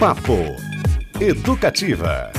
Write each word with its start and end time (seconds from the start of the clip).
Papo 0.00 0.56
Educativa. 1.20 2.32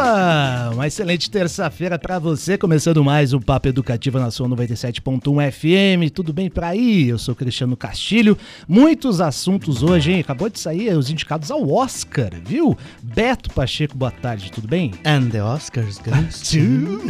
Opa! 0.00 0.72
Uma 0.74 0.86
excelente 0.86 1.30
terça-feira 1.30 1.98
para 1.98 2.18
você, 2.18 2.58
começando 2.58 3.02
mais 3.02 3.32
um 3.32 3.40
Papo 3.40 3.66
Educativo 3.68 4.18
na 4.18 4.30
sua 4.30 4.46
97.1 4.46 5.50
FM. 5.50 6.12
Tudo 6.12 6.34
bem 6.34 6.50
por 6.50 6.64
aí? 6.64 7.08
Eu 7.08 7.16
sou 7.16 7.34
Cristiano 7.34 7.74
Castilho. 7.78 8.36
Muitos 8.68 9.22
assuntos 9.22 9.82
hoje, 9.82 10.12
hein? 10.12 10.20
Acabou 10.20 10.50
de 10.50 10.60
sair 10.60 10.94
os 10.94 11.08
indicados 11.08 11.50
ao 11.50 11.66
Oscar, 11.72 12.28
viu? 12.44 12.76
Beto 13.02 13.48
Pacheco, 13.54 13.96
boa 13.96 14.10
tarde, 14.10 14.52
tudo 14.52 14.68
bem? 14.68 14.92
And 15.02 15.30
the 15.30 15.42
Oscars 15.42 15.96
goes 15.96 16.42
to... 16.50 17.00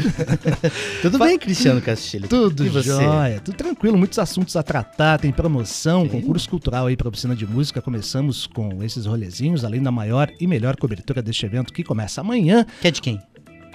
Tudo 1.02 1.18
bem, 1.18 1.38
Cristiano 1.40 1.80
Castilho? 1.80 2.28
Tudo 2.28 2.64
E 2.64 2.68
você? 2.68 2.88
jóia, 2.88 3.40
tudo 3.40 3.56
tranquilo, 3.56 3.98
muitos 3.98 4.18
assuntos 4.20 4.54
a 4.54 4.62
tratar, 4.62 5.18
tem 5.18 5.32
promoção, 5.32 6.08
concurso 6.08 6.48
cultural 6.48 6.86
aí 6.86 6.96
para 6.96 7.08
oficina 7.08 7.34
de 7.34 7.46
música. 7.46 7.82
Começamos 7.82 8.46
com 8.46 8.80
esses 8.84 9.06
rolezinhos, 9.06 9.64
além 9.64 9.82
da 9.82 9.90
maior 9.90 10.30
e 10.38 10.46
melhor 10.46 10.76
cobertura 10.76 11.20
deste 11.20 11.44
evento 11.46 11.72
que 11.72 11.82
começa 11.82 12.20
amanhã. 12.20 12.64
Que 12.80 12.88
é 12.88 12.90
de 12.90 13.00
quem? 13.02 13.20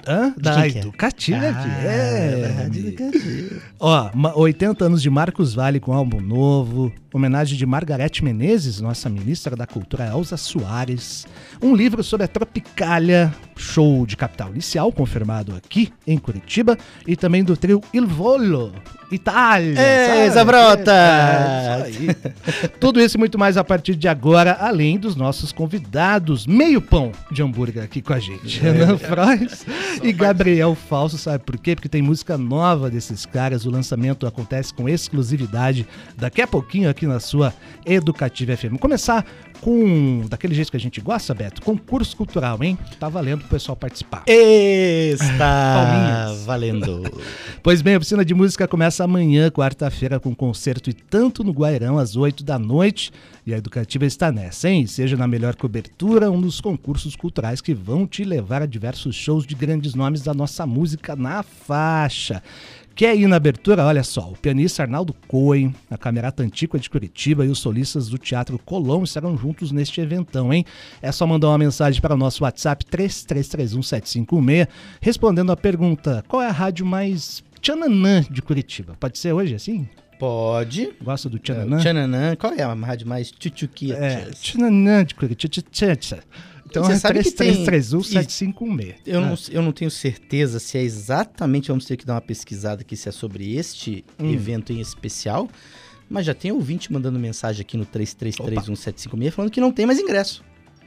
Hã? 0.06 0.34
Da 0.36 0.62
quem 0.62 0.72
que 0.72 0.78
é? 0.78 0.80
Educativa. 0.80 1.38
Ah, 1.38 1.84
é, 1.84 2.36
da 2.42 2.62
Rádio 2.62 2.86
Educativa. 2.88 3.60
Ó, 3.78 4.10
ma- 4.14 4.36
80 4.36 4.84
anos 4.84 5.00
de 5.02 5.08
Marcos 5.10 5.54
Vale 5.54 5.78
com 5.80 5.92
álbum 5.92 6.20
novo, 6.20 6.92
homenagem 7.12 7.58
de 7.58 7.66
Margarete 7.66 8.24
Menezes, 8.24 8.80
nossa 8.80 9.08
ministra 9.08 9.54
da 9.54 9.66
Cultura 9.66 10.06
Elza 10.06 10.36
Soares, 10.36 11.26
um 11.60 11.74
livro 11.74 12.02
sobre 12.02 12.24
a 12.24 12.28
Tropicália, 12.28 13.32
show 13.56 14.06
de 14.06 14.16
capital 14.16 14.50
inicial, 14.50 14.90
confirmado 14.90 15.54
aqui 15.54 15.92
em 16.06 16.18
Curitiba, 16.18 16.78
e 17.06 17.14
também 17.14 17.44
do 17.44 17.56
trio 17.56 17.82
Il 17.92 18.06
Volo, 18.06 18.72
Itália. 19.10 20.24
Ei? 20.24 20.30
Zabrota! 20.30 20.92
É, 20.92 21.82
aí. 21.84 22.08
Tudo 22.80 23.00
isso 23.00 23.16
e 23.16 23.18
muito 23.18 23.38
mais 23.38 23.56
a 23.56 23.64
partir 23.64 23.94
de 23.94 24.08
agora, 24.08 24.56
além 24.58 24.98
dos 24.98 25.14
nossos 25.14 25.52
convidados, 25.52 26.46
meio 26.46 26.80
pão 26.80 27.12
de 27.30 27.42
hambúrguer 27.42 27.84
aqui 27.84 28.00
com 28.00 28.14
a 28.14 28.18
gente. 28.18 28.60
Renan 28.60 28.96
Frois 28.96 29.66
e 30.02 30.12
Gabriel 30.12 30.74
Falso, 30.74 31.18
sabe 31.18 31.44
por 31.44 31.58
quê? 31.58 31.74
Porque 31.74 31.88
tem 31.88 32.00
música 32.00 32.38
nova 32.38 32.90
desses 32.90 33.26
caras, 33.26 33.66
o 33.66 33.70
lançamento 33.70 34.26
acontece 34.26 34.72
com 34.72 34.88
exclusividade 34.88 35.86
daqui 36.16 36.40
a 36.40 36.46
pouquinho 36.46 36.88
aqui 36.88 37.01
na 37.06 37.20
sua 37.20 37.52
Educativa 37.84 38.56
FM. 38.56 38.64
Vamos 38.64 38.80
começar 38.80 39.24
com, 39.60 40.24
daquele 40.28 40.54
jeito 40.54 40.70
que 40.70 40.76
a 40.76 40.80
gente 40.80 41.00
gosta, 41.00 41.32
Beto, 41.32 41.62
concurso 41.62 42.16
cultural, 42.16 42.62
hein? 42.62 42.76
Tá 42.98 43.08
valendo 43.08 43.40
pro 43.40 43.48
pessoal 43.50 43.76
participar. 43.76 44.24
Está 44.26 45.74
Palminhas. 46.26 46.44
valendo. 46.44 47.02
Pois 47.62 47.80
bem, 47.80 47.94
a 47.94 47.98
oficina 47.98 48.24
de 48.24 48.34
música 48.34 48.66
começa 48.66 49.04
amanhã, 49.04 49.48
quarta-feira, 49.48 50.18
com 50.18 50.34
concerto 50.34 50.90
e 50.90 50.92
tanto 50.92 51.44
no 51.44 51.52
Guairão, 51.52 51.96
às 51.96 52.16
8 52.16 52.42
da 52.42 52.58
noite. 52.58 53.12
E 53.46 53.54
a 53.54 53.56
Educativa 53.58 54.04
está 54.04 54.32
nessa, 54.32 54.68
hein? 54.68 54.84
Seja 54.88 55.16
na 55.16 55.28
melhor 55.28 55.54
cobertura, 55.54 56.28
um 56.28 56.40
dos 56.40 56.60
concursos 56.60 57.14
culturais 57.14 57.60
que 57.60 57.72
vão 57.72 58.04
te 58.04 58.24
levar 58.24 58.62
a 58.62 58.66
diversos 58.66 59.14
shows 59.14 59.46
de 59.46 59.54
grandes 59.54 59.94
nomes 59.94 60.22
da 60.22 60.34
nossa 60.34 60.66
música 60.66 61.14
na 61.14 61.44
faixa. 61.44 62.42
Quer 62.94 63.16
ir 63.16 63.26
na 63.26 63.36
abertura? 63.36 63.84
Olha 63.84 64.02
só, 64.02 64.28
o 64.30 64.36
pianista 64.36 64.82
Arnaldo 64.82 65.14
Cohen, 65.26 65.74
a 65.90 65.96
Camerata 65.96 66.42
Antiqua 66.42 66.78
de 66.78 66.90
Curitiba 66.90 67.44
e 67.44 67.48
os 67.48 67.58
solistas 67.58 68.08
do 68.08 68.18
Teatro 68.18 68.58
Colombo 68.58 69.04
estarão 69.04 69.36
juntos 69.36 69.72
neste 69.72 70.00
eventão, 70.00 70.52
hein? 70.52 70.64
É 71.00 71.10
só 71.10 71.26
mandar 71.26 71.48
uma 71.48 71.58
mensagem 71.58 72.00
para 72.02 72.14
o 72.14 72.18
nosso 72.18 72.44
WhatsApp 72.44 72.84
33317516, 72.84 74.68
respondendo 75.00 75.52
a 75.52 75.56
pergunta: 75.56 76.22
qual 76.28 76.42
é 76.42 76.48
a 76.48 76.52
rádio 76.52 76.84
mais 76.84 77.42
tchananã 77.60 78.22
de 78.30 78.42
Curitiba? 78.42 78.94
Pode 79.00 79.18
ser 79.18 79.32
hoje 79.32 79.54
assim? 79.54 79.88
Pode. 80.18 80.92
Gosta 81.02 81.28
do 81.28 81.38
tchananã? 81.38 81.78
Tchananã. 81.78 82.36
Qual 82.36 82.52
é 82.52 82.62
a 82.62 82.72
rádio 82.74 83.08
mais 83.08 83.32
tchutchuquia? 83.32 83.94
É, 83.94 84.30
tchananã 84.30 85.04
de 85.04 85.14
Curitiba. 85.14 85.52
Então 86.72 86.84
Você 86.84 86.92
é 86.92 86.96
sabe 86.96 87.22
que 87.22 87.30
tem- 87.30 87.52
33317516. 87.66 88.94
Eu, 89.06 89.20
Ah. 89.20 89.26
não, 89.26 89.34
eu 89.50 89.62
não 89.62 89.72
tenho 89.72 89.90
certeza 89.90 90.58
se 90.58 90.78
é 90.78 90.82
exatamente, 90.82 91.68
vamos 91.68 91.84
ter 91.84 91.96
que 91.98 92.06
dar 92.06 92.14
uma 92.14 92.20
pesquisada 92.22 92.80
aqui, 92.80 92.96
se 92.96 93.08
é 93.08 93.12
sobre 93.12 93.54
este 93.56 94.04
Hum. 94.18 94.32
evento 94.32 94.72
em 94.72 94.80
especial. 94.80 95.48
Mas 96.08 96.24
já 96.26 96.34
tem 96.34 96.50
ouvinte 96.50 96.92
mandando 96.92 97.18
mensagem 97.18 97.60
aqui 97.62 97.76
no 97.76 97.84
33317516 97.86 99.30
falando 99.34 99.50
que 99.50 99.60
não 99.60 99.70
tem 99.70 99.84
mais 99.86 99.98
ingresso. 99.98 100.42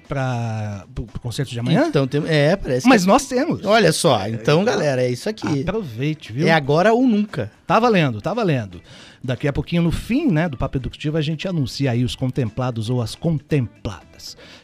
Para 0.07 0.85
o 0.99 1.19
concerto 1.19 1.51
de 1.51 1.59
amanhã? 1.59 1.87
Então, 1.87 2.07
tem, 2.07 2.21
é, 2.27 2.55
parece 2.55 2.87
Mas 2.87 3.01
que... 3.01 3.07
nós 3.07 3.25
temos. 3.27 3.65
Olha 3.65 3.91
só, 3.91 4.27
então, 4.27 4.63
galera, 4.63 5.01
é 5.01 5.09
isso 5.09 5.27
aqui. 5.27 5.61
Aproveite, 5.61 6.31
viu? 6.31 6.47
É 6.47 6.51
agora 6.51 6.93
ou 6.93 7.07
nunca. 7.07 7.51
Tá 7.65 7.79
valendo, 7.79 8.21
tá 8.21 8.31
valendo. 8.31 8.79
Daqui 9.23 9.47
a 9.47 9.53
pouquinho, 9.53 9.81
no 9.81 9.91
fim 9.91 10.27
né, 10.27 10.47
do 10.47 10.55
Papo 10.57 10.77
Educativo, 10.77 11.17
a 11.17 11.21
gente 11.21 11.47
anuncia 11.47 11.89
aí 11.89 12.03
os 12.03 12.15
contemplados 12.15 12.87
ou 12.87 13.01
as 13.01 13.15
contempladas. 13.15 14.14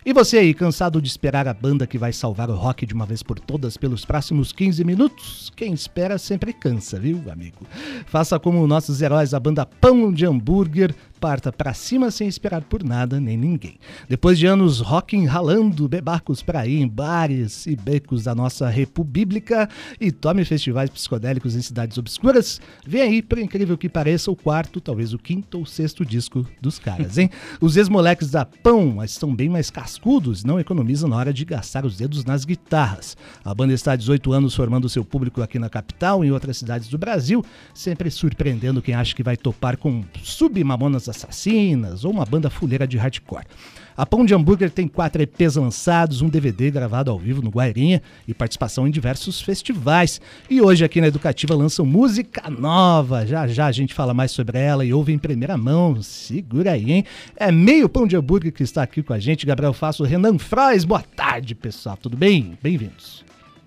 E 0.06 0.14
você 0.14 0.38
aí, 0.38 0.54
cansado 0.54 1.02
de 1.02 1.08
esperar 1.08 1.48
a 1.48 1.54
banda 1.54 1.88
que 1.88 1.98
vai 1.98 2.14
salvar 2.14 2.50
o 2.50 2.56
rock 2.56 2.86
de 2.86 2.94
uma 2.94 3.06
vez 3.06 3.22
por 3.22 3.40
todas 3.40 3.78
pelos 3.78 4.06
próximos 4.06 4.52
15 4.52 4.84
minutos? 4.84 5.52
Quem 5.56 5.74
espera 5.74 6.18
sempre 6.18 6.54
cansa, 6.54 7.00
viu, 7.00 7.22
amigo? 7.32 7.66
Faça 8.06 8.40
como 8.40 8.66
nossos 8.68 9.02
heróis, 9.02 9.34
a 9.34 9.40
banda 9.40 9.66
Pão 9.66 10.12
de 10.12 10.26
Hambúrguer, 10.26 10.94
parta 11.22 11.52
pra 11.52 11.72
cima 11.72 12.10
sem 12.10 12.28
esperar 12.28 12.64
por 12.64 12.84
nada 12.84 13.20
nem 13.20 13.38
ninguém. 13.38 13.78
Depois 14.10 14.40
de 14.40 14.48
anos 14.48 14.80
rocking 14.80 15.26
ralando 15.26 15.88
bebacos 15.88 16.42
pra 16.42 16.66
ir 16.66 16.82
em 16.82 16.88
bares 16.88 17.68
e 17.68 17.76
becos 17.76 18.24
da 18.24 18.34
nossa 18.34 18.68
república 18.68 19.70
e 20.00 20.12
tome 20.12 20.44
festivais 20.44 20.90
psicodélicos 20.90 21.56
em 21.56 21.62
cidades 21.62 22.00
obscuras, 22.00 22.60
vem 22.86 23.04
aí, 23.04 23.22
por 23.22 23.38
incrível 23.38 23.78
que 23.78 23.88
pareça, 23.88 24.32
o 24.32 24.36
quarto, 24.36 24.82
talvez 24.82 25.14
o 25.14 25.20
quinto 25.20 25.60
ou 25.60 25.66
sexto 25.66 26.04
disco 26.04 26.46
dos 26.60 26.80
caras, 26.80 27.20
hein? 27.20 27.30
Os 27.62 27.78
ex-moleques 27.78 28.32
da 28.32 28.44
Pão 28.44 29.04
estão 29.04 29.36
bem 29.42 29.50
mais 29.50 29.72
cascudos, 29.72 30.44
não 30.44 30.60
economizam 30.60 31.10
na 31.10 31.16
hora 31.16 31.34
de 31.34 31.44
gastar 31.44 31.84
os 31.84 31.98
dedos 31.98 32.24
nas 32.24 32.46
guitarras. 32.46 33.18
A 33.44 33.56
banda 33.56 33.74
está 33.74 33.94
há 33.94 33.96
18 33.96 34.32
anos 34.34 34.54
formando 34.54 34.88
seu 34.88 35.04
público 35.04 35.42
aqui 35.42 35.58
na 35.58 35.68
capital 35.68 36.24
e 36.24 36.28
em 36.28 36.32
outras 36.32 36.58
cidades 36.58 36.88
do 36.90 36.98
Brasil, 37.00 37.44
sempre 37.74 38.12
surpreendendo 38.12 38.84
quem 38.84 38.94
acha 38.94 39.16
que 39.16 39.24
vai 39.24 39.36
topar 39.36 39.78
com 39.78 40.04
Submamonas 40.22 41.10
Assassinas 41.10 42.06
ou 42.06 42.12
uma 42.12 42.24
banda 42.24 42.52
fuleira 42.52 42.86
de 42.86 43.00
hardcore. 43.00 43.48
A 43.96 44.06
Pão 44.06 44.26
de 44.26 44.34
Hambúrguer 44.34 44.72
tem 44.72 44.88
quatro 44.88 45.22
EPs 45.22 45.56
lançados, 45.56 46.22
um 46.22 46.30
DVD 46.30 46.72
gravado 46.72 47.12
ao 47.12 47.20
vivo 47.20 47.42
no 47.42 47.50
Guairinha 47.50 48.02
e 48.28 48.34
participação 48.34 48.88
em 48.88 48.92
diversos 48.92 49.42
festivais. 49.42 50.22
E 50.50 50.62
hoje 50.62 50.86
aqui 50.86 51.02
na 51.02 51.08
Educativa 51.08 51.54
lançam 51.54 51.86
música 51.86 52.50
nova. 52.50 53.26
Já 53.26 53.48
já 53.48 53.66
a 53.66 53.72
gente 53.72 53.94
fala 53.94 54.14
mais 54.14 54.32
sobre 54.32 54.58
ela 54.58 54.86
e 54.86 54.94
ouve 54.94 55.12
em 55.12 55.18
primeira 55.18 55.58
mão. 55.58 56.02
Segura 56.02 56.72
aí, 56.72 56.92
hein? 56.92 57.06
É 57.36 57.52
meio 57.52 57.90
Pão 57.90 58.08
de 58.08 58.16
Hambúrguer 58.16 58.54
que 58.54 58.64
está 58.64 58.82
aqui 58.82 59.04
com 59.04 59.14
a 59.14 59.20
gente. 59.20 59.46
Gabriel 59.46 59.74
Faço, 59.74 60.04
Renan 60.04 60.38
Frois. 60.38 60.86
Boa 60.86 61.04
tarde, 61.16 61.54
pessoal. 61.54 61.98
Tudo 61.98 62.16
bem? 62.16 62.58
Bem-vindos. 62.62 63.24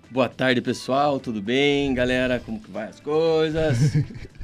Boa 0.09 0.29
tarde, 0.29 0.61
pessoal. 0.61 1.19
Tudo 1.19 1.41
bem, 1.41 1.93
galera? 1.93 2.39
Como 2.39 2.59
que 2.59 2.71
vai 2.71 2.87
as 2.87 2.99
coisas? 2.99 3.77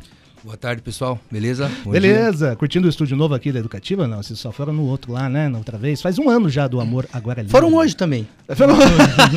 Boa 0.44 0.58
tarde, 0.58 0.82
pessoal. 0.82 1.20
Beleza? 1.30 1.70
Bom 1.84 1.92
dia. 1.92 2.02
Beleza? 2.02 2.56
Curtindo 2.56 2.88
o 2.88 2.90
estúdio 2.90 3.16
novo 3.16 3.36
aqui 3.36 3.52
da 3.52 3.60
Educativa? 3.60 4.08
Não, 4.08 4.24
vocês 4.24 4.40
só 4.40 4.52
foram 4.52 4.74
no 4.74 4.88
outro 4.88 5.12
lá, 5.12 5.30
né? 5.30 5.48
Na 5.48 5.60
outra 5.60 5.78
vez. 5.78 6.02
Faz 6.02 6.18
um 6.18 6.32
ano 6.32 6.50
já 6.50 6.68
do 6.68 6.82
Amor 6.82 7.08
Agora 7.14 7.42
é 7.42 7.44
Livre. 7.44 7.52
Foram 7.52 7.76
hoje 7.76 7.96
também, 7.96 8.28
Foram 8.56 8.76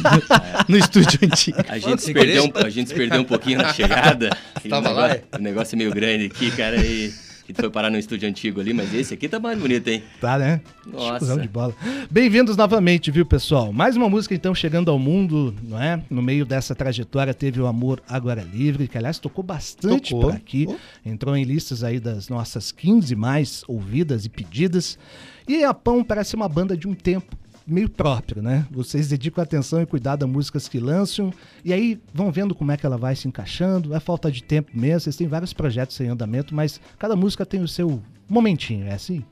no 0.67 0.79
estúdio 0.79 1.19
antigo. 1.23 1.59
A 1.69 1.79
gente, 1.79 2.01
se 2.01 2.15
perdeu, 2.15 2.45
um, 2.45 2.53
a 2.55 2.71
gente 2.71 2.89
se 2.89 2.95
perdeu 2.95 3.21
um 3.21 3.25
pouquinho 3.25 3.59
na 3.59 3.71
chegada. 3.75 4.31
Tava 4.67 4.91
o 4.91 4.95
lá, 4.95 5.09
negócio, 5.09 5.29
o 5.39 5.43
negócio 5.43 5.75
é 5.75 5.79
meio 5.79 5.91
grande 5.93 6.25
aqui, 6.25 6.51
cara, 6.51 6.77
e 6.77 7.13
a 7.45 7.47
gente 7.49 7.61
foi 7.61 7.69
parar 7.69 7.91
no 7.91 7.99
estúdio 7.99 8.27
antigo 8.27 8.59
ali, 8.59 8.73
mas 8.73 8.95
esse 8.95 9.13
aqui 9.13 9.29
tá 9.29 9.39
mais 9.39 9.59
bonito, 9.59 9.87
hein? 9.89 10.03
Tá, 10.19 10.39
né? 10.39 10.63
Nossa. 10.87 11.17
Exclusão 11.17 11.39
de 11.39 11.49
bola. 11.49 11.75
Bem-vindos 12.11 12.57
novamente, 12.57 13.11
viu, 13.11 13.27
pessoal? 13.27 13.71
Mais 13.71 13.97
uma 13.97 14.09
música, 14.09 14.35
então, 14.35 14.55
chegando 14.55 14.91
ao 14.91 14.99
mundo, 14.99 15.55
não 15.63 15.81
é? 15.81 16.03
No 16.09 16.23
meio 16.23 16.47
dessa 16.47 16.75
trajetória 16.75 17.35
teve 17.35 17.61
o 17.61 17.67
Amor 17.67 18.03
Agora 18.09 18.41
é 18.41 18.45
Livre, 18.45 18.89
que, 18.89 18.97
aliás, 18.97 19.19
tocou 19.19 19.45
bastante 19.45 20.11
Tocou. 20.11 20.31
por 20.31 20.33
aqui. 20.35 20.67
Oh. 20.67 20.77
Entrou 21.05 21.37
em 21.37 21.45
listas 21.45 21.85
aí 21.85 22.01
das 22.01 22.31
nossas 22.31 22.73
15 22.73 23.15
mais 23.15 23.63
ouvidas 23.69 24.25
e 24.25 24.31
pedidas. 24.31 24.99
E 25.47 25.65
a 25.65 25.75
Pão 25.75 26.03
parece 26.03 26.35
uma 26.35 26.49
banda 26.49 26.75
de 26.75 26.89
um 26.89 26.95
tempo 26.95 27.37
meio 27.67 27.89
próprio, 27.89 28.43
né? 28.43 28.67
Vocês 28.71 29.09
dedicam 29.09 29.43
atenção 29.43 29.81
e 29.81 29.87
cuidado 29.87 30.25
a 30.25 30.27
músicas 30.27 30.69
que 30.69 30.79
lançam 30.79 31.33
e 31.65 31.73
aí 31.73 32.01
vão 32.13 32.31
vendo 32.31 32.55
como 32.55 32.71
é 32.73 32.77
que 32.77 32.85
ela 32.85 32.99
vai 32.99 33.17
se 33.17 33.27
encaixando. 33.27 33.95
É 33.95 34.01
falta 34.01 34.31
de 34.31 34.43
tempo 34.43 34.71
mesmo. 34.75 35.01
Vocês 35.01 35.17
têm 35.17 35.27
vários 35.27 35.53
projetos 35.53 35.99
em 36.01 36.09
andamento, 36.09 36.55
mas 36.55 36.81
cada 36.99 37.17
música 37.17 37.47
tem 37.47 37.61
o 37.61 37.69
seu 37.69 38.03
momentinho, 38.29 38.87
é 38.87 38.95
assim? 38.95 39.25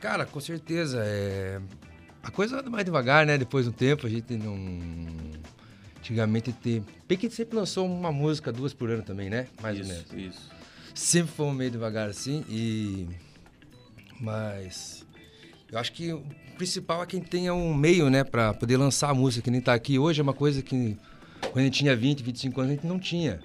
Cara, 0.00 0.26
com 0.26 0.40
certeza. 0.40 1.02
É... 1.04 1.60
A 2.22 2.30
coisa 2.30 2.58
anda 2.58 2.68
mais 2.68 2.84
devagar, 2.84 3.24
né? 3.24 3.38
Depois 3.38 3.64
de 3.64 3.70
um 3.70 3.72
tempo, 3.72 4.06
a 4.06 4.10
gente 4.10 4.36
não. 4.36 4.56
Antigamente, 5.98 6.52
te... 6.52 6.82
bem 7.06 7.16
que 7.16 7.26
a 7.26 7.28
gente 7.28 7.36
sempre 7.36 7.56
lançou 7.56 7.86
uma 7.86 8.10
música, 8.10 8.52
duas 8.52 8.74
por 8.74 8.90
ano 8.90 9.04
também, 9.04 9.30
né? 9.30 9.46
Mais 9.62 9.78
ou 9.78 9.86
menos. 9.86 10.04
isso, 10.06 10.18
isso. 10.18 10.50
Sempre 10.94 11.32
fomos 11.32 11.56
meio 11.56 11.70
devagar 11.70 12.08
assim 12.08 12.44
e. 12.48 13.06
Mas. 14.20 15.06
Eu 15.72 15.78
acho 15.78 15.90
que 15.92 16.12
o 16.12 16.22
principal 16.58 17.02
é 17.02 17.06
quem 17.06 17.18
tenha 17.20 17.54
um 17.54 17.72
meio, 17.74 18.10
né? 18.10 18.22
Pra 18.22 18.52
poder 18.52 18.76
lançar 18.76 19.08
a 19.10 19.14
música, 19.14 19.42
que 19.44 19.50
nem 19.50 19.60
tá 19.60 19.72
aqui 19.72 19.98
hoje, 19.98 20.20
é 20.20 20.22
uma 20.22 20.34
coisa 20.34 20.60
que 20.62 20.96
Quando 21.50 21.58
a 21.58 21.62
gente 21.62 21.78
tinha 21.78 21.96
20, 21.96 22.22
25 22.22 22.60
anos, 22.60 22.72
a 22.72 22.74
gente 22.76 22.86
não 22.86 22.98
tinha. 22.98 23.40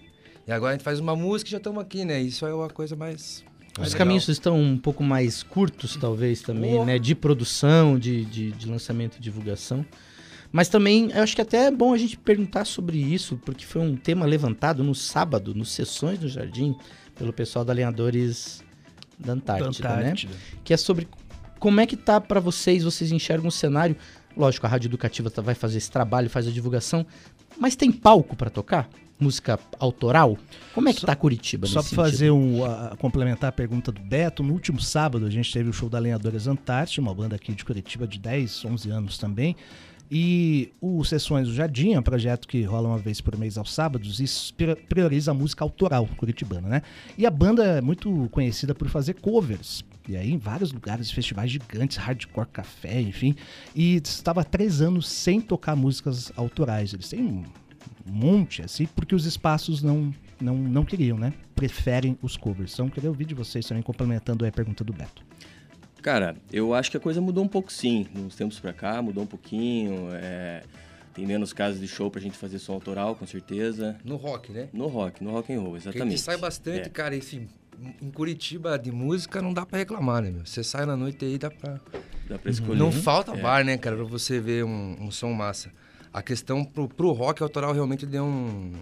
E 0.45 0.51
agora 0.51 0.71
a 0.73 0.75
gente 0.75 0.83
faz 0.83 0.99
uma 0.99 1.15
música 1.15 1.49
e 1.49 1.51
já 1.51 1.57
estamos 1.57 1.81
aqui, 1.81 2.03
né? 2.05 2.21
Isso 2.21 2.45
é 2.45 2.53
uma 2.53 2.69
coisa 2.69 2.95
mais. 2.95 3.43
Os 3.79 3.79
legal. 3.79 3.97
caminhos 3.99 4.27
estão 4.27 4.59
um 4.59 4.77
pouco 4.77 5.03
mais 5.03 5.41
curtos, 5.41 5.95
talvez, 5.95 6.41
também, 6.41 6.75
Oh. 6.75 6.85
né? 6.85 6.99
De 6.99 7.15
produção, 7.15 7.97
de, 7.97 8.25
de, 8.25 8.51
de 8.51 8.67
lançamento 8.69 9.17
e 9.17 9.21
divulgação. 9.21 9.85
Mas 10.51 10.69
também, 10.69 11.11
eu 11.11 11.21
acho 11.23 11.35
que 11.35 11.41
até 11.41 11.65
é 11.67 11.71
bom 11.71 11.93
a 11.93 11.97
gente 11.97 12.17
perguntar 12.17 12.65
sobre 12.65 12.97
isso, 12.97 13.37
porque 13.45 13.65
foi 13.65 13.81
um 13.81 13.95
tema 13.95 14.25
levantado 14.25 14.83
no 14.83 14.93
sábado, 14.95 15.53
nos 15.53 15.69
Sessões 15.71 16.17
do 16.19 16.27
Jardim, 16.27 16.75
pelo 17.15 17.31
pessoal 17.33 17.63
da 17.65 17.73
Alinhadores 17.73 18.63
da 19.19 19.33
Antártida, 19.33 19.89
né? 19.89 19.95
Antártida. 19.99 20.33
Que 20.63 20.73
é 20.73 20.77
sobre 20.77 21.07
como 21.59 21.79
é 21.79 21.85
que 21.85 21.95
tá 21.95 22.19
pra 22.21 22.39
vocês, 22.39 22.83
vocês 22.83 23.11
enxergam 23.11 23.47
o 23.47 23.51
cenário. 23.51 23.95
Lógico, 24.35 24.65
a 24.65 24.69
Rádio 24.69 24.87
Educativa 24.87 25.29
tá- 25.31 25.41
vai 25.41 25.55
fazer 25.55 25.77
esse 25.79 25.89
trabalho, 25.89 26.29
faz 26.29 26.47
a 26.47 26.51
divulgação, 26.51 27.05
mas 27.59 27.75
tem 27.75 27.91
palco 27.91 28.35
pra 28.35 28.49
tocar? 28.49 28.87
Música 29.19 29.59
autoral? 29.79 30.37
Como 30.75 30.87
é 30.89 30.93
que 30.93 30.99
Só- 31.01 31.07
tá 31.07 31.15
Curitiba 31.15 31.65
Só 31.65 31.81
para 31.81 31.89
fazer 31.95 32.29
um, 32.29 32.63
a- 32.63 32.95
complementar 32.99 33.49
a 33.49 33.51
pergunta 33.51 33.91
do 33.91 33.99
Beto, 33.99 34.43
no 34.43 34.53
último 34.53 34.79
sábado 34.79 35.25
a 35.25 35.29
gente 35.31 35.51
teve 35.51 35.67
o 35.69 35.73
show 35.73 35.89
da 35.89 35.97
Lenhadores 35.97 36.45
Antártida, 36.45 37.01
uma 37.01 37.15
banda 37.15 37.35
aqui 37.35 37.51
de 37.51 37.65
Curitiba 37.65 38.05
de 38.07 38.19
10, 38.19 38.63
11 38.63 38.91
anos 38.91 39.17
também. 39.17 39.55
E 40.09 40.71
o 40.79 41.03
Sessões 41.03 41.47
do 41.47 41.53
Jardim 41.53 41.93
é 41.93 41.99
um 41.99 42.03
projeto 42.03 42.47
que 42.47 42.61
rola 42.63 42.87
uma 42.89 42.97
vez 42.97 43.19
por 43.19 43.35
mês 43.37 43.57
aos 43.57 43.73
sábados 43.73 44.19
e 44.21 44.65
prioriza 44.87 45.31
a 45.31 45.33
música 45.33 45.65
autoral 45.65 46.07
curitibana, 46.15 46.67
né? 46.69 46.81
E 47.17 47.25
a 47.25 47.29
banda 47.31 47.63
é 47.65 47.81
muito 47.81 48.29
conhecida 48.31 48.73
por 48.73 48.87
fazer 48.87 49.15
covers. 49.15 49.83
E 50.07 50.15
aí 50.15 50.31
em 50.31 50.37
vários 50.37 50.71
lugares, 50.71 51.11
festivais 51.11 51.51
gigantes, 51.51 51.97
hardcore 51.97 52.47
café, 52.47 53.01
enfim. 53.01 53.35
E 53.75 53.95
estava 53.97 54.41
há 54.41 54.43
três 54.43 54.81
anos 54.81 55.07
sem 55.07 55.41
tocar 55.41 55.75
músicas 55.75 56.31
autorais. 56.35 56.93
Eles 56.93 57.09
têm 57.09 57.21
um 57.23 57.43
monte, 58.05 58.61
assim, 58.61 58.85
porque 58.95 59.13
os 59.13 59.25
espaços 59.25 59.83
não, 59.83 60.13
não, 60.39 60.55
não 60.55 60.85
queriam, 60.85 61.17
né? 61.17 61.33
Preferem 61.55 62.17
os 62.21 62.37
covers. 62.37 62.73
Então, 62.73 62.85
eu 62.85 62.91
queria 62.91 63.09
ouvir 63.09 63.25
de 63.25 63.33
vocês 63.35 63.65
também, 63.65 63.83
complementando 63.83 64.45
aí 64.45 64.49
a 64.49 64.51
pergunta 64.53 64.83
do 64.83 64.93
Beto. 64.93 65.25
Cara, 66.01 66.37
eu 66.53 66.73
acho 66.73 66.89
que 66.91 66.95
a 66.97 66.99
coisa 66.99 67.19
mudou 67.19 67.43
um 67.43 67.47
pouco 67.47 67.71
sim. 67.73 68.07
Nos 68.15 68.35
tempos 68.35 68.59
pra 68.59 68.71
cá, 68.71 69.01
mudou 69.01 69.23
um 69.23 69.27
pouquinho. 69.27 70.07
é, 70.13 70.63
Tem 71.13 71.25
menos 71.25 71.51
casos 71.51 71.81
de 71.81 71.87
show 71.87 72.09
pra 72.11 72.21
gente 72.21 72.37
fazer 72.37 72.59
som 72.59 72.73
autoral, 72.73 73.15
com 73.15 73.25
certeza. 73.25 73.97
No 74.05 74.15
rock, 74.15 74.51
né? 74.51 74.69
No 74.71 74.87
rock, 74.87 75.21
no 75.23 75.31
rock 75.31 75.51
and 75.51 75.59
roll, 75.59 75.75
exatamente. 75.75 76.11
gente 76.11 76.21
sai 76.21 76.37
bastante, 76.37 76.87
É. 76.87 76.89
cara. 76.89 77.15
Enfim, 77.15 77.47
em 78.01 78.09
Curitiba 78.11 78.77
de 78.77 78.91
música 78.91 79.41
não 79.41 79.53
dá 79.53 79.65
pra 79.65 79.77
reclamar, 79.79 80.21
né, 80.21 80.31
meu? 80.31 80.45
Você 80.45 80.63
sai 80.63 80.85
na 80.85 80.95
noite 80.97 81.23
aí, 81.23 81.37
dá 81.37 81.49
pra. 81.51 81.79
Dá 82.27 82.37
pra 82.37 82.51
escolher. 82.51 82.77
Não 82.79 82.91
falta 82.91 83.31
É. 83.33 83.41
bar, 83.41 83.63
né, 83.63 83.77
cara, 83.77 83.95
pra 83.95 84.05
você 84.05 84.39
ver 84.39 84.63
um, 84.65 84.97
um 84.99 85.11
som 85.11 85.31
massa. 85.33 85.71
A 86.13 86.21
questão 86.21 86.63
pro, 86.63 86.87
pro 86.87 87.11
rock 87.11 87.41
autoral 87.43 87.73
realmente 87.73 88.05
deu 88.05 88.23
um. 88.25 88.73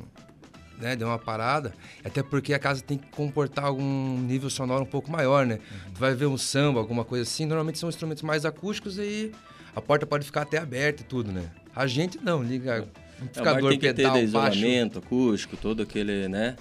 Né, 0.78 0.96
deu 0.96 1.08
uma 1.08 1.20
parada. 1.20 1.74
Até 2.04 2.22
porque 2.22 2.54
a 2.54 2.60
casa 2.60 2.82
tem 2.82 2.98
que 2.98 3.08
comportar 3.08 3.66
algum 3.66 4.20
nível 4.20 4.50
sonoro 4.50 4.84
um 4.84 4.88
pouco 4.88 5.10
maior, 5.10 5.46
né? 5.46 5.60
Tu 5.94 6.00
vai 6.00 6.14
ver 6.14 6.26
um 6.26 6.38
samba, 6.38 6.80
alguma 6.80 7.06
coisa 7.06 7.24
assim. 7.24 7.46
Normalmente 7.46 7.80
são 7.80 7.88
instrumentos 7.88 8.24
mais 8.24 8.46
acústicos 8.46 8.98
e 8.98 9.32
a 9.74 9.82
porta 9.82 10.06
pode 10.06 10.26
ficar 10.26 10.42
até 10.42 10.58
aberta 10.58 11.02
e 11.02 11.06
tudo, 11.06 11.32
né? 11.32 11.50
A 11.74 11.88
gente 11.88 12.18
não, 12.22 12.44
liga 12.44 12.86
É, 13.18 13.24
amplificador, 13.24 13.70
tem 13.70 13.80
que 13.80 13.88
ter 13.88 13.94
pedal, 13.96 14.12
baixo. 14.14 14.26
isolamento, 14.26 15.00
acústico, 15.00 15.56
todo 15.58 15.82
aquele, 15.84 16.28
né? 16.28 16.56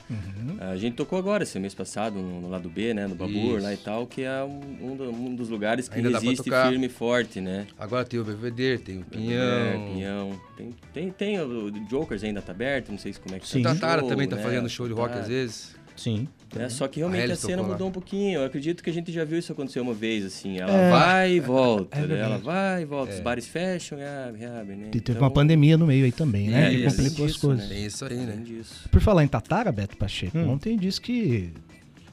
A 0.60 0.76
gente 0.76 0.94
tocou 0.94 1.18
agora, 1.18 1.42
esse 1.42 1.58
mês 1.58 1.74
passado, 1.74 2.16
no, 2.20 2.40
no 2.42 2.48
lado 2.48 2.68
B, 2.68 2.94
né? 2.94 3.06
No 3.06 3.14
Babur, 3.14 3.56
Isso. 3.56 3.62
lá 3.64 3.72
e 3.74 3.76
tal, 3.76 4.06
que 4.06 4.22
é 4.22 4.42
um, 4.44 4.60
um 4.92 4.96
do- 4.96 5.36
dos 5.36 5.48
lugares 5.48 5.88
que 5.88 5.96
Ainda 5.96 6.10
resiste 6.10 6.44
firme 6.50 6.86
e 6.86 6.88
forte, 6.88 7.40
né? 7.40 7.66
Agora 7.78 8.04
tem 8.04 8.20
o 8.20 8.24
BVD, 8.24 8.78
tem 8.78 8.98
o 8.98 9.00
É, 9.00 9.04
Pinhão. 9.10 9.86
Pinhão. 9.92 10.40
Tem, 10.56 10.74
tem, 10.92 11.10
tem 11.10 11.40
o 11.40 11.70
Jokers 11.90 12.22
ainda 12.22 12.40
tá 12.40 12.52
aberto, 12.52 12.90
não 12.90 12.98
sei 12.98 13.12
se 13.12 13.18
como 13.20 13.34
é 13.34 13.40
que 13.40 13.48
Sim. 13.48 13.62
tá. 13.62 13.72
O 13.72 13.74
Tatara 13.74 14.02
também 14.04 14.28
tá 14.28 14.36
né? 14.36 14.42
fazendo 14.42 14.68
show 14.68 14.86
de 14.86 14.92
rock 14.94 15.08
Tatara. 15.08 15.22
às 15.22 15.28
vezes. 15.28 15.73
Sim. 15.96 16.26
É, 16.56 16.68
só 16.68 16.86
que 16.86 17.00
A 17.00 17.02
realmente 17.02 17.20
a, 17.22 17.24
Alice 17.24 17.42
cena 17.46 17.62
lá. 17.62 17.68
mudou 17.68 17.88
um 17.88 17.90
pouquinho. 17.90 18.38
Eu 18.40 18.44
acredito 18.44 18.82
que 18.82 18.88
a 18.88 18.92
gente 18.92 19.10
já 19.10 19.24
viu 19.24 19.38
isso 19.38 19.50
acontecer 19.50 19.80
uma 19.80 19.92
vez, 19.94 20.24
assim. 20.24 20.58
Ela 20.58 20.70
É. 20.72 20.90
vai 20.90 21.32
e 21.34 21.40
volta. 21.40 21.98
É 21.98 22.06
né? 22.06 22.18
ela 22.20 22.38
vai 22.38 22.82
e 22.82 22.84
volta. 22.84 23.12
É. 23.12 23.16
Os 23.16 23.20
bares 23.20 23.46
fecham 23.46 23.98
e 23.98 24.02
né? 24.02 24.86
E 24.88 25.00
teve 25.00 25.16
Então, 25.16 25.22
uma 25.22 25.30
pandemia 25.30 25.76
no 25.76 25.86
meio 25.86 26.04
aí 26.04 26.12
também, 26.12 26.48
né? 26.48 26.66
É, 26.66 26.70
que 26.70 26.76
e 26.76 26.84
complicou 26.84 27.24
as 27.26 27.32
disso, 27.32 27.46
coisas. 27.46 27.68
né? 27.68 27.78
Isso 27.80 28.04
aí, 28.04 28.16
né? 28.16 28.36
disso. 28.44 28.88
Por 28.88 29.00
falar 29.00 29.24
em 29.24 29.28
Tatara, 29.28 29.72
Beto 29.72 29.96
Pacheco, 29.96 30.38
Hum. 30.38 30.50
ontem 30.50 30.76
disse 30.76 31.00
que 31.00 31.50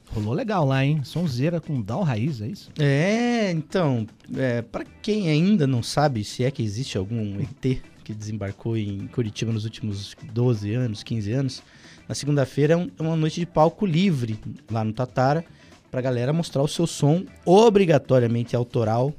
rolou 0.08 0.34
legal 0.34 0.66
lá, 0.66 0.84
hein? 0.84 1.02
Sonzeira 1.04 1.62
com 1.62 1.80
Dal 1.80 2.02
Raiz, 2.02 2.42
é 2.42 2.48
isso? 2.48 2.72
É, 2.80 3.52
então, 3.52 4.08
é, 4.36 4.62
para 4.64 4.84
quem 5.04 5.30
ainda 5.30 5.68
não 5.68 5.84
sabe 5.84 6.24
se 6.24 6.44
é 6.44 6.50
que 6.50 6.64
existe 6.64 6.98
algum 6.98 7.40
ET 7.40 7.80
que 8.04 8.14
desembarcou 8.14 8.76
em 8.76 9.08
Curitiba 9.08 9.52
nos 9.54 9.64
últimos 9.66 10.16
12 10.34 10.74
anos, 10.74 11.04
15 11.04 11.32
anos, 11.32 11.64
na 12.12 12.16
segunda-feira 12.16 12.74
é 12.74 12.78
é 13.00 13.02
uma 13.02 13.16
noite 13.16 13.40
de 13.40 13.46
palco 13.46 13.86
livre 13.86 14.38
lá 14.70 14.84
no 14.84 14.92
Tatara, 14.92 15.46
pra 15.90 16.02
galera 16.02 16.34
mostrar 16.34 16.62
o 16.62 16.68
seu 16.68 16.86
som 16.86 17.24
obrigatoriamente 17.46 18.54
autoral. 18.54 19.14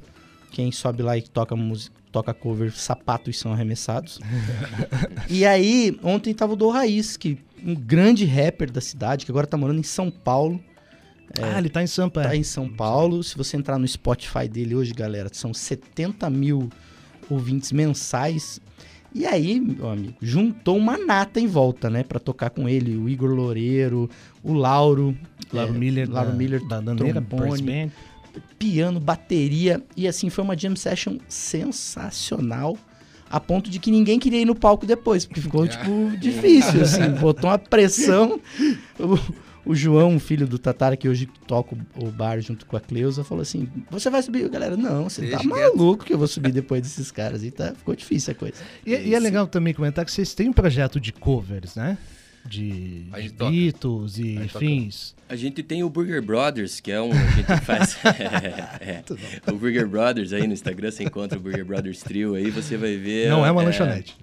Quem 0.51 0.71
sobe 0.71 1.01
lá 1.01 1.17
e 1.17 1.23
toca 1.23 1.55
música, 1.55 1.95
toca 2.11 2.35
cover, 2.35 2.71
sapatos 2.71 3.39
são 3.39 3.51
arremessados. 3.51 4.19
e 5.27 5.43
aí, 5.43 5.97
ontem 6.03 6.35
tava 6.35 6.53
o 6.53 6.55
Do 6.55 6.69
Raiz, 6.69 7.17
que 7.17 7.39
um 7.65 7.73
grande 7.73 8.25
rapper 8.25 8.71
da 8.71 8.79
cidade, 8.79 9.25
que 9.25 9.31
agora 9.31 9.47
tá 9.47 9.57
morando 9.57 9.79
em 9.79 9.83
São 9.83 10.11
Paulo. 10.11 10.63
Ah, 11.41 11.57
ele 11.57 11.69
tá 11.69 11.81
em 11.81 11.87
Sampa. 11.87 12.21
Tá 12.21 12.35
é. 12.35 12.37
em 12.37 12.43
São 12.43 12.69
Paulo. 12.69 13.23
Se 13.23 13.35
você 13.35 13.57
entrar 13.57 13.79
no 13.79 13.87
Spotify 13.87 14.47
dele 14.47 14.75
hoje, 14.75 14.93
galera, 14.93 15.29
são 15.33 15.51
70 15.51 16.29
mil 16.29 16.69
ouvintes 17.27 17.71
mensais. 17.71 18.61
E 19.15 19.25
aí, 19.25 19.59
meu 19.59 19.89
amigo, 19.89 20.15
juntou 20.21 20.75
uma 20.75 20.97
nata 20.97 21.39
em 21.39 21.45
volta, 21.45 21.89
né? 21.89 22.03
Pra 22.03 22.19
tocar 22.19 22.49
com 22.49 22.67
ele. 22.67 22.97
O 22.97 23.07
Igor 23.07 23.29
Loureiro, 23.29 24.09
o 24.43 24.53
Lauro. 24.53 25.15
Lauro 25.51 25.75
é, 25.75 25.77
Miller, 25.77 26.09
Lauro 26.09 26.31
da, 26.31 26.35
Miller, 26.35 26.67
da 26.67 26.81
Dandeira, 26.81 27.21
trombone. 27.21 27.91
Piano, 28.57 28.99
bateria. 28.99 29.83
E 29.95 30.07
assim, 30.07 30.29
foi 30.29 30.43
uma 30.43 30.57
jam 30.57 30.75
session 30.75 31.17
sensacional. 31.27 32.75
A 33.29 33.39
ponto 33.39 33.69
de 33.69 33.79
que 33.79 33.91
ninguém 33.91 34.19
queria 34.19 34.41
ir 34.41 34.45
no 34.45 34.55
palco 34.55 34.85
depois, 34.85 35.25
porque 35.25 35.41
ficou, 35.41 35.65
tipo, 35.69 36.17
difícil, 36.19 36.81
assim. 36.81 37.09
Botou 37.19 37.49
uma 37.49 37.59
pressão. 37.59 38.39
O, 39.65 39.71
o 39.71 39.75
João, 39.75 40.19
filho 40.19 40.47
do 40.47 40.57
Tatara, 40.59 40.95
que 40.95 41.07
hoje 41.07 41.27
toca 41.47 41.75
o, 41.95 42.11
bar 42.11 42.39
junto 42.41 42.65
com 42.65 42.77
a 42.77 42.79
Cleusa, 42.79 43.23
falou 43.23 43.41
assim: 43.41 43.67
Você 43.89 44.09
vai 44.09 44.21
subir? 44.21 44.47
Galera, 44.49 44.77
não, 44.77 45.05
você 45.05 45.21
tá 45.21 45.37
Deixa 45.37 45.49
quieto. 45.49 45.77
maluco 45.77 46.05
que 46.05 46.13
eu 46.13 46.17
vou 46.17 46.27
subir 46.27 46.51
depois 46.51 46.81
desses 46.81 47.11
caras. 47.11 47.43
E 47.43 47.51
tá, 47.51 47.73
ficou 47.73 47.95
difícil 47.95 48.31
a 48.31 48.35
coisa. 48.35 48.55
E, 48.85 48.91
e 48.91 49.15
é 49.15 49.19
legal 49.19 49.47
também 49.47 49.73
comentar 49.73 50.05
que 50.05 50.11
vocês 50.11 50.33
têm 50.33 50.49
um 50.49 50.53
projeto 50.53 50.99
de 50.99 51.11
covers, 51.11 51.75
né? 51.75 51.97
De, 52.45 53.03
de. 53.03 53.29
Beatles 53.33 54.17
e 54.17 54.37
A 54.37 54.41
toca. 54.47 54.59
fins. 54.59 55.15
A 55.29 55.35
gente 55.35 55.63
tem 55.63 55.81
o 55.83 55.89
Burger 55.89 56.21
Brothers, 56.21 56.79
que 56.79 56.91
é 56.91 57.01
um. 57.01 57.11
A 57.11 57.31
gente 57.31 57.61
faz. 57.65 57.97
é, 58.79 59.01
o 59.49 59.55
Burger 59.55 59.87
Brothers 59.87 60.33
aí 60.33 60.45
no 60.45 60.53
Instagram, 60.53 60.91
você 60.91 61.03
encontra 61.03 61.39
o 61.39 61.41
Burger 61.41 61.65
Brothers 61.65 62.03
Trio 62.03 62.35
aí, 62.35 62.51
você 62.51 62.77
vai 62.77 62.97
ver. 62.97 63.29
Não 63.29 63.45
é 63.45 63.49
uma 63.49 63.63
lanchonete. 63.63 64.15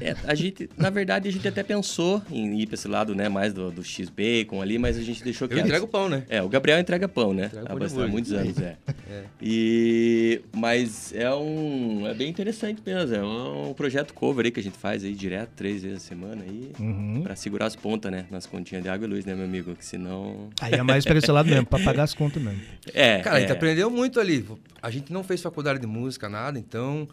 É, 0.00 0.14
a 0.24 0.34
gente, 0.34 0.70
na 0.78 0.88
verdade, 0.88 1.28
a 1.28 1.32
gente 1.32 1.46
até 1.46 1.62
pensou 1.62 2.22
em 2.30 2.60
ir 2.60 2.66
pra 2.66 2.74
esse 2.74 2.86
lado, 2.88 3.14
né, 3.14 3.28
mais 3.28 3.52
do, 3.52 3.70
do 3.70 3.82
X-Bacon 3.84 4.62
ali, 4.62 4.78
mas 4.78 4.96
a 4.96 5.02
gente 5.02 5.22
deixou 5.22 5.46
Eu 5.46 5.54
quieto. 5.56 5.66
entrego 5.66 5.86
pão, 5.88 6.08
né? 6.08 6.22
É, 6.28 6.40
o 6.40 6.48
Gabriel 6.48 6.78
entrega 6.78 7.08
pão, 7.08 7.34
né? 7.34 7.46
Entrega 7.46 7.72
Há 7.72 7.76
bastante- 7.76 8.04
há 8.04 8.08
muitos 8.08 8.32
anos, 8.32 8.58
é. 8.58 8.76
É. 9.10 9.24
E 9.42 10.40
mas 10.54 11.12
é 11.14 11.30
um 11.34 12.06
é 12.06 12.14
bem 12.14 12.28
interessante 12.30 12.80
mesmo, 12.86 13.14
é 13.16 13.22
um 13.22 13.74
projeto 13.74 14.14
cover 14.14 14.44
aí 14.46 14.50
que 14.52 14.60
a 14.60 14.62
gente 14.62 14.78
faz 14.78 15.04
aí 15.04 15.12
direto 15.14 15.50
três 15.56 15.82
vezes 15.82 15.98
a 15.98 16.08
semana 16.08 16.42
aí 16.44 16.70
Uhum. 16.78 17.20
pra 17.22 17.34
segurar 17.40 17.66
as 17.66 17.74
pontas, 17.76 18.10
né, 18.12 18.26
nas 18.30 18.46
continhas 18.46 18.82
de 18.84 18.88
água 18.90 19.06
e 19.06 19.10
luz, 19.10 19.24
né, 19.24 19.34
meu 19.34 19.44
amigo, 19.44 19.74
que 19.74 19.84
senão 19.84 20.50
Aí 20.60 20.74
é 20.74 20.82
mais 20.82 21.04
pra 21.04 21.16
esse 21.18 21.30
lado 21.30 21.48
mesmo, 21.48 21.66
pra 21.66 21.78
pagar 21.80 22.02
as 22.04 22.14
contas 22.14 22.42
mesmo. 22.42 22.60
é, 22.94 23.20
Cara, 23.20 23.36
a 23.36 23.40
gente 23.40 23.50
é, 23.50 23.52
aprendeu 23.52 23.90
muito 23.90 24.20
ali. 24.20 24.46
A 24.82 24.90
gente 24.90 25.12
não 25.12 25.22
fez 25.24 25.40
faculdade 25.42 25.78
de 25.80 25.86
música, 25.86 26.28
nada, 26.28 26.58
então, 26.58 27.08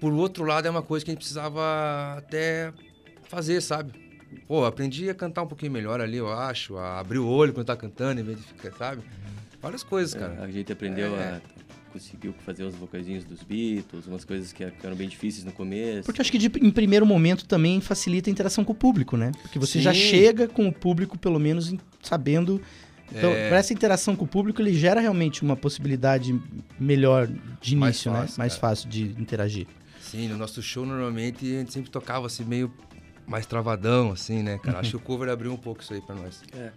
por 0.00 0.12
outro 0.12 0.44
lado, 0.44 0.66
é 0.66 0.70
uma 0.70 0.82
coisa 0.82 1.04
que 1.04 1.10
a 1.10 1.14
gente 1.14 1.20
precisava 1.20 2.14
até 2.16 2.72
fazer, 3.28 3.60
sabe? 3.60 3.92
Pô, 4.46 4.64
aprendi 4.64 5.10
a 5.10 5.14
cantar 5.14 5.42
um 5.42 5.46
pouquinho 5.46 5.72
melhor 5.72 6.00
ali, 6.00 6.16
eu 6.16 6.32
acho, 6.32 6.76
a 6.76 7.00
abrir 7.00 7.18
o 7.18 7.26
olho 7.28 7.52
quando 7.52 7.66
tá 7.66 7.76
cantando, 7.76 8.20
em 8.20 8.24
vez 8.24 8.38
de 8.38 8.44
ficar, 8.44 8.72
sabe? 8.72 9.02
Várias 9.60 9.82
coisas, 9.82 10.14
cara. 10.14 10.42
a 10.42 10.50
gente 10.50 10.72
aprendeu 10.72 11.14
É. 11.18 11.18
a 11.34 11.40
conseguiu 11.92 12.32
fazer 12.44 12.64
os 12.64 12.74
vocalzinhos 12.74 13.24
dos 13.24 13.42
Beatles, 13.42 14.06
umas 14.06 14.24
coisas 14.24 14.52
que 14.52 14.62
eram 14.64 14.96
bem 14.96 15.08
difíceis 15.08 15.44
no 15.44 15.52
começo. 15.52 16.04
Porque 16.04 16.20
eu 16.20 16.22
acho 16.22 16.32
que 16.32 16.38
de- 16.38 16.50
em 16.66 16.70
primeiro 16.70 17.04
momento 17.04 17.44
também 17.44 17.80
facilita 17.80 18.30
a 18.30 18.32
interação 18.32 18.64
com 18.64 18.72
o 18.72 18.76
público, 18.76 19.16
né? 19.16 19.32
Porque 19.42 19.58
você 19.58 19.80
já 19.80 19.92
Sim. 19.92 20.00
chega 20.00 20.48
com 20.48 20.66
o 20.68 20.72
público, 20.72 21.18
pelo 21.18 21.38
menos, 21.38 21.72
em- 21.72 21.78
sabendo. 22.02 22.60
Então, 23.12 23.30
É. 23.30 23.48
pra 23.48 23.58
essa 23.58 23.72
interação 23.72 24.14
com 24.14 24.24
o 24.24 24.28
público, 24.28 24.62
ele 24.62 24.72
gera 24.72 25.00
realmente 25.00 25.42
uma 25.42 25.56
possibilidade 25.56 26.38
melhor 26.78 27.26
de 27.60 27.74
Mais 27.74 27.96
início, 27.96 28.12
né? 28.12 28.20
fácil, 28.20 28.38
Mais 28.38 28.52
cara. 28.54 28.60
fácil 28.60 28.88
de 28.88 29.02
interagir. 29.20 29.66
Sim, 30.00 30.28
no 30.28 30.36
nosso 30.38 30.62
show, 30.62 30.86
normalmente, 30.86 31.44
a 31.44 31.58
gente 31.58 31.72
sempre 31.72 31.90
tocava 31.90 32.26
assim, 32.26 32.44
meio 32.44 32.72
mais 33.26 33.46
travadão, 33.46 34.12
assim, 34.12 34.42
né, 34.42 34.58
cara? 34.58 34.78
Acho 34.78 34.90
que 34.90 34.96
o 34.96 35.00
cover 35.00 35.28
abriu 35.28 35.52
um 35.52 35.56
pouco 35.56 35.82
isso 35.82 35.92
aí 35.92 36.00
pra 36.00 36.14
nós. 36.14 36.40
É, 36.52 36.70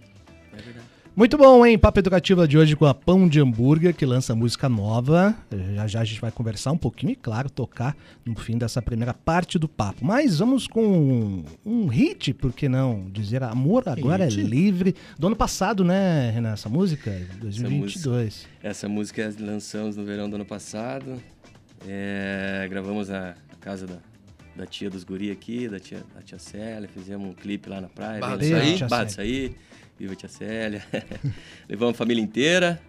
é 0.53 0.55
verdade. 0.61 0.85
Muito 1.15 1.37
bom, 1.37 1.63
hein? 1.63 1.77
Papo 1.77 1.99
Educativa 1.99 2.47
de 2.47 2.57
hoje 2.57 2.75
com 2.75 2.87
a 2.87 2.93
Pão 2.93 3.29
de 3.29 3.39
Hambúrguer, 3.39 3.93
que 3.93 4.03
lança 4.03 4.33
música 4.33 4.67
nova. 4.67 5.35
Já 5.75 5.85
já 5.85 6.01
a 6.01 6.03
gente 6.03 6.19
vai 6.19 6.31
conversar 6.31 6.71
um 6.71 6.77
pouquinho 6.77 7.11
e, 7.11 7.15
claro, 7.15 7.51
tocar 7.51 7.95
no 8.25 8.35
fim 8.35 8.57
dessa 8.57 8.81
primeira 8.81 9.13
parte 9.13 9.59
do 9.59 9.67
papo. 9.67 10.03
Mas 10.03 10.39
vamos 10.39 10.65
com 10.65 10.83
um, 10.83 11.45
um 11.63 11.85
hit, 11.85 12.33
por 12.33 12.51
que 12.51 12.67
não 12.67 13.11
dizer 13.11 13.43
Amor 13.43 13.87
Agora 13.87 14.25
Hit? 14.25 14.39
é 14.39 14.43
Livre. 14.43 14.95
Do 15.19 15.27
ano 15.27 15.35
passado, 15.35 15.83
né, 15.85 16.31
Renan? 16.31 16.53
Essa 16.53 16.67
música? 16.67 17.11
2022. 17.39 18.47
Essa 18.63 18.89
música 18.89 19.31
lançamos 19.39 19.95
no 19.95 20.03
verão 20.03 20.27
do 20.27 20.35
ano 20.35 20.45
passado. 20.45 21.21
É, 21.87 22.65
gravamos 22.71 23.09
na 23.09 23.35
casa 23.61 23.85
da, 23.85 23.97
da 24.55 24.65
tia 24.65 24.89
dos 24.89 25.03
guri 25.03 25.29
aqui, 25.29 25.69
da 25.69 25.79
tia, 25.79 26.03
da 26.15 26.23
tia 26.23 26.39
Célia. 26.39 26.89
Fizemos 26.91 27.29
um 27.29 27.33
clipe 27.33 27.69
lá 27.69 27.79
na 27.79 27.87
praia. 27.87 28.19
Barra? 28.19 28.39
Tia 28.39 28.87
Barra 28.87 29.05
do 29.05 29.11
Viva 29.99 30.15
tia 30.15 30.29
Célia. 30.29 30.83
Levamos 31.69 31.95
a 31.95 31.97
família 31.97 32.21
inteira. 32.21 32.79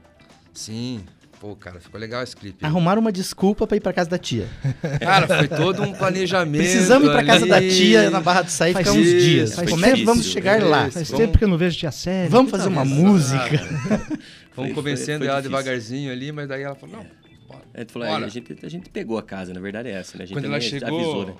Sim. 0.52 1.04
Pô, 1.40 1.54
cara, 1.54 1.78
ficou 1.78 2.00
legal 2.00 2.22
esse 2.22 2.34
clipe. 2.34 2.64
Arrumaram 2.64 3.00
uma 3.02 3.12
desculpa 3.12 3.66
pra 3.66 3.76
ir 3.76 3.80
pra 3.80 3.92
casa 3.92 4.08
da 4.08 4.16
tia. 4.16 4.48
Cara, 5.00 5.26
foi 5.26 5.46
todo 5.48 5.82
um 5.82 5.92
planejamento. 5.92 6.62
Precisamos 6.62 7.06
ir 7.08 7.12
pra 7.12 7.22
casa 7.24 7.42
ali. 7.44 7.50
da 7.50 7.60
tia 7.60 8.08
na 8.10 8.20
Barra 8.20 8.42
do 8.42 8.50
Saí 8.50 8.72
Faz 8.72 8.86
ficar 8.86 8.98
uns 8.98 9.06
isso, 9.06 9.18
dias. 9.26 9.54
faz 9.54 9.68
Como 9.68 9.84
é 9.84 9.92
que 9.92 10.04
vamos 10.04 10.24
chegar 10.24 10.62
lá? 10.62 10.90
Faz 10.90 11.10
Vamos- 11.10 11.26
tempo 11.26 11.36
que 11.36 11.44
eu 11.44 11.48
não 11.48 11.58
vejo 11.58 11.76
tia 11.76 11.90
Série. 11.90 12.30
Vamos 12.30 12.50
fazer 12.50 12.68
uma 12.68 12.82
Exato. 12.82 12.98
música. 13.00 13.56
Vamos 14.56 14.70
Foi- 14.70 14.72
convencendo 14.72 15.18
foi- 15.18 15.26
foi 15.26 15.26
ela 15.26 15.40
difícil. 15.42 15.50
devagarzinho 15.50 16.12
ali, 16.12 16.32
mas 16.32 16.48
daí 16.48 16.62
ela 16.62 16.76
falou, 16.76 16.96
não, 16.96 17.06
bora. 17.48 17.62
A 17.74 17.80
gente 17.80 17.92
falou, 17.92 18.08
Bora. 18.08 18.22
"É, 18.22 18.26
a, 18.26 18.30
gente, 18.30 18.56
a 18.64 18.68
gente 18.70 18.88
pegou 18.88 19.18
a 19.18 19.22
casa, 19.22 19.52
na 19.52 19.60
verdade 19.60 19.88
é 19.88 19.92
essa, 19.92 20.16
né? 20.16 20.24
A 20.24 20.26
gente 20.26 20.36
Quando 20.36 20.44
ela 20.46 20.60
chegou, 20.60 20.96
avisou, 20.98 21.26
né? 21.26 21.34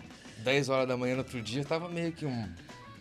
10 0.45 0.69
horas 0.69 0.87
da 0.89 0.97
manhã 0.99 1.15
no 1.15 1.21
outro 1.21 1.41
dia, 1.41 1.65
tava 1.65 1.89
meio 1.89 2.11
que 2.13 2.27
um, 2.27 2.45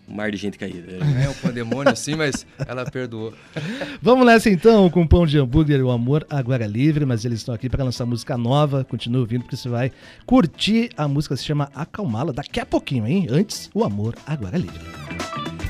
Um 0.07 0.15
mar 0.15 0.31
de 0.31 0.37
gente 0.37 0.57
caída. 0.57 0.91
é, 1.23 1.29
um 1.29 1.33
pandemônio 1.33 1.91
assim, 1.91 2.15
mas 2.15 2.45
ela 2.67 2.89
perdoou. 2.89 3.33
Vamos 4.01 4.25
nessa 4.25 4.49
então 4.49 4.89
com 4.89 5.01
o 5.01 5.07
Pão 5.07 5.25
de 5.25 5.37
Hambúrguer 5.37 5.79
e 5.79 5.83
o 5.83 5.91
Amor 5.91 6.25
Agora 6.29 6.65
é 6.65 6.67
Livre, 6.67 7.05
mas 7.05 7.23
eles 7.23 7.39
estão 7.39 7.55
aqui 7.55 7.69
para 7.69 7.83
lançar 7.83 8.05
música 8.05 8.37
nova. 8.37 8.83
Continua 8.83 9.21
ouvindo 9.21 9.43
porque 9.43 9.55
você 9.55 9.69
vai 9.69 9.91
curtir. 10.25 10.89
A 10.97 11.07
música 11.07 11.35
se 11.37 11.45
chama 11.45 11.71
Acalmá-la 11.73 12.33
daqui 12.33 12.59
a 12.59 12.65
pouquinho, 12.65 13.07
hein? 13.07 13.27
Antes, 13.29 13.69
o 13.73 13.83
Amor 13.83 14.15
Agora 14.27 14.57
é 14.57 14.59
Livre. 14.59 15.62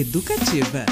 Educativa. 0.00 0.86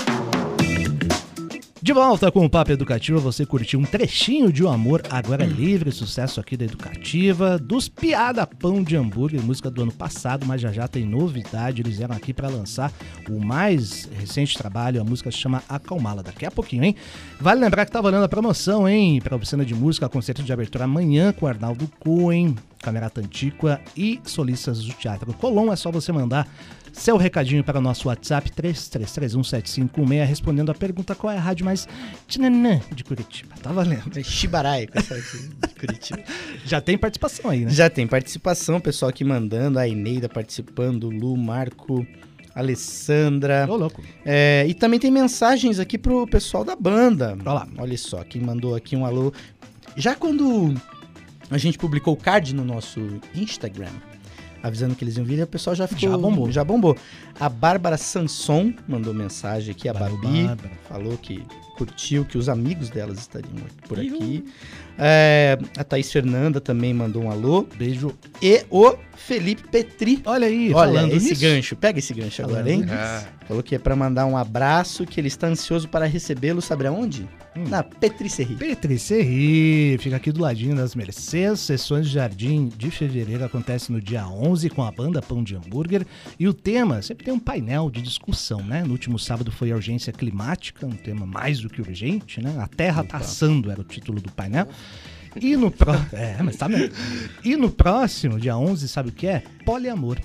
De 1.81 1.95
volta 1.95 2.31
com 2.31 2.45
o 2.45 2.51
Papo 2.51 2.73
Educativa, 2.73 3.19
você 3.19 3.47
curtiu 3.47 3.81
um 3.81 3.85
trechinho 3.85 4.53
de 4.53 4.63
O 4.63 4.69
Amor 4.69 5.01
Agora 5.09 5.45
é 5.45 5.47
Livre, 5.47 5.91
sucesso 5.91 6.39
aqui 6.39 6.59
da 6.59 6.67
Educativa, 6.67 7.59
dos 7.59 7.89
Piada 7.89 8.47
Pão 8.47 8.83
de 8.83 8.97
Hambúrguer, 8.97 9.41
música 9.43 9.71
do 9.71 9.81
ano 9.81 9.93
passado, 9.93 10.45
mas 10.45 10.61
já 10.61 10.71
já 10.71 10.87
tem 10.87 11.07
novidade, 11.07 11.81
eles 11.81 11.97
vieram 11.97 12.15
aqui 12.15 12.35
para 12.35 12.49
lançar 12.49 12.93
o 13.33 13.45
mais 13.45 14.09
recente 14.19 14.57
trabalho, 14.57 15.01
a 15.01 15.05
música 15.05 15.31
se 15.31 15.39
chama 15.39 15.63
Acalmá-la, 15.69 16.23
daqui 16.23 16.47
a 16.47 16.51
pouquinho, 16.51 16.85
hein? 16.85 16.95
Vale 17.41 17.61
lembrar 17.61 17.85
que 17.87 17.93
tá 17.93 18.01
valendo 18.01 18.25
a 18.25 18.29
promoção, 18.29 18.89
hein, 18.89 19.21
para 19.21 19.37
oficina 19.37 19.65
de 19.65 19.75
música, 19.75 20.09
concerto 20.09 20.43
de 20.43 20.53
abertura 20.53 20.85
amanhã 20.85 21.33
com 21.33 21.47
Arnaldo 21.47 21.89
Cohen, 22.01 22.57
Camerata 22.83 23.21
Antiqua 23.21 23.81
e 23.97 24.21
solistas 24.25 24.83
do 24.85 24.93
Teatro 24.93 25.33
Colom, 25.35 25.73
é 25.73 25.77
só 25.77 25.91
você 25.91 26.13
mandar 26.13 26.49
seu 26.93 27.17
recadinho 27.17 27.63
para 27.63 27.79
o 27.79 27.83
nosso 27.83 28.09
WhatsApp 28.09 28.51
33317516 28.51 30.25
respondendo 30.27 30.71
a 30.71 30.75
pergunta 30.75 31.15
qual 31.15 31.33
é 31.33 31.37
a 31.37 31.41
rádio 31.41 31.65
mais 31.65 31.87
tchananã 32.27 32.81
de 32.93 33.05
Curitiba. 33.05 33.55
Tá 33.63 33.73
valendo. 33.73 34.19
É 34.19 34.23
Chibarai, 34.23 34.87
com 34.87 34.99
essa 34.99 35.15
de 35.15 35.75
Curitiba. 35.79 36.23
Já 36.65 36.81
tem 36.81 36.99
participação 36.99 37.51
aí, 37.51 37.65
né? 37.65 37.71
Já 37.71 37.89
tem 37.89 38.07
participação, 38.07 38.81
pessoal 38.81 39.11
aqui 39.11 39.25
mandando, 39.25 39.79
a 39.79 39.89
Eneida 39.89 40.29
participando, 40.29 41.09
Lu, 41.09 41.37
Marco, 41.37 42.07
Alessandra. 42.55 43.67
Ô, 43.69 43.77
louco. 43.77 44.03
É, 44.25 44.65
e 44.69 44.75
também 44.75 44.99
tem 44.99 45.11
mensagens 45.11 45.79
aqui 45.79 45.97
pro 45.97 46.27
pessoal 46.27 46.65
da 46.65 46.75
banda. 46.75 47.37
Olha 47.41 47.53
lá. 47.53 47.69
Olha 47.79 47.99
só, 47.99 48.25
quem 48.25 48.43
mandou 48.43 48.75
aqui 48.75 48.97
um 48.97 49.05
alô. 49.05 49.33
Já 49.97 50.15
quando 50.15 50.75
a 51.51 51.59
gente 51.59 51.79
publicou 51.79 52.15
o 52.15 52.17
card 52.17 52.55
no 52.55 52.65
nosso 52.65 53.01
Instagram, 53.35 53.93
avisando 54.63 54.95
que 54.95 55.05
eles 55.05 55.17
iam 55.17 55.25
vir, 55.25 55.43
o 55.43 55.47
pessoal 55.47 55.75
já 55.75 55.87
ficou. 55.87 56.11
Já 56.11 56.19
bombou. 56.19 56.53
Já 56.53 56.65
bombou. 56.65 56.97
A 57.39 57.49
Bárbara 57.49 57.97
Sanson 57.97 58.73
mandou 58.87 59.15
mensagem 59.15 59.73
aqui, 59.73 59.89
a 59.89 59.95
Babi. 59.95 60.45
Bárbara. 60.45 60.71
Falou 60.89 61.17
que 61.17 61.43
curtiu, 61.77 62.25
que 62.25 62.37
os 62.37 62.49
amigos 62.49 62.91
delas 62.91 63.19
estariam 63.19 63.55
por 63.87 63.99
aqui. 63.99 64.45
É, 64.99 65.57
a 65.77 65.85
Thaís 65.85 66.11
Fernanda 66.11 66.61
também 66.61 66.93
mandou 66.93 67.23
um 67.23 67.31
alô. 67.31 67.67
Beijo. 67.77 68.13
E 68.43 68.65
o 68.69 68.97
Felipe 69.19 69.69
Petri. 69.69 70.23
Olha 70.25 70.47
aí, 70.47 70.73
Olha, 70.73 70.95
falando 70.95 71.13
esse 71.15 71.31
nisso. 71.31 71.43
gancho. 71.43 71.77
Pega 71.77 71.99
esse 71.99 72.15
gancho 72.15 72.43
Falando 72.43 72.57
agora, 72.59 72.73
hein? 72.73 72.87
Ah, 72.89 73.25
Falou 73.47 73.63
que 73.63 73.75
é 73.75 73.79
pra 73.79 73.97
mandar 73.97 74.27
um 74.27 74.37
abraço, 74.37 75.05
que 75.07 75.21
ele 75.21 75.29
está 75.29 75.47
ansioso 75.47 75.89
para 75.89 76.07
recebê-lo, 76.07 76.61
sabe 76.61 76.87
aonde? 76.87 77.29
Hum. 77.57 77.65
Na 77.69 77.83
Petricerie. 77.83 78.57
Petri 78.57 78.99
Serri, 78.99 79.97
fica 79.99 80.17
aqui 80.17 80.31
do 80.31 80.41
ladinho 80.41 80.77
das 80.77 80.95
Mercedes. 80.95 81.61
Sessões 81.61 82.07
de 82.07 82.13
Jardim 82.15 82.69
de 82.77 82.91
Fevereiro 82.91 83.45
acontece 83.45 83.91
no 83.91 84.01
dia 84.01 84.27
11 84.29 84.71
com 84.71 84.83
a 84.83 84.91
banda 84.93 85.21
Pão 85.21 85.43
de 85.43 85.57
Hambúrguer. 85.57 86.07
E 86.39 86.47
o 86.47 86.55
tema 86.55 87.03
sempre 87.03 87.25
tem 87.25 87.35
um 87.35 87.39
painel 87.41 87.91
de 87.91 88.01
discussão, 88.03 88.63
né? 88.63 88.83
No 88.85 88.93
último 88.93 89.19
sábado 89.19 89.51
foi 89.51 89.73
a 89.73 89.75
urgência 89.75 90.13
climática, 90.13 90.87
um 90.87 90.91
tema 90.91 91.27
mais 91.27 91.61
do 91.61 91.69
que 91.69 91.81
urgente, 91.81 92.41
né? 92.43 92.55
A 92.61 92.67
Terra 92.67 93.03
tá 93.03 93.17
assando 93.17 93.71
era 93.71 93.81
o 93.81 93.85
título 93.85 94.21
do 94.21 94.31
painel. 94.31 94.69
E 95.37 95.57
no, 95.57 95.71
pró... 95.71 95.93
é, 96.13 96.37
mas 96.43 96.57
tá 96.57 96.69
mesmo. 96.69 96.95
e 97.45 97.57
no 97.57 97.71
próximo, 97.71 98.39
dia 98.39 98.57
11, 98.57 98.89
sabe 98.89 99.09
o 99.11 99.13
que 99.13 99.27
é? 99.27 99.43
Poliamor. 99.65 100.19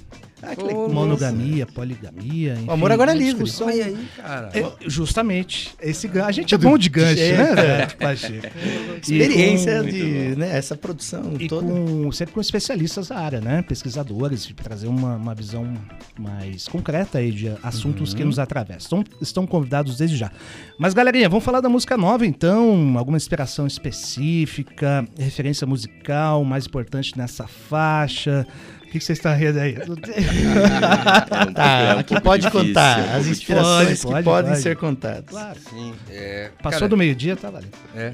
Ah. 0.46 0.90
Monogamia, 0.90 1.66
poligamia. 1.66 2.54
Enfim, 2.56 2.66
amor 2.70 2.92
agora 2.92 3.12
é 3.12 3.16
livre. 3.16 3.44
discussão- 3.44 3.68
olha 3.68 3.86
aí, 3.86 4.08
cara. 4.18 4.50
É, 4.54 4.66
justamente. 4.88 5.74
Esse 5.82 6.10
A 6.24 6.32
gente 6.32 6.54
é 6.54 6.58
bom 6.58 6.78
de 6.78 6.90
gancho, 6.90 7.22
É, 7.22 7.56
né? 7.56 7.86
Pacheco? 8.00 8.48
E 8.56 9.00
Experiência 9.00 9.82
com- 9.84 9.90
de, 9.90 10.36
né, 10.38 10.58
essa 10.58 10.76
produção 10.76 11.34
E 11.40 11.48
toda. 11.48 11.68
com, 11.68 12.12
sempre 12.12 12.34
com 12.34 12.42
especialistas 12.42 13.08
da 13.08 13.18
área, 13.18 13.42
né? 13.42 13.62
Pesquisadores, 13.62 14.52
trazer 14.62 14.88
uma, 14.88 15.16
uma 15.16 15.34
visão 15.36 15.74
mais 16.20 16.68
concreta 16.68 17.18
aí 17.20 17.32
de 17.32 17.52
assuntos 17.64 18.12
Uhum. 18.12 18.18
que 18.18 18.24
nos 18.24 18.40
atravessam. 18.40 19.02
Estão, 19.02 19.04
estão 19.22 19.48
convidados 19.48 19.98
desde 19.98 20.16
já. 20.18 20.32
Mas, 20.78 20.94
galerinha, 20.94 21.30
vamos 21.30 21.44
falar 21.44 21.62
da 21.62 21.70
música 21.70 21.96
nova, 21.98 22.26
então. 22.26 22.96
Alguma 22.98 23.18
inspiração 23.18 23.66
específica, 23.68 25.08
referência 25.18 25.66
musical 25.68 26.44
mais 26.44 26.66
importante 26.66 27.18
nessa 27.18 27.48
faixa. 27.48 28.46
Que 28.94 29.00
que 29.00 29.06
vocês 29.06 29.18
estão 29.18 29.36
rindo 29.36 29.60
aí? 29.60 29.76
É 29.84 29.84
um 29.84 29.96
Tá, 29.96 31.26
pouco- 31.26 31.60
é 31.60 31.96
um 31.96 32.04
pouco 32.04 32.22
pode 32.24 32.44
difícil, 32.44 32.68
contar 32.68 33.00
é 33.00 33.02
um 33.14 33.18
as 33.18 33.28
inspirações 33.28 33.88
difícil. 33.88 34.08
que 34.08 34.14
Pode, 34.14 34.26
podem 34.26 34.52
pode. 34.52 34.62
ser 34.64 34.78
contadas. 34.78 35.26
Claro. 35.28 35.60
Sim. 35.70 35.94
É, 36.10 36.52
Passou 36.62 36.80
cara, 36.80 36.90
do 36.90 36.98
meio-dia, 36.98 37.36
tá 37.36 37.50
valendo. 37.50 37.72
É. 37.96 38.14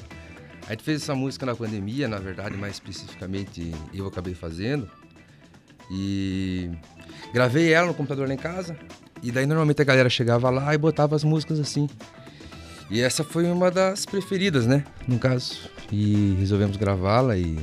A 0.68 0.72
gente 0.72 0.84
fez 0.84 1.02
essa 1.02 1.16
música 1.16 1.46
na 1.46 1.56
pandemia, 1.56 2.08
na 2.08 2.18
verdade, 2.18 2.56
mais 2.56 2.74
especificamente 2.74 3.72
eu 3.94 4.06
acabei 4.08 4.34
fazendo. 4.34 4.90
E 5.92 6.70
gravei 7.34 7.74
ela 7.74 7.88
no 7.88 7.94
computador 7.94 8.28
lá 8.28 8.34
em 8.34 8.38
casa. 8.38 8.76
E 9.22 9.32
daí 9.32 9.46
normalmente 9.46 9.82
a 9.82 9.86
galera 9.86 10.10
chegava 10.10 10.50
lá 10.50 10.74
e 10.74 10.78
botava 10.78 11.16
as 11.16 11.24
músicas 11.24 11.60
assim. 11.60 11.90
E 12.90 13.02
essa 13.02 13.24
foi 13.24 13.46
uma 13.52 13.70
das 13.70 14.06
preferidas, 14.06 14.66
né? 14.66 14.84
No 15.08 15.20
caso. 15.20 15.70
E 15.92 16.36
resolvemos 16.40 16.78
gravá-la 16.78 17.36
e 17.38 17.58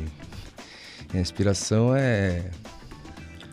a 1.15 1.19
inspiração 1.19 1.95
é 1.97 2.43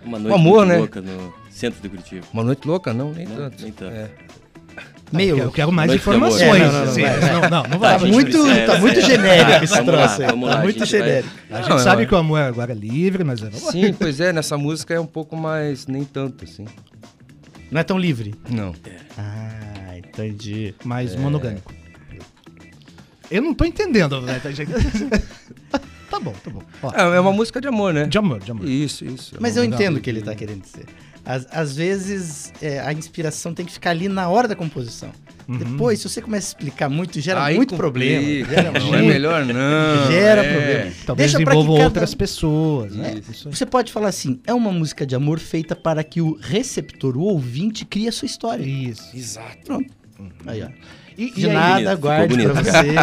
Uma 0.06 0.20
noite 0.20 0.36
amor, 0.36 0.58
muito 0.66 0.68
né? 0.70 0.78
louca 0.78 1.02
no 1.02 1.34
centro 1.50 1.82
de 1.82 1.90
Curitiba. 1.90 2.26
uma 2.34 2.44
noite 2.44 2.68
louca, 2.68 2.94
não? 2.94 3.12
Nem 3.14 3.26
Não, 3.26 3.36
tanto. 3.36 3.64
nem 3.64 3.72
tanto. 3.72 3.94
É. 3.96 4.10
Meio. 5.12 5.38
Eu 5.38 5.52
quero 5.52 5.72
mais 5.72 5.90
amor. 5.92 6.00
informações. 6.02 6.44
É, 6.44 6.60
não, 6.60 6.70
não, 6.70 6.84
não 6.84 6.90
vai. 7.00 7.32
não, 7.32 7.50
não, 7.50 7.64
não 7.70 7.80
vai. 7.80 8.00
Tá 8.00 8.06
muito, 8.06 8.48
É, 8.48 8.66
tá 8.66 8.74
é, 8.76 8.80
muito 8.80 9.00
é. 9.00 9.02
genérico 9.02 9.64
esse 9.64 9.84
troço 9.84 10.22
aí. 10.22 10.28
Tá 10.28 10.34
a 10.34 10.36
muito 10.64 10.80
vai- 10.80 10.88
genérico. 10.88 11.30
A 11.52 11.58
gente 11.58 11.70
Não, 11.70 11.80
sabe 11.80 12.06
que 12.08 12.14
o 12.16 12.18
amor 12.18 12.40
agora 12.40 12.72
é 12.72 12.76
livre, 12.76 13.24
mas 13.24 13.44
é... 13.44 13.52
Sim, 13.52 13.94
pois 13.94 14.20
é, 14.20 14.34
nessa 14.34 14.58
música 14.58 14.94
é 14.94 15.00
um 15.00 15.06
pouco 15.06 15.38
mais, 15.38 15.86
nem 15.86 16.04
tanto 16.04 16.44
assim. 16.44 16.66
Não 17.70 17.80
é 17.80 17.84
tão 17.84 17.98
livre. 18.00 18.34
Não. 18.50 18.74
Ah, 19.18 19.98
entendi. 19.98 20.74
mais 20.84 21.16
monogâmico. 21.16 21.72
Eu 23.30 23.42
não 23.44 23.54
tô 23.54 23.66
entendendo, 23.66 24.20
né? 24.22 24.42
Tá 26.14 26.20
bom, 26.20 26.34
tá 26.44 26.52
bom. 26.52 26.62
Ó, 26.82 26.92
É, 26.92 27.16
é 27.18 27.20
uma 27.20 27.32
música 27.32 27.60
de 27.60 27.68
amor, 27.68 27.94
né? 27.94 28.06
de 28.06 28.18
amor, 28.18 28.40
de 28.40 28.52
amor. 28.52 28.68
Isso, 28.68 29.04
isso. 29.04 29.36
Mas 29.40 29.58
eu 29.58 29.64
entendo 29.64 29.98
o 29.98 30.00
que 30.02 30.10
ele 30.10 30.22
tá 30.22 30.36
querendo 30.36 30.62
dizer. 30.62 30.86
Às, 31.26 31.48
às 31.52 31.76
vezes, 31.76 32.52
é, 32.62 32.82
a 32.82 32.92
inspiração 32.92 33.54
tem 33.54 33.66
que 33.66 33.72
ficar 33.72 33.92
ali 33.92 34.10
na 34.10 34.28
hora 34.30 34.46
da 34.48 34.56
composição. 34.56 35.10
Uhum. 35.48 35.58
Depois, 35.58 36.00
se 36.00 36.10
você 36.10 36.22
começa 36.22 36.48
a 36.48 36.50
explicar 36.50 36.90
muito, 36.90 37.20
gera 37.22 37.44
Aí 37.46 37.56
muito 37.56 37.76
complica, 37.76 37.82
problema. 38.22 38.50
Gera 38.50 38.72
Não, 38.72 38.82
muito- 38.82 38.96
é 38.96 39.02
melhor 39.02 39.46
não. 39.46 40.12
Gera 40.12 40.44
é. 40.44 40.54
problema. 40.54 40.92
Talvez 41.06 41.32
Deixa 41.32 41.42
envolvam 41.50 41.76
cada- 41.76 41.86
outras 41.88 42.14
pessoas. 42.14 42.94
Né? 42.96 43.22
Isso. 43.30 43.50
Você 43.50 43.66
pode 43.66 43.92
falar 43.92 44.10
assim, 44.10 44.40
é 44.46 44.54
uma 44.54 44.72
música 44.72 45.06
de 45.06 45.16
amor 45.16 45.40
feita 45.40 45.76
para 45.76 46.04
que 46.04 46.22
o 46.22 46.38
receptor, 46.40 47.16
o 47.18 47.22
ouvinte, 47.22 47.86
crie 47.86 48.08
a 48.08 48.12
sua 48.12 48.26
história. 48.26 48.64
Isso. 48.64 49.10
Exato. 49.16 49.58
Pronto. 49.66 49.90
Aí, 50.46 50.62
ó. 50.62 50.68
E, 51.18 51.32
De 51.32 51.42
e 51.42 51.46
aí- 51.50 51.54
nada, 51.54 51.96
bonito, 51.96 51.96
ficou 51.96 51.98
guarde 51.98 52.48
pra 52.48 52.54
você. 52.64 52.94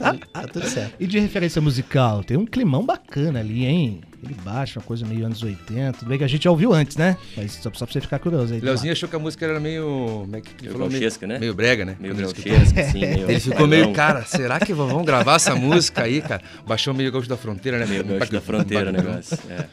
tá, 0.00 0.14
tá 0.32 0.48
tudo 0.48 0.66
certo. 0.68 0.94
E 0.98 1.06
de 1.06 1.18
referência 1.18 1.60
musical, 1.62 2.22
tem 2.24 2.36
um 2.36 2.46
climão 2.46 2.84
bacana 2.84 3.40
ali, 3.40 3.64
hein? 3.64 4.00
Ele 4.24 4.36
baixa, 4.44 4.78
uma 4.78 4.84
coisa 4.84 5.04
meio 5.04 5.26
anos 5.26 5.42
80. 5.42 5.98
Tudo 5.98 6.08
bem 6.08 6.16
que 6.16 6.22
a 6.22 6.28
gente 6.28 6.44
já 6.44 6.50
ouviu 6.50 6.72
antes, 6.72 6.96
né? 6.96 7.16
Mas 7.36 7.52
só, 7.54 7.70
só 7.74 7.84
pra 7.84 7.92
você 7.92 8.00
ficar 8.00 8.20
curioso 8.20 8.54
aí. 8.54 8.60
Leozinho 8.60 8.92
achou 8.92 9.08
que 9.08 9.16
a 9.16 9.18
música 9.18 9.44
era 9.44 9.58
meio. 9.58 9.82
Como 10.22 10.36
é 10.36 10.40
que 10.40 10.48
ele 10.50 10.56
Meio 10.62 10.72
falou? 10.74 10.88
gauchesca, 10.88 11.26
né? 11.26 11.38
Meio 11.40 11.54
brega, 11.54 11.84
né? 11.84 11.96
Meio 11.98 12.14
gauchesca, 12.14 12.80
assim, 12.82 13.00
meio... 13.00 13.26
Ele 13.30 13.40
ficou 13.40 13.66
meio, 13.66 13.92
cara, 13.92 14.24
será 14.24 14.60
que 14.60 14.72
vamos 14.72 15.04
gravar 15.04 15.34
essa 15.34 15.56
música 15.56 16.04
aí, 16.04 16.20
cara? 16.20 16.40
Baixou 16.64 16.94
meio 16.94 17.10
gaúcho 17.10 17.28
da 17.28 17.36
fronteira, 17.36 17.78
né? 17.78 17.86
Meio 17.86 18.04
gaúcho 18.04 18.30
da 18.30 18.40
fronteira 18.40 18.90
o 18.90 18.92
negócio. 18.92 19.36
é. 19.50 19.64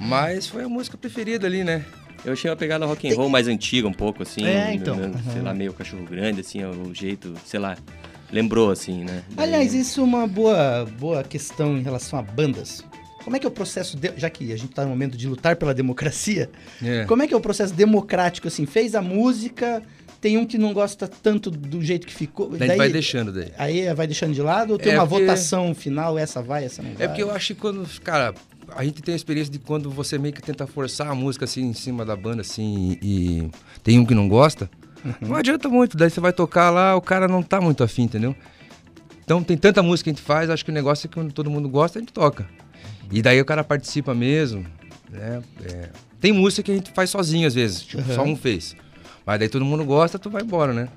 Mas 0.00 0.46
foi 0.46 0.64
a 0.64 0.68
música 0.68 0.96
preferida 0.96 1.46
ali, 1.46 1.62
né? 1.62 1.84
Eu 2.24 2.32
achei 2.34 2.48
uma 2.50 2.56
pegada 2.56 2.86
rock 2.86 3.10
and 3.10 3.16
roll 3.16 3.28
mais 3.28 3.48
antiga 3.48 3.88
um 3.88 3.92
pouco, 3.92 4.22
assim. 4.22 4.44
É, 4.46 4.72
então. 4.74 4.94
né, 4.96 5.10
Sei 5.32 5.42
lá, 5.42 5.52
meio 5.52 5.72
cachorro 5.72 6.04
grande, 6.04 6.40
assim, 6.40 6.64
o 6.64 6.94
jeito, 6.94 7.34
sei 7.44 7.58
lá, 7.58 7.76
lembrou, 8.30 8.70
assim, 8.70 9.04
né? 9.04 9.22
Aliás, 9.36 9.72
Daí- 9.72 9.80
isso 9.80 10.00
é 10.00 10.04
uma 10.04 10.26
boa, 10.26 10.86
boa 10.98 11.22
questão 11.24 11.76
em 11.76 11.82
relação 11.82 12.18
a 12.18 12.22
bandas. 12.22 12.84
Como 13.24 13.36
é 13.36 13.38
que 13.38 13.46
é 13.46 13.48
o 13.48 13.52
processo, 13.52 13.96
de- 13.96 14.12
já 14.16 14.28
que 14.30 14.52
a 14.52 14.56
gente 14.56 14.72
tá 14.72 14.82
no 14.84 14.90
momento 14.90 15.16
de 15.16 15.28
lutar 15.28 15.56
pela 15.56 15.72
democracia, 15.74 16.50
É. 16.82 17.04
como 17.04 17.22
é 17.22 17.26
que 17.28 17.34
é 17.34 17.36
o 17.36 17.40
processo 17.40 17.72
democrático, 17.74 18.48
assim? 18.48 18.66
Fez 18.66 18.94
a 18.94 19.02
música, 19.02 19.82
tem 20.20 20.38
um 20.38 20.44
que 20.46 20.58
não 20.58 20.72
gosta 20.72 21.06
tanto 21.08 21.50
do 21.50 21.82
jeito 21.82 22.06
que 22.06 22.12
ficou. 22.14 22.48
Daí 22.50 22.68
gente 22.68 22.78
vai 22.78 22.88
deixando 22.90 23.32
daí. 23.32 23.52
Aí 23.58 23.94
vai 23.94 24.06
deixando 24.06 24.32
de 24.32 24.42
lado 24.42 24.72
ou 24.72 24.78
tem 24.78 24.92
É, 24.92 24.98
uma 24.98 25.06
porque- 25.06 25.24
votação 25.24 25.74
final, 25.74 26.16
essa 26.18 26.40
vai, 26.42 26.64
essa 26.64 26.82
não 26.82 26.94
vai? 26.94 27.04
É 27.04 27.08
porque 27.08 27.22
eu 27.22 27.30
acho 27.32 27.54
que 27.54 27.60
quando, 27.60 27.84
cara, 28.00 28.32
a 28.76 28.84
gente 28.84 29.02
tem 29.02 29.12
a 29.12 29.16
experiência 29.16 29.52
de 29.52 29.58
quando 29.58 29.90
você 29.90 30.18
meio 30.18 30.34
que 30.34 30.42
tenta 30.42 30.66
forçar 30.66 31.08
a 31.08 31.14
música 31.14 31.44
assim 31.44 31.62
em 31.62 31.72
cima 31.72 32.04
da 32.04 32.16
banda, 32.16 32.40
assim, 32.42 32.98
e 33.02 33.50
tem 33.82 33.98
um 33.98 34.04
que 34.06 34.14
não 34.14 34.28
gosta, 34.28 34.70
não 35.20 35.34
adianta 35.34 35.68
muito. 35.68 35.96
Daí 35.96 36.10
você 36.10 36.20
vai 36.20 36.32
tocar 36.32 36.70
lá, 36.70 36.96
o 36.96 37.00
cara 37.00 37.26
não 37.28 37.42
tá 37.42 37.60
muito 37.60 37.82
afim, 37.82 38.02
entendeu? 38.02 38.34
Então 39.24 39.42
tem 39.42 39.56
tanta 39.56 39.82
música 39.82 40.04
que 40.04 40.10
a 40.10 40.12
gente 40.14 40.24
faz, 40.24 40.50
acho 40.50 40.64
que 40.64 40.70
o 40.70 40.74
negócio 40.74 41.06
é 41.06 41.08
que 41.08 41.14
quando 41.14 41.32
todo 41.32 41.50
mundo 41.50 41.68
gosta, 41.68 41.98
a 41.98 42.00
gente 42.00 42.12
toca. 42.12 42.48
E 43.10 43.22
daí 43.22 43.40
o 43.40 43.44
cara 43.44 43.62
participa 43.62 44.14
mesmo, 44.14 44.66
né? 45.10 45.42
É, 45.64 45.90
Tem 46.20 46.32
música 46.32 46.62
que 46.62 46.72
a 46.72 46.74
gente 46.74 46.90
faz 46.92 47.10
sozinho 47.10 47.46
às 47.46 47.54
vezes, 47.54 47.82
tipo, 47.82 48.02
só 48.12 48.22
um 48.22 48.36
fez. 48.36 48.74
Mas 49.24 49.38
daí 49.38 49.48
todo 49.48 49.64
mundo 49.64 49.84
gosta, 49.84 50.18
tu 50.18 50.30
vai 50.30 50.42
embora, 50.42 50.72
né? 50.72 50.88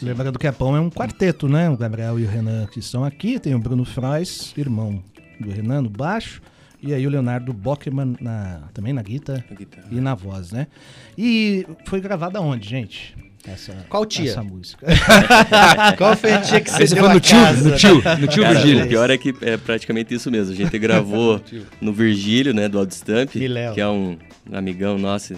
Lembrando 0.00 0.38
que 0.38 0.46
a 0.46 0.52
Pão 0.52 0.76
é 0.76 0.80
um 0.80 0.90
quarteto, 0.90 1.48
né? 1.48 1.68
O 1.68 1.76
Gabriel 1.76 2.20
e 2.20 2.24
o 2.24 2.28
Renan 2.28 2.66
que 2.66 2.78
estão 2.78 3.04
aqui. 3.04 3.40
Tem 3.40 3.54
o 3.54 3.58
Bruno 3.58 3.84
Frois, 3.84 4.52
irmão 4.56 5.02
do 5.40 5.50
Renan, 5.50 5.82
no 5.82 5.90
baixo. 5.90 6.40
E 6.82 6.94
aí 6.94 7.06
o 7.06 7.10
Leonardo 7.10 7.52
Bockman 7.52 8.14
na, 8.20 8.62
também 8.72 8.92
na 8.92 9.02
guitarra 9.02 9.44
e 9.90 10.00
na 10.00 10.14
voz, 10.14 10.52
né? 10.52 10.68
E 11.16 11.66
foi 11.84 12.00
gravada 12.00 12.40
onde, 12.40 12.68
gente? 12.68 13.16
Essa, 13.46 13.72
Qual 13.88 14.04
tia? 14.04 14.30
Essa 14.30 14.42
música. 14.42 14.86
Qual 15.96 16.16
foi 16.16 16.32
a 16.32 16.38
dia 16.38 16.60
que 16.60 16.70
você 16.70 16.82
Esse 16.82 16.94
deu 16.94 17.04
foi 17.04 17.10
a 17.10 17.14
no 17.14 17.20
tio, 17.20 17.36
casa? 17.36 17.70
no 17.70 17.76
tio, 17.76 17.94
no 18.20 18.26
tio 18.26 18.42
Cara, 18.42 18.54
Virgílio. 18.54 18.84
o 18.84 18.88
pior 18.88 19.10
é 19.10 19.16
que 19.18 19.34
é 19.40 19.56
praticamente 19.56 20.14
isso 20.14 20.30
mesmo. 20.30 20.52
A 20.52 20.56
gente 20.56 20.78
gravou 20.78 21.40
no 21.80 21.92
Virgílio, 21.92 22.52
né, 22.52 22.68
do 22.68 22.78
Audstamp, 22.78 23.30
que 23.30 23.80
é 23.80 23.88
um 23.88 24.18
amigão 24.52 24.98
nosso 24.98 25.34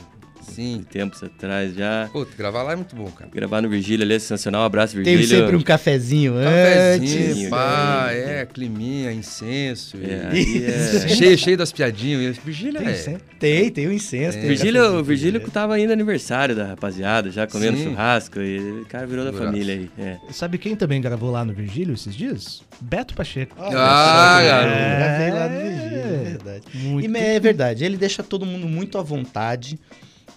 Sim. 0.51 0.85
tempos 0.91 1.23
atrás 1.23 1.75
já. 1.75 2.09
Puta, 2.13 2.33
gravar 2.37 2.63
lá 2.63 2.73
é 2.73 2.77
muito 2.77 2.95
bom, 2.95 3.11
cara. 3.11 3.31
Gravar 3.33 3.61
no 3.63 3.69
Virgílio 3.69 4.05
ali 4.05 4.15
é 4.15 4.19
sensacional. 4.19 4.63
Um 4.63 4.65
abraço, 4.65 4.95
Tem 4.95 5.05
Virgílio. 5.17 5.43
sempre 5.45 5.57
um 5.57 5.63
cafezinho 5.63 6.35
Cafezinho, 6.35 7.31
antes. 7.31 7.49
pá, 7.49 8.09
é, 8.11 8.47
climinha, 8.47 9.13
incenso. 9.13 9.97
É, 10.03 10.29
aí 10.31 10.65
é... 10.65 11.09
cheio, 11.15 11.39
cheio 11.39 11.57
das 11.57 11.73
piadinhas. 11.73 12.37
Virgília 12.39 12.81
Tem 12.81 12.89
é. 12.91 13.19
Tem, 13.39 13.71
tem 13.71 13.87
o 13.87 13.93
incenso. 13.93 14.37
tem 14.39 14.45
o 14.45 14.49
Virgílio, 14.49 14.99
o 14.99 15.05
Virgílio 15.05 15.41
tava 15.51 15.79
indo 15.79 15.93
aniversário 15.93 16.55
da 16.55 16.67
rapaziada, 16.67 17.31
já 17.31 17.47
comendo 17.47 17.77
Sim. 17.79 17.85
churrasco. 17.85 18.41
E 18.41 18.83
o 18.83 18.87
cara 18.87 19.07
virou 19.07 19.25
da 19.25 19.33
família 19.33 19.75
aí. 19.75 19.91
É. 19.99 20.17
Sabe 20.33 20.59
quem 20.59 20.77
também 20.77 21.01
gravou 21.01 21.31
lá 21.31 21.45
no 21.45 21.53
Virgílio 21.53 21.95
esses 21.95 22.15
dias? 22.15 22.63
Beto 22.81 23.15
Pacheco. 23.15 23.57
Ah, 23.59 24.41
É, 24.43 24.49
garoto. 24.49 24.99
Gravei 24.99 25.31
lá 25.31 25.49
no 25.49 25.61
Virgílio, 25.61 25.99
é 25.99 26.25
verdade. 26.25 26.63
Muito 26.75 27.11
E 27.11 27.17
é 27.21 27.41
verdade, 27.41 27.85
ele 27.85 27.97
deixa 27.97 28.23
todo 28.23 28.47
mundo 28.47 28.67
muito 28.69 28.99
à 28.99 29.03
vontade. 29.03 29.79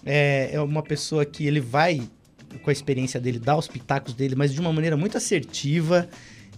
É, 0.04 0.50
é 0.52 0.60
uma 0.60 0.82
pessoa 0.82 1.24
que 1.24 1.46
ele 1.46 1.60
vai, 1.60 2.02
com 2.62 2.70
a 2.70 2.72
experiência 2.72 3.20
dele, 3.20 3.38
dar 3.38 3.56
os 3.56 3.66
pitacos 3.68 4.12
dele, 4.14 4.34
mas 4.34 4.52
de 4.52 4.60
uma 4.60 4.72
maneira 4.72 4.96
muito 4.96 5.16
assertiva. 5.16 6.08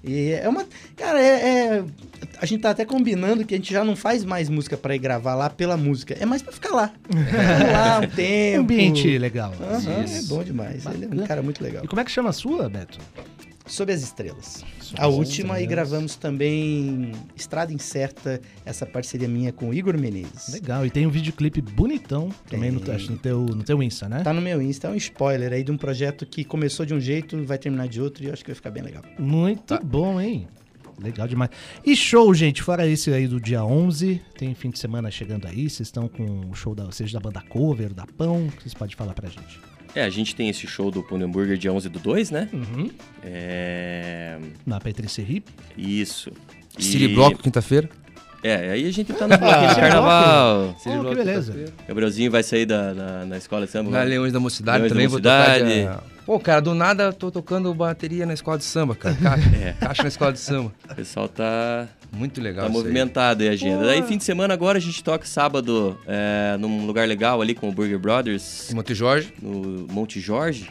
E 0.04 0.30
é 0.32 0.48
uma. 0.48 0.64
Cara, 0.96 1.20
é, 1.20 1.24
é- 1.78 1.84
A 2.40 2.46
gente 2.46 2.60
tá 2.60 2.70
até 2.70 2.84
combinando 2.84 3.44
que 3.44 3.54
a 3.54 3.56
gente 3.56 3.72
já 3.72 3.82
não 3.84 3.96
faz 3.96 4.24
mais 4.24 4.48
música 4.48 4.76
pra 4.76 4.94
ir 4.94 4.98
gravar 4.98 5.34
lá 5.34 5.48
pela 5.50 5.76
música. 5.76 6.16
É 6.20 6.24
mais 6.26 6.42
pra 6.42 6.52
ficar 6.52 6.70
lá. 6.74 6.92
Ficar 7.08 7.72
lá 7.72 8.00
um 8.00 8.08
tempo. 8.14 8.60
ambiente 8.60 9.18
legal. 9.18 9.52
Aham, 9.60 10.04
é 10.04 10.22
bom 10.28 10.44
demais. 10.44 10.84
Ele 10.86 11.04
é 11.04 11.06
um 11.06 11.10
Bacana. 11.10 11.26
cara 11.26 11.42
muito 11.42 11.62
legal. 11.64 11.84
E 11.84 11.88
como 11.88 12.00
é 12.00 12.04
que 12.04 12.10
chama 12.10 12.30
a 12.30 12.32
sua, 12.32 12.68
Beto? 12.68 12.98
Sob 13.66 13.92
as 13.92 14.02
estrelas. 14.02 14.64
Sob 14.80 15.00
A 15.00 15.06
as 15.06 15.14
última 15.14 15.58
e 15.58 15.62
Estrelas. 15.62 15.68
gravamos 15.68 16.16
também 16.16 17.12
Estrada 17.34 17.72
Incerta, 17.72 18.40
essa 18.64 18.86
parceria 18.86 19.28
minha 19.28 19.52
com 19.52 19.70
o 19.70 19.74
Igor 19.74 19.98
Menezes. 19.98 20.52
Legal. 20.52 20.86
E 20.86 20.90
tem 20.90 21.06
um 21.06 21.10
videoclipe 21.10 21.60
bonitão 21.60 22.30
também 22.48 22.70
no, 22.70 22.80
Tem. 22.80 22.94
acho, 22.94 23.10
no, 23.10 23.18
teu, 23.18 23.40
no 23.40 23.64
teu 23.64 23.82
Insta, 23.82 24.08
né? 24.08 24.22
Tá 24.22 24.32
no 24.32 24.40
meu 24.40 24.62
Insta, 24.62 24.88
é 24.88 24.90
um 24.90 24.94
spoiler 24.94 25.52
aí 25.52 25.64
de 25.64 25.72
um 25.72 25.76
projeto 25.76 26.24
que 26.24 26.44
começou 26.44 26.86
de 26.86 26.94
um 26.94 27.00
jeito, 27.00 27.42
vai 27.44 27.58
terminar 27.58 27.88
de 27.88 28.00
outro 28.00 28.22
e 28.22 28.28
eu 28.28 28.32
acho 28.32 28.44
que 28.44 28.50
vai 28.50 28.56
ficar 28.56 28.70
bem 28.70 28.82
legal. 28.82 29.02
Muito 29.18 29.78
bom, 29.84 30.20
hein? 30.20 30.46
Legal 30.98 31.28
demais. 31.28 31.50
E 31.84 31.94
show, 31.94 32.32
gente, 32.32 32.62
fora 32.62 32.86
esse 32.86 33.12
aí 33.12 33.28
do 33.28 33.38
dia 33.40 33.62
11, 33.62 34.22
tem 34.38 34.54
fim 34.54 34.70
de 34.70 34.78
semana 34.78 35.10
chegando 35.10 35.46
aí, 35.46 35.68
vocês 35.68 35.88
estão 35.88 36.08
com 36.08 36.48
o 36.50 36.54
show 36.54 36.74
da, 36.74 36.90
seja 36.90 37.14
da 37.14 37.20
banda 37.20 37.42
cover, 37.48 37.92
da 37.92 38.06
Pão, 38.06 38.46
o 38.46 38.52
que 38.52 38.62
vocês 38.62 38.74
podem 38.74 38.96
falar 38.96 39.12
pra 39.12 39.28
gente? 39.28 39.60
É, 39.96 40.04
a 40.04 40.10
gente 40.10 40.36
tem 40.36 40.48
esse 40.50 40.66
show 40.66 40.90
do 40.90 41.02
Pão 41.02 41.16
de 41.18 41.24
Hambúrguer 41.24 41.56
dia 41.56 41.72
11 41.72 41.88
do 41.88 41.98
2, 41.98 42.30
né? 42.30 42.48
Uhum. 42.52 42.90
É... 43.24 44.38
Na 44.66 44.78
Patricerie. 44.78 45.42
Isso. 45.76 46.30
E- 46.78 46.82
Siri 46.84 47.08
Bloco, 47.08 47.38
quinta-feira. 47.42 47.88
É, 48.42 48.70
aí 48.72 48.86
a 48.86 48.92
gente 48.92 49.12
tá 49.14 49.26
no 49.26 49.36
bloquinho 49.38 49.68
de 49.68 49.74
Siri 49.74 49.80
carnaval. 49.80 50.76
Oh, 50.78 51.08
que 51.08 51.14
beleza. 51.14 51.72
Gabrielzinho 51.88 52.30
vai 52.30 52.42
sair 52.42 52.66
da, 52.66 52.92
na, 52.94 53.24
na 53.24 53.38
escola 53.38 53.64
de 53.64 53.72
samba. 53.72 53.90
Na 53.90 54.02
Leões 54.02 54.32
da 54.32 54.38
Mocidade 54.38 54.78
Leões 54.78 54.90
da 54.92 54.94
também 54.94 55.08
vou 55.08 55.18
tocar. 55.18 55.60
Mocidade. 55.64 56.15
Pô, 56.26 56.40
cara, 56.40 56.60
do 56.60 56.74
nada 56.74 57.04
eu 57.04 57.12
tô 57.12 57.30
tocando 57.30 57.72
bateria 57.72 58.26
na 58.26 58.34
escola 58.34 58.58
de 58.58 58.64
samba, 58.64 58.96
cara. 58.96 59.14
Caixa, 59.14 59.48
É. 59.56 59.72
caixa 59.74 60.02
na 60.02 60.08
escola 60.08 60.32
de 60.32 60.40
samba. 60.40 60.72
O 60.90 60.94
pessoal 60.96 61.28
tá, 61.28 61.88
Muito 62.12 62.40
legal 62.40 62.66
tá 62.66 62.72
movimentado 62.72 63.44
aí 63.44 63.48
a 63.48 63.52
agenda. 63.52 63.84
Daí 63.86 64.02
fim 64.02 64.16
de 64.18 64.24
semana 64.24 64.52
agora 64.52 64.76
a 64.78 64.80
gente 64.80 65.04
toca 65.04 65.24
sábado 65.24 65.96
é, 66.04 66.56
num 66.58 66.84
lugar 66.84 67.06
legal 67.06 67.40
ali 67.40 67.54
com 67.54 67.68
o 67.68 67.72
Burger 67.72 67.98
Brothers, 67.98 68.70
Em 68.70 68.74
Monte 68.74 68.92
Jorge. 68.92 69.32
no 69.40 69.86
Monte 69.88 70.18
Jorge. 70.20 70.68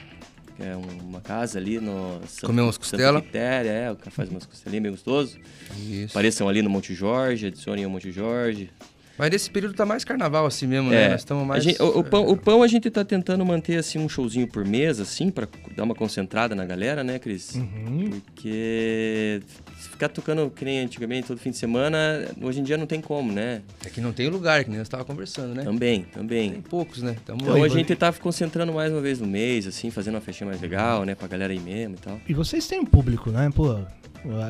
Que 0.57 0.63
é 0.63 0.75
uma 0.75 1.19
casa 1.21 1.57
ali 1.59 1.79
no 1.79 2.19
Santa- 2.27 2.47
Comer 2.47 2.61
umas 2.61 2.75
Santa 2.75 2.89
costela. 2.89 3.21
Quitéria, 3.21 3.69
é, 3.69 3.91
o 3.91 3.95
cara 3.95 4.11
faz 4.11 4.29
umas 4.29 4.45
costelinhas 4.45 4.83
bem 4.83 4.91
gostoso. 4.91 5.37
Isso. 5.77 6.11
Apareçam 6.11 6.47
ali 6.49 6.61
no 6.61 6.69
Monte 6.69 6.93
Jorge, 6.93 7.47
adicionem 7.47 7.85
o 7.85 7.89
Monte 7.89 8.11
Jorge. 8.11 8.69
Mas 9.17 9.29
nesse 9.29 9.49
período 9.49 9.73
tá 9.73 9.85
mais 9.85 10.03
carnaval 10.03 10.45
assim 10.45 10.67
mesmo, 10.67 10.89
né? 10.89 11.05
É, 11.05 11.09
Nós 11.09 11.21
estamos 11.21 11.43
a 11.43 11.45
mais. 11.45 11.63
gente- 11.63 11.81
o, 11.81 11.99
o 11.99 12.03
pão, 12.03 12.27
o 12.27 12.35
pão 12.35 12.61
a 12.61 12.67
gente 12.67 12.89
tá 12.89 13.03
tentando 13.05 13.45
manter 13.45 13.77
assim 13.77 13.97
um 13.97 14.09
showzinho 14.09 14.47
por 14.47 14.65
mês, 14.65 14.99
assim, 14.99 15.29
pra 15.31 15.47
dar 15.75 15.83
uma 15.83 15.95
concentrada 15.95 16.53
na 16.53 16.65
galera, 16.65 17.03
né, 17.03 17.17
Cris? 17.17 17.55
Uhum. 17.55 18.09
Porque 18.25 19.41
se 19.85 19.89
ficar 19.89 20.09
tocando 20.09 20.49
que 20.49 20.65
nem 20.65 20.79
antigamente 20.79 21.27
todo 21.27 21.37
fim 21.37 21.51
de 21.51 21.57
semana, 21.57 21.97
hoje 22.41 22.59
em 22.59 22.63
dia 22.63 22.77
não 22.77 22.85
tem 22.87 22.99
como, 22.99 23.31
né? 23.31 23.61
É 23.85 23.89
que 23.89 24.01
não 24.01 24.11
tem 24.11 24.27
lugar, 24.29 24.63
que 24.63 24.69
nem 24.69 24.79
nós 24.79 24.89
tava 24.89 25.05
conversando, 25.05 25.53
né? 25.53 25.63
Também, 25.63 26.01
Tem 26.01 26.11
também. 26.11 26.61
poucos, 26.61 27.01
né? 27.01 27.15
Tamo 27.25 27.41
Então 27.41 27.53
aí, 27.53 27.61
a 27.63 27.67
vai- 27.67 27.77
gente 27.77 27.95
tá 27.95 28.11
concentrando 28.11 28.73
mais 28.73 28.91
uma 28.91 29.01
vez 29.01 29.19
no 29.19 29.27
mês, 29.27 29.67
assim, 29.67 29.89
fazendo 29.91 30.15
uma 30.15 30.21
festinha 30.21 30.47
mais 30.49 30.59
legal, 30.61 31.05
né, 31.05 31.13
pra 31.15 31.27
galera 31.27 31.53
ir 31.53 31.59
mesmo 31.61 31.95
e 31.95 31.99
tal. 31.99 32.19
E 32.27 32.33
vocês 32.33 32.67
têm 32.67 32.79
um 32.79 32.85
público, 32.85 33.29
né? 33.31 33.49
Pô, 33.55 33.77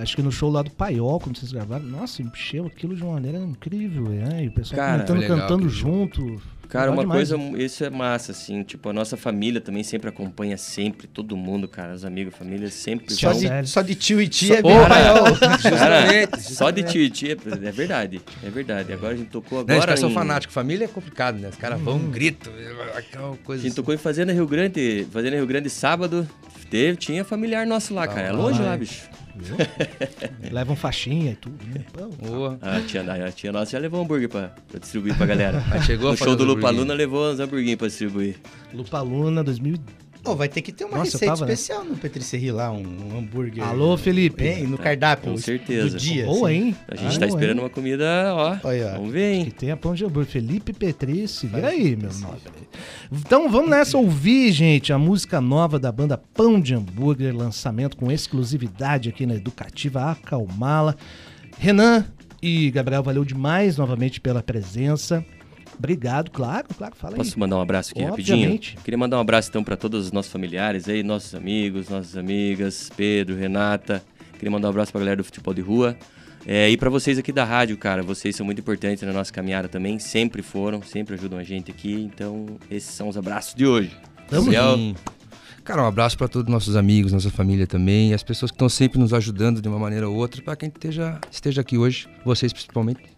acho 0.01 0.15
que 0.15 0.21
no 0.21 0.31
show 0.31 0.49
lá 0.49 0.61
do 0.61 0.71
Paiol, 0.71 1.19
quando 1.19 1.37
vocês 1.37 1.51
gravaram, 1.51 1.83
nossa, 1.85 2.21
encheu 2.21 2.65
aquilo 2.65 2.95
de 2.95 3.03
uma 3.03 3.13
maneira 3.13 3.37
incrível, 3.39 4.03
né? 4.05 4.43
E 4.45 4.47
o 4.47 4.51
pessoal 4.51 4.77
Cara, 4.77 4.91
comentando, 4.93 5.17
foi 5.17 5.27
legal 5.27 5.39
cantando 5.49 5.69
junto. 5.69 6.41
Cara, 6.67 6.91
uma 6.91 7.01
demais, 7.03 7.29
coisa, 7.31 7.63
isso 7.63 7.83
é 7.83 7.89
massa, 7.89 8.31
assim, 8.31 8.63
tipo, 8.63 8.89
a 8.89 8.93
nossa 8.93 9.15
família 9.15 9.61
também 9.61 9.83
sempre 9.83 10.09
acompanha 10.09 10.57
sempre, 10.57 11.07
todo 11.07 11.35
mundo, 11.37 11.67
cara, 11.67 11.93
os 11.93 12.03
amigos, 12.05 12.35
família 12.35 12.69
sempre 12.69 13.13
Só 13.13 13.31
vão- 13.31 13.39
de, 13.61 13.69
só 13.69 13.81
de 13.81 13.95
tio 13.95 14.21
e 14.21 14.27
tia 14.27 14.59
é 14.59 14.61
bem 14.61 14.71
Porra! 14.73 14.89
paiol. 14.89 15.25
Cara, 15.61 16.29
só 16.39 16.71
de 16.71 16.83
tio 16.83 17.01
e 17.01 17.09
tia, 17.09 17.33
é 17.33 17.71
verdade, 17.71 18.21
é 18.43 18.49
verdade. 18.49 18.93
Agora 18.93 19.13
a 19.13 19.17
gente 19.17 19.29
tocou 19.29 19.59
Né, 19.59 19.63
os 19.65 19.69
agora 19.71 19.85
caras 19.87 19.99
são 19.99 20.09
em- 20.09 20.13
fanáticos. 20.13 20.53
Família 20.53 20.85
é 20.85 20.87
complicado, 20.87 21.37
né? 21.37 21.49
Os 21.49 21.55
caras 21.55 21.79
vão, 21.79 21.97
Hum. 21.97 22.09
grito, 22.11 22.51
aquela 22.95 23.33
A 23.33 23.37
coisa. 23.37 23.63
gente 23.63 23.75
tocou 23.75 23.93
em 23.93 23.97
Fazenda 23.97 24.33
Rio 24.33 24.47
Grande, 24.47 25.07
Fazenda 25.11 25.35
Rio 25.35 25.47
Grande 25.47 25.69
sábado, 25.69 26.27
teve, 26.69 26.97
tinha 26.97 27.23
familiar 27.23 27.65
nosso 27.65 27.93
lá, 27.93 28.07
cara, 28.07 28.27
é 28.27 28.31
longe 28.31 28.59
lá, 28.61 28.69
lá, 28.69 28.77
Levam 30.51 30.75
faixinha 30.75 31.31
e 31.31 31.35
tudo. 31.35 31.63
Né? 31.65 31.85
Pô, 31.91 31.99
tá. 31.99 32.27
Boa. 32.27 32.59
A 32.61 32.81
tia, 32.81 33.01
a 33.27 33.31
tia 33.31 33.51
nossa 33.51 33.71
já 33.71 33.79
levou 33.79 34.01
hambúrguer 34.01 34.29
pra, 34.29 34.49
pra 34.67 34.79
distribuir 34.79 35.15
pra 35.17 35.25
galera. 35.25 35.63
O 35.77 35.81
chegou 35.83 36.15
show 36.15 36.35
do 36.35 36.43
Lupa 36.43 36.69
Luna 36.69 36.93
levou 36.93 37.31
uns 37.31 37.39
hambúrguer 37.39 37.77
pra 37.77 37.87
distribuir. 37.87 38.37
Lupa 38.73 39.01
Luna 39.01 39.43
2010. 39.43 40.04
Oh, 40.27 40.35
vai 40.35 40.49
ter 40.49 40.61
que 40.61 40.71
ter 40.71 40.85
uma 40.85 40.97
Nossa, 40.97 41.11
receita 41.11 41.25
tava, 41.33 41.45
né? 41.45 41.53
especial 41.53 41.83
né? 41.83 41.91
no 41.91 41.97
Petricerri 41.97 42.51
lá, 42.51 42.71
um, 42.71 42.81
um, 42.81 43.17
hambúrguer. 43.19 43.63
Alô, 43.63 43.95
Felipe. 43.95 44.43
Hein, 44.43 44.65
no 44.65 44.75
é, 44.75 44.79
cardápio. 44.79 45.31
Com 45.31 45.37
certeza. 45.37 45.91
Do 45.91 45.97
dia. 45.97 46.25
Boa, 46.25 46.49
assim. 46.49 46.57
hein? 46.57 46.75
A 46.87 46.95
gente 46.95 47.15
ah, 47.15 47.19
tá 47.19 47.27
boa, 47.27 47.37
esperando 47.37 47.57
hein? 47.57 47.63
uma 47.63 47.69
comida, 47.69 48.33
ó. 48.33 48.55
Vamos 48.95 49.11
ver, 49.11 49.33
hein? 49.33 49.45
Que 49.45 49.51
tem 49.51 49.69
a 49.71 49.77
pão 49.77 49.93
de 49.93 50.03
hambúrguer. 50.03 50.31
Felipe 50.31 50.73
Petrice. 50.73 51.45
Vira 51.45 51.67
aí, 51.67 51.95
meu 51.95 52.11
nome 52.11 52.37
Então 53.11 53.49
vamos 53.49 53.69
nessa 53.69 53.97
ouvir, 53.97 54.51
gente, 54.51 54.91
a 54.91 54.97
música 54.97 55.39
nova 55.39 55.77
da 55.77 55.91
banda 55.91 56.17
Pão 56.17 56.59
de 56.59 56.73
Hambúrguer, 56.73 57.35
lançamento 57.35 57.95
com 57.95 58.11
exclusividade 58.11 59.09
aqui 59.09 59.27
na 59.27 59.35
Educativa 59.35 60.11
Acalmala. 60.11 60.95
Renan 61.59 62.05
e 62.41 62.69
Gabriel, 62.71 63.03
valeu 63.03 63.23
demais 63.23 63.77
novamente 63.77 64.19
pela 64.19 64.41
presença. 64.41 65.23
Obrigado, 65.77 66.31
claro, 66.31 66.67
claro, 66.77 66.95
fala 66.95 67.13
aí. 67.13 67.17
Posso 67.17 67.39
mandar 67.39 67.57
um 67.57 67.61
abraço 67.61 67.91
aqui 67.91 68.03
Obviamente. 68.03 68.51
rapidinho? 68.51 68.83
Queria 68.83 68.97
mandar 68.97 69.17
um 69.17 69.21
abraço 69.21 69.49
então 69.49 69.63
pra 69.63 69.75
todos 69.75 70.05
os 70.05 70.11
nossos 70.11 70.31
familiares 70.31 70.87
aí, 70.87 71.03
nossos 71.03 71.35
amigos, 71.35 71.89
nossas 71.89 72.15
amigas, 72.15 72.89
Pedro, 72.95 73.35
Renata. 73.35 74.03
Queria 74.33 74.51
mandar 74.51 74.67
um 74.67 74.71
abraço 74.71 74.91
pra 74.91 74.99
galera 74.99 75.17
do 75.17 75.23
futebol 75.23 75.53
de 75.53 75.61
rua. 75.61 75.97
É, 76.47 76.69
e 76.69 76.77
pra 76.77 76.89
vocês 76.89 77.17
aqui 77.17 77.31
da 77.31 77.43
rádio, 77.43 77.75
cara, 77.75 78.03
vocês 78.03 78.35
são 78.35 78.45
muito 78.45 78.59
importantes 78.59 79.03
na 79.03 79.11
nossa 79.11 79.33
caminhada 79.33 79.67
também, 79.67 79.97
sempre 79.97 80.43
foram, 80.43 80.81
sempre 80.83 81.15
ajudam 81.15 81.39
a 81.39 81.43
gente 81.43 81.71
aqui. 81.71 81.93
Então, 81.93 82.45
esses 82.69 82.93
são 82.93 83.07
os 83.07 83.17
abraços 83.17 83.55
de 83.55 83.65
hoje. 83.65 83.91
Tamo 84.27 84.51
Sim. 84.51 84.95
Cara, 85.63 85.81
um 85.81 85.87
abraço 85.87 86.15
para 86.15 86.27
todos 86.27 86.47
os 86.47 86.53
nossos 86.53 86.75
amigos, 86.75 87.11
nossa 87.11 87.31
família 87.31 87.65
também, 87.65 88.11
e 88.11 88.13
as 88.13 88.21
pessoas 88.21 88.51
que 88.51 88.55
estão 88.55 88.69
sempre 88.69 88.99
nos 88.99 89.11
ajudando 89.11 89.59
de 89.59 89.67
uma 89.67 89.79
maneira 89.79 90.07
ou 90.07 90.15
outra, 90.15 90.39
para 90.43 90.55
quem 90.55 90.69
esteja, 90.69 91.19
esteja 91.31 91.61
aqui 91.61 91.75
hoje, 91.75 92.07
vocês 92.23 92.53
principalmente. 92.53 93.14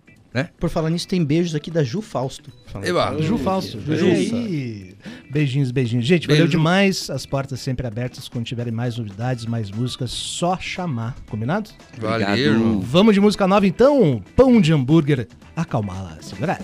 Por 0.60 0.69
falar 0.69 0.89
nisso, 0.89 1.08
tem 1.08 1.23
beijos 1.23 1.56
aqui 1.56 1.69
da 1.71 1.84
Ju 1.84 2.02
Fausto. 2.02 2.52
Eba. 2.84 3.15
Ju 3.21 3.38
Fausto. 3.38 3.80
Ju. 3.80 4.95
Beijinhos, 5.32 5.71
beijinhos. 5.71 6.06
Gente, 6.06 6.28
valeu 6.28 6.43
Beijo. 6.43 6.58
demais. 6.58 7.10
As 7.10 7.26
portas 7.26 7.60
sempre 7.60 7.86
abertas. 7.86 8.28
Quando 8.28 8.45
tiverem 8.45 8.71
mais 8.73 8.97
novidades, 8.97 9.45
mais 9.45 9.69
músicas, 9.71 10.12
só 10.12 10.58
chamar. 10.60 11.15
Combinado? 11.30 11.69
Valeu, 12.00 12.28
Obrigado. 12.28 12.80
Vamos 12.82 13.13
de 13.13 13.19
música 13.19 13.47
nova 13.47 13.65
então? 13.67 14.23
Pão 14.36 14.60
de 14.62 14.73
hambúrguer. 14.73 15.28
Acalmá-la. 15.56 16.17
Segura 16.21 16.58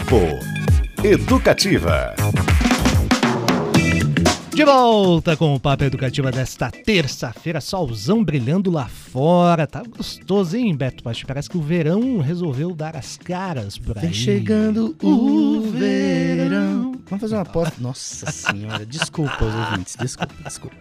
Papo 0.00 0.38
Educativa. 1.04 2.14
De 4.54 4.64
volta 4.64 5.36
com 5.36 5.54
o 5.54 5.60
Papo 5.60 5.84
Educativa 5.84 6.30
desta 6.30 6.70
terça-feira, 6.70 7.60
solzão 7.60 8.24
brilhando 8.24 8.70
lá 8.70 8.86
fora. 8.86 9.66
Tá 9.66 9.82
gostoso, 9.82 10.56
hein, 10.56 10.74
Beto 10.74 11.02
Pacho? 11.02 11.26
Parece 11.26 11.50
que 11.50 11.58
o 11.58 11.62
verão 11.62 12.18
resolveu 12.18 12.74
dar 12.74 12.96
as 12.96 13.18
caras 13.18 13.76
por 13.76 13.98
aí. 13.98 14.04
Vem 14.04 14.12
chegando 14.12 14.96
o 15.02 15.60
verão. 15.70 16.89
Vamos 17.10 17.22
fazer 17.22 17.34
uma 17.34 17.42
aposta. 17.42 17.74
Nossa 17.80 18.30
senhora, 18.30 18.86
desculpa 18.86 19.44
os 19.44 19.52
ouvintes, 19.52 19.96
desculpa, 19.98 20.32
desculpa. 20.44 20.76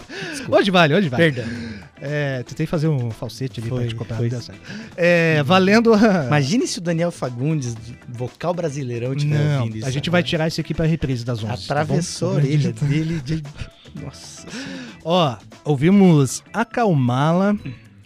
Hoje 0.48 0.70
vale, 0.70 0.94
hoje 0.94 1.10
vale. 1.10 1.32
Perdão. 1.32 1.52
É, 2.00 2.44
tentei 2.44 2.68
fazer 2.68 2.88
um 2.88 3.10
falsete 3.10 3.60
ali 3.60 3.68
Foi, 3.70 3.80
pra 3.80 3.88
te 3.88 3.96
copiar. 3.96 4.18
foi. 4.20 4.56
É, 4.96 5.42
valendo 5.44 5.92
a... 5.92 6.26
Imagine 6.28 6.68
se 6.68 6.78
o 6.78 6.82
Daniel 6.82 7.12
Fagundes, 7.12 7.76
vocal 8.08 8.54
brasileirão, 8.54 9.16
tiver 9.16 9.38
Não, 9.44 9.62
ouvindo 9.62 9.78
isso. 9.78 9.88
a 9.88 9.92
gente 9.92 10.10
vai 10.12 10.20
agora. 10.20 10.30
tirar 10.30 10.48
isso 10.48 10.62
aqui 10.62 10.74
pra 10.74 10.86
reprise 10.86 11.26
das 11.26 11.44
11. 11.44 11.48
tá? 11.68 11.82
Atravessou 11.82 12.30
a 12.30 12.34
Vamos 12.34 12.48
orelha 12.48 12.72
dele 12.74 13.20
de... 13.22 13.44
Nossa. 14.00 14.46
Ó, 15.04 15.36
ouvimos 15.66 16.44
Acalmala 16.54 17.58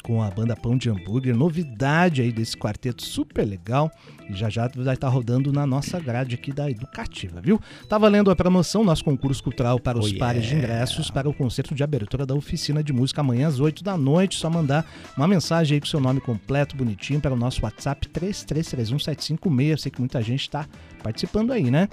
com 0.03 0.21
a 0.21 0.29
banda 0.29 0.53
Pão 0.55 0.77
de 0.77 0.89
Hambúrguer, 0.89 1.33
novidade 1.35 2.21
aí 2.21 2.31
desse 2.31 2.57
quarteto 2.57 3.01
super 3.03 3.43
legal. 3.45 3.89
E 4.29 4.33
já 4.33 4.49
já 4.49 4.69
vai 4.75 4.93
estar 4.95 5.07
rodando 5.09 5.51
na 5.51 5.65
nossa 5.65 5.99
grade 5.99 6.35
aqui 6.35 6.51
da 6.51 6.69
Educativa, 6.69 7.39
viu? 7.41 7.59
Tá 7.89 7.97
valendo 7.97 8.29
a 8.29 8.35
promoção, 8.35 8.83
nosso 8.83 9.03
concurso 9.03 9.41
cultural 9.43 9.79
para 9.79 9.97
os 9.97 10.11
Oh, 10.11 10.17
pares 10.17 10.43
de 10.43 10.49
yeah. 10.55 10.67
ingressos 10.67 11.09
para 11.09 11.27
o 11.29 11.33
concerto 11.33 11.73
de 11.73 11.83
abertura 11.83 12.25
da 12.25 12.35
oficina 12.35 12.83
de 12.83 12.91
música 12.93 13.21
amanhã 13.21 13.47
às 13.47 13.59
8 13.59 13.83
da 13.83 13.97
noite. 13.97 14.35
Só 14.37 14.49
mandar 14.49 14.85
uma 15.17 15.27
mensagem 15.27 15.75
aí 15.75 15.79
com 15.81 15.87
seu 15.87 15.99
nome 15.99 16.19
completo, 16.21 16.75
bonitinho, 16.75 17.19
para 17.21 17.33
o 17.33 17.37
nosso 17.37 17.61
WhatsApp 17.63 18.07
33317556. 18.09 19.69
Eu 19.71 19.77
sei 19.77 19.91
que 19.91 19.99
muita 19.99 20.21
gente 20.21 20.49
tá 20.49 20.67
participando 21.01 21.51
aí, 21.51 21.69
né? 21.71 21.87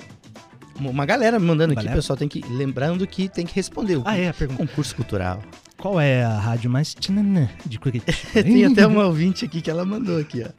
Uma 0.78 1.04
galera 1.04 1.38
me 1.38 1.46
mandando 1.46 1.72
aqui, 1.72 1.82
Galera? 1.82 1.96
pessoal, 1.96 2.16
tem 2.16 2.26
que... 2.28 2.40
Lembrando 2.48 3.06
que 3.06 3.28
tem 3.28 3.44
que 3.44 3.54
responder 3.54 3.96
o 3.96 4.02
Ah, 4.06 4.16
é, 4.16 4.28
a 4.30 4.34
pergunta. 4.34 4.66
concurso 4.66 4.96
cultural. 4.96 5.42
Qual 5.80 5.98
é 5.98 6.22
a 6.22 6.38
rádio 6.38 6.70
mais 6.70 6.92
tchananã 6.92 7.48
de 7.64 7.78
Curitiba? 7.78 8.12
Tem 8.34 8.66
até 8.66 8.86
uma 8.86 9.06
ouvinte 9.06 9.46
aqui 9.46 9.62
que 9.62 9.70
ela 9.70 9.82
mandou 9.82 10.18
aqui, 10.18 10.44
ó. 10.44 10.50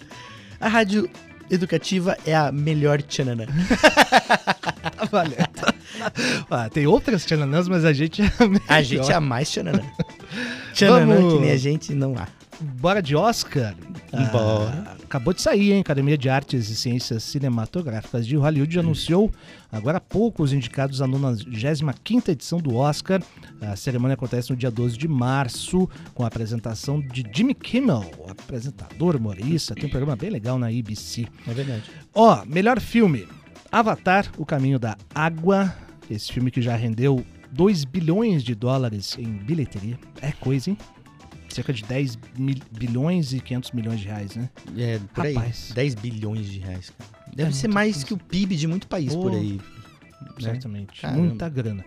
A 0.60 0.68
rádio 0.68 1.08
educativa 1.50 2.18
é 2.26 2.36
a 2.36 2.52
melhor 2.52 3.04
tchananã. 3.04 3.46
Valeu. 5.12 5.38
Ah, 6.50 6.70
tem 6.70 6.88
outras 6.88 7.24
tchananãs, 7.24 7.68
mas 7.68 7.86
a 7.86 7.94
gente 7.94 8.22
é 8.24 8.32
a 8.40 8.48
melhor. 8.48 8.66
A 8.68 8.82
gente 8.82 9.12
é 9.12 9.14
a 9.14 9.22
mais 9.22 9.50
tchananã. 9.50 9.84
Tchananã 10.74 11.16
Vamos. 11.16 11.34
que 11.34 11.40
nem 11.40 11.52
a 11.52 11.58
gente 11.58 11.94
não 11.94 12.16
há. 12.18 12.28
Bora 12.62 13.02
de 13.02 13.16
Oscar? 13.16 13.76
Bora. 14.32 14.84
Ah, 14.86 14.98
acabou 15.04 15.34
de 15.34 15.42
sair, 15.42 15.72
hein? 15.72 15.82
Academia 15.82 16.18
de 16.18 16.30
Artes 16.30 16.70
e 16.70 16.76
Ciências 16.76 17.24
Cinematográficas 17.24 18.28
de 18.28 18.36
Hollywood 18.36 18.78
anunciou 18.78 19.32
agora 19.72 19.98
há 19.98 20.02
pouco 20.02 20.44
os 20.44 20.54
indicados 20.54 21.02
à 21.02 21.08
95ª 21.08 22.30
edição 22.30 22.60
do 22.60 22.76
Oscar. 22.76 23.22
A 23.62 23.76
cerimônia 23.76 24.14
acontece 24.14 24.52
no 24.52 24.56
dia 24.56 24.70
12 24.70 24.98
de 24.98 25.08
março, 25.08 25.90
com 26.14 26.24
a 26.24 26.28
apresentação 26.28 27.00
de 27.00 27.26
Jimmy 27.34 27.54
Kimmel, 27.54 28.12
apresentador, 28.30 29.16
humorista. 29.16 29.74
Tem 29.74 29.86
um 29.86 29.90
programa 29.90 30.16
bem 30.16 30.30
legal 30.30 30.60
na 30.60 30.68
ABC. 30.68 31.28
É 31.48 31.54
verdade. 31.54 31.84
Ó, 32.14 32.46
melhor 32.46 32.80
filme: 32.80 33.28
Avatar, 33.72 34.32
O 34.38 34.46
Caminho 34.46 34.78
da 34.78 34.96
Água. 35.16 35.74
Esse 36.10 36.32
filme 36.32 36.52
que 36.52 36.62
já 36.62 36.76
rendeu 36.76 37.26
2 37.52 37.86
bilhões 37.86 38.44
de 38.44 38.54
dólares 38.54 39.18
em 39.18 39.26
bilheteria. 39.26 39.98
É 40.22 40.32
coisa, 40.32 40.70
hein? 40.70 40.78
Cerca 41.54 41.74
de 41.74 41.84
10 41.84 42.18
mil- 42.38 42.56
bilhões 42.72 43.34
e 43.34 43.40
500 43.40 43.72
milhões 43.72 44.00
de 44.00 44.08
reais, 44.08 44.36
né? 44.36 44.50
É, 44.78 45.00
por 45.14 45.26
aí. 45.26 45.34
Rapaz. 45.34 45.72
10 45.74 45.96
bilhões 45.96 46.46
de 46.50 46.60
reais, 46.60 46.90
cara. 46.98 47.10
Deve 47.36 47.50
É 47.50 47.54
ser 47.54 47.68
mais 47.68 47.94
coisa. 47.96 48.06
que 48.08 48.14
o 48.14 48.18
PIB 48.18 48.56
de 48.56 48.68
muito 48.68 48.88
país 48.88 49.16
por 49.16 49.32
aí. 49.34 49.54
né? 49.54 49.60
Certamente. 50.40 51.02
Caramba. 51.02 51.20
Muita 51.24 51.50
grana. 51.50 51.84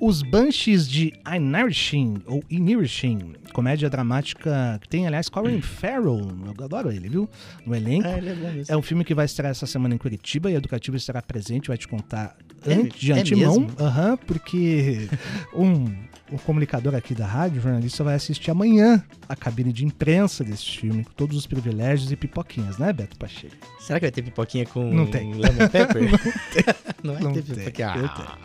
Os 0.00 0.22
Banshees 0.22 0.88
de 0.88 1.12
Inisherin, 1.34 2.18
ou 2.26 2.42
Inisherin, 2.50 3.34
comédia 3.52 3.88
dramática 3.88 4.78
que 4.82 4.88
tem, 4.88 5.06
aliás, 5.06 5.28
Colin 5.28 5.60
Farrell, 5.62 6.20
eu 6.58 6.64
adoro 6.64 6.90
ele, 6.90 7.08
viu? 7.08 7.28
No 7.64 7.74
elenco. 7.74 8.06
É, 8.06 8.18
ele 8.18 8.28
é 8.30 8.34
mesmo. 8.34 8.64
É 8.74 8.76
um 8.76 8.82
filme 8.82 9.04
que 9.04 9.14
vai 9.14 9.24
estrear 9.24 9.50
essa 9.52 9.66
semana 9.66 9.94
em 9.94 9.98
Curitiba 9.98 10.50
e 10.50 10.54
a 10.54 10.58
Educativa 10.58 10.96
estará 10.96 11.22
presente, 11.22 11.68
vai 11.68 11.78
te 11.78 11.86
contar 11.88 12.36
É- 12.64 12.74
de 12.82 13.12
é 13.12 13.20
antemão. 13.20 13.60
mesmo? 13.60 13.76
Aham, 13.80 14.16
porque 14.18 15.08
um, 15.54 15.84
um 16.32 16.36
comunicador 16.38 16.94
aqui 16.94 17.14
da 17.14 17.26
rádio, 17.26 17.60
jornalista, 17.62 18.02
vai 18.02 18.14
assistir 18.16 18.50
amanhã 18.50 19.02
a 19.28 19.36
cabine 19.36 19.72
de 19.72 19.84
imprensa 19.84 20.42
desse 20.42 20.78
filme, 20.78 21.04
com 21.04 21.12
todos 21.12 21.36
os 21.36 21.46
privilégios 21.46 22.10
e 22.10 22.16
pipoquinhas, 22.16 22.78
né, 22.78 22.92
Beto 22.92 23.16
Pacheco? 23.16 23.54
Será 23.80 24.00
que 24.00 24.06
vai 24.06 24.10
ter 24.12 24.22
pipoquinha 24.22 24.66
com 24.66 24.92
Não 24.92 25.06
tem. 25.06 25.32
lemon 25.38 25.68
pepper? 25.70 26.02
não 27.04 27.14
vai 27.14 27.22
Não 27.22 27.32
ter 27.32 27.42
tem, 27.42 27.54
pipoquinha. 27.56 27.96
não 27.96 28.04
Ah. 28.06 28.38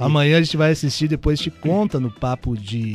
Amanhã 0.00 0.38
a 0.38 0.42
gente 0.42 0.56
vai 0.56 0.72
assistir, 0.72 1.06
depois 1.08 1.38
te 1.40 1.50
conta 1.50 2.00
no 2.00 2.10
papo 2.10 2.56
de 2.56 2.94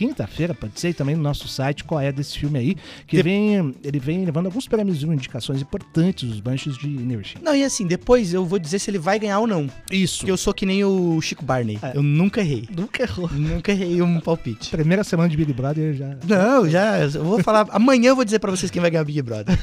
quinta-feira, 0.00 0.54
pode 0.54 0.80
ser, 0.80 0.88
e 0.88 0.94
também 0.94 1.14
no 1.14 1.22
nosso 1.22 1.46
site, 1.46 1.84
qual 1.84 2.00
é 2.00 2.10
desse 2.10 2.38
filme 2.38 2.58
aí, 2.58 2.74
que 3.06 3.16
De- 3.18 3.22
vem, 3.22 3.74
ele 3.84 3.98
vem 3.98 4.24
levando 4.24 4.46
alguns 4.46 4.66
prêmios 4.66 5.02
e 5.02 5.06
indicações 5.06 5.60
importantes, 5.60 6.26
os 6.30 6.40
Banshees 6.40 6.78
de 6.78 6.88
Inisherin. 6.88 7.44
Não, 7.44 7.54
e 7.54 7.62
assim, 7.62 7.86
depois 7.86 8.32
eu 8.32 8.46
vou 8.46 8.58
dizer 8.58 8.78
se 8.78 8.90
ele 8.90 8.98
vai 8.98 9.18
ganhar 9.18 9.38
ou 9.40 9.46
não. 9.46 9.68
Isso. 9.92 10.20
Porque 10.20 10.30
eu 10.30 10.38
sou 10.38 10.54
que 10.54 10.64
nem 10.64 10.82
o 10.82 11.20
Chico 11.20 11.44
Barney. 11.44 11.78
É. 11.82 11.94
Eu 11.94 12.02
nunca 12.02 12.40
errei. 12.40 12.66
nunca 12.74 13.02
errou. 13.02 13.28
Nunca 13.30 13.72
errei 13.72 14.00
um 14.00 14.20
palpite. 14.20 14.70
Primeira 14.70 15.04
semana 15.04 15.28
de 15.28 15.36
Big 15.36 15.52
Brother 15.52 15.92
já. 15.94 16.16
Não, 16.26 16.66
já. 16.66 16.98
Eu 17.00 17.22
vou 17.22 17.42
falar. 17.42 17.66
Amanhã 17.70 18.08
eu 18.08 18.16
vou 18.16 18.24
dizer 18.24 18.38
pra 18.38 18.50
vocês 18.50 18.70
quem 18.70 18.80
vai 18.80 18.90
ganhar 18.90 19.02
o 19.02 19.04
Big 19.06 19.20
Brother. 19.20 19.58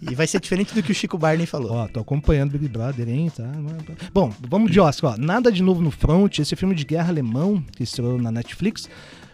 E 0.00 0.14
vai 0.14 0.28
ser 0.28 0.38
diferente 0.40 0.72
do 0.74 0.80
que 0.82 0.92
o 0.92 0.94
Chico 0.94 1.18
Barney 1.18 1.44
falou. 1.46 1.72
Ó, 1.72 1.88
tô 1.88 1.98
acompanhando 1.98 2.52
Big 2.52 2.68
Brother, 2.68 3.08
hein, 3.08 3.32
tá? 3.36 3.50
Bom, 4.14 4.32
vamos 4.48 4.70
de 4.70 4.78
Oscar, 4.78 5.14
ó. 5.14 5.16
Nada 5.16 5.50
de 5.50 5.60
novo 5.62 5.80
no 5.82 5.90
front, 5.90 6.38
esse 6.38 6.54
filme 6.54 6.74
de 6.76 6.84
guerra 6.84 7.08
alemão 7.08 7.60
que 7.76 7.82
estreou 7.82 8.16
na 8.16 8.30
Netflix. 8.30 8.88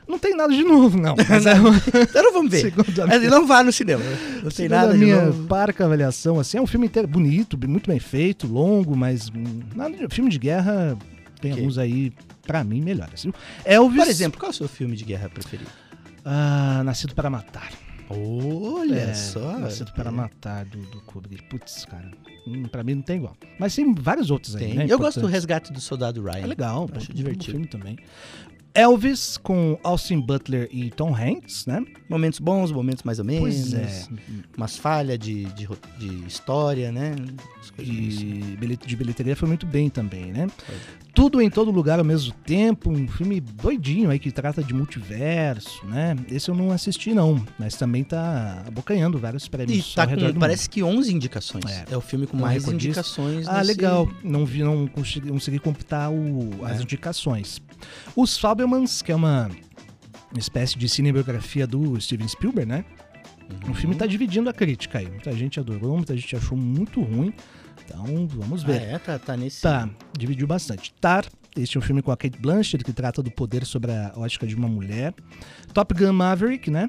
Não 0.09 0.18
tem 0.18 0.35
nada 0.35 0.53
de 0.53 0.64
novo, 0.64 0.99
não. 0.99 1.14
Mas 1.29 1.44
é 1.47 1.53
Então 1.55 2.23
não 2.23 2.33
vamos 2.33 2.51
ver. 2.51 2.62
Segundo 2.73 3.03
a 3.03 3.18
não 3.31 3.47
vá 3.47 3.62
no 3.62 3.71
cinema. 3.73 4.03
Não 4.42 4.51
tem 4.51 4.68
nada 4.68 4.90
a 4.90 4.92
de 4.94 4.99
minha 4.99 5.27
novo. 5.27 5.47
parca 5.47 5.85
avaliação, 5.85 6.40
assim, 6.40 6.57
é 6.59 6.61
um 6.62 6.66
filme 6.66 6.87
inteiro 6.87 7.07
bonito, 7.07 7.59
muito 7.68 7.88
bem 7.90 7.99
feito, 8.01 8.47
longo, 8.47 8.97
mas 8.97 9.31
nada 9.77 9.97
de 9.97 10.14
filme 10.14 10.31
de 10.31 10.38
guerra 10.38 10.97
tem 11.40 11.53
Ok. 11.53 11.62
alguns 11.62 11.79
aí, 11.79 12.12
pra 12.47 12.64
mim, 12.64 12.81
melhores. 12.81 13.23
Viu? 13.25 13.35
Elvis, 13.64 14.03
Por 14.03 14.11
exemplo, 14.11 14.40
qual 14.40 14.49
é 14.49 14.53
o 14.53 14.57
seu 14.57 14.68
filme 14.68 14.97
de 14.97 15.05
guerra 15.05 15.29
preferido? 15.29 15.71
ah, 16.25 16.83
Nascido 16.85 17.14
para 17.14 17.29
Matar. 17.31 17.71
Olha 18.11 18.94
É, 18.97 19.14
só. 19.14 19.59
Nascido 19.59 19.92
para 19.92 20.11
Matar, 20.11 20.64
do, 20.64 20.79
do 20.79 21.01
Kubrick. 21.03 21.44
Putz, 21.44 21.85
cara, 21.85 22.11
hum, 22.47 22.64
pra 22.64 22.83
mim 22.83 22.94
não 22.94 23.03
tem 23.03 23.16
igual. 23.18 23.37
Mas 23.59 23.75
tem 23.75 23.92
vários 23.94 24.31
outros 24.31 24.57
aí, 24.57 24.64
Tem. 24.68 24.75
né? 24.77 24.87
Eu 24.88 24.99
gosto 24.99 25.21
do. 25.21 25.27
Resgate 25.27 25.71
do 25.73 25.81
Soldado 25.81 26.23
Ryan. 26.23 26.38
É 26.44 26.47
legal, 26.47 26.88
Acho 26.97 27.09
pô, 27.09 27.12
divertido. 27.12 27.44
bom 27.47 27.53
filme 27.53 27.66
também. 27.66 27.99
Elvis 28.78 29.36
com 29.36 29.78
Austin 29.82 30.20
Butler 30.20 30.68
e 30.70 30.90
Tom 30.90 31.14
Hanks, 31.14 31.66
né? 31.66 31.84
Momentos 32.08 32.38
bons, 32.38 32.70
momentos 32.70 33.02
mais 33.02 33.18
ou 33.18 33.24
menos. 33.24 33.40
Pois 33.42 33.74
é. 33.74 34.06
Umas 34.56 34.76
falhas 34.76 35.18
de, 35.18 35.44
de, 35.46 35.68
de 35.98 36.26
história, 36.26 36.92
né? 36.92 37.14
As 37.60 37.72
assim. 37.78 37.82
E 37.82 38.56
bilhete- 38.58 38.86
de 38.86 38.96
bilheteria 38.96 39.34
foi 39.36 39.48
muito 39.48 39.66
bem 39.66 39.90
também, 39.90 40.32
né? 40.32 40.46
Tudo 41.14 41.42
em 41.42 41.50
todo 41.50 41.70
lugar 41.72 41.98
ao 41.98 42.04
mesmo 42.04 42.32
tempo, 42.46 42.90
um 42.90 43.08
filme 43.08 43.40
doidinho 43.40 44.08
aí 44.10 44.18
que 44.20 44.30
trata 44.30 44.62
de 44.62 44.72
multiverso, 44.72 45.84
né? 45.86 46.14
Esse 46.30 46.48
eu 46.48 46.54
não 46.54 46.70
assisti 46.70 47.12
não, 47.12 47.44
mas 47.58 47.74
também 47.74 48.04
tá 48.04 48.62
abocanhando 48.66 49.18
vários 49.18 49.44
E 49.46 49.50
prêmios 49.50 49.94
tá 49.94 50.02
ao 50.04 50.08
redor 50.08 50.32
com, 50.32 50.38
parece 50.38 50.70
que 50.70 50.82
11 50.82 51.12
indicações. 51.12 51.64
É. 51.66 51.84
É, 51.90 51.96
o 51.96 52.00
filme 52.00 52.26
com 52.28 52.36
mais 52.36 52.68
indicações. 52.68 53.48
Ah, 53.48 53.54
nesse- 53.58 53.66
legal. 53.66 54.08
Não 54.22 54.46
vi, 54.46 54.62
não 54.62 54.86
consegui, 54.86 55.26
não 55.26 55.34
consegui 55.34 55.58
computar 55.58 56.10
o- 56.12 56.64
as 56.64 56.78
É. 56.78 56.82
indicações. 56.82 57.60
Os 58.16 58.38
Fabelmans, 58.38 59.02
que 59.02 59.12
é 59.12 59.14
uma 59.14 59.50
espécie 60.36 60.78
de 60.78 60.88
cinebiografia 60.88 61.66
do 61.66 62.00
Steven 62.00 62.28
Spielberg, 62.28 62.68
né? 62.68 62.84
O 63.70 63.74
filme 63.74 63.94
Uhum. 63.94 63.98
tá 63.98 64.06
dividindo 64.06 64.50
a 64.50 64.52
crítica 64.52 64.98
aí. 64.98 65.08
Muita 65.08 65.32
gente 65.32 65.58
adorou, 65.58 65.96
muita 65.96 66.14
gente 66.16 66.36
achou 66.36 66.56
muito 66.56 67.00
ruim. 67.00 67.32
Então, 67.88 68.27
vamos 68.29 68.62
Ah, 68.64 68.66
ver. 68.66 68.83
é? 68.83 68.98
Tá, 68.98 69.18
tá 69.18 69.37
nesse. 69.37 69.62
Tá, 69.62 69.88
dividiu 70.16 70.46
bastante. 70.46 70.92
Tar, 71.01 71.24
este 71.57 71.77
é 71.77 71.81
um 71.81 71.83
filme 71.83 72.03
com 72.03 72.12
a 72.12 72.16
Kate 72.16 72.38
Blanchett, 72.38 72.85
que 72.85 72.92
trata 72.92 73.22
do 73.22 73.31
poder 73.31 73.64
sobre 73.64 73.90
a 73.90 74.12
ótica 74.16 74.46
de 74.46 74.55
uma 74.55 74.68
mulher. 74.68 75.14
Top 75.72 75.94
Gun 75.94 76.12
Maverick, 76.12 76.70
né? 76.70 76.88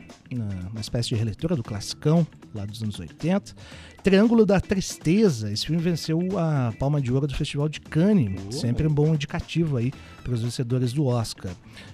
Uma 0.71 0.81
espécie 0.81 1.09
de 1.09 1.15
releitura 1.15 1.55
do 1.55 1.63
classicão, 1.63 2.27
lá 2.53 2.65
dos 2.65 2.83
anos 2.83 2.99
80. 2.99 3.55
Triângulo 4.03 4.45
da 4.45 4.59
Tristeza, 4.59 5.51
esse 5.51 5.65
filme 5.65 5.81
venceu 5.81 6.19
a 6.37 6.73
Palma 6.77 7.01
de 7.01 7.11
Ouro 7.11 7.27
do 7.27 7.35
Festival 7.35 7.67
de 7.69 7.79
Cannes. 7.81 8.39
Oh. 8.47 8.51
Sempre 8.51 8.85
um 8.87 8.93
bom 8.93 9.13
indicativo 9.13 9.77
aí 9.77 9.91
para 10.23 10.33
os 10.33 10.41
vencedores 10.41 10.91
do 10.93 11.05
Oscar. 11.05 11.51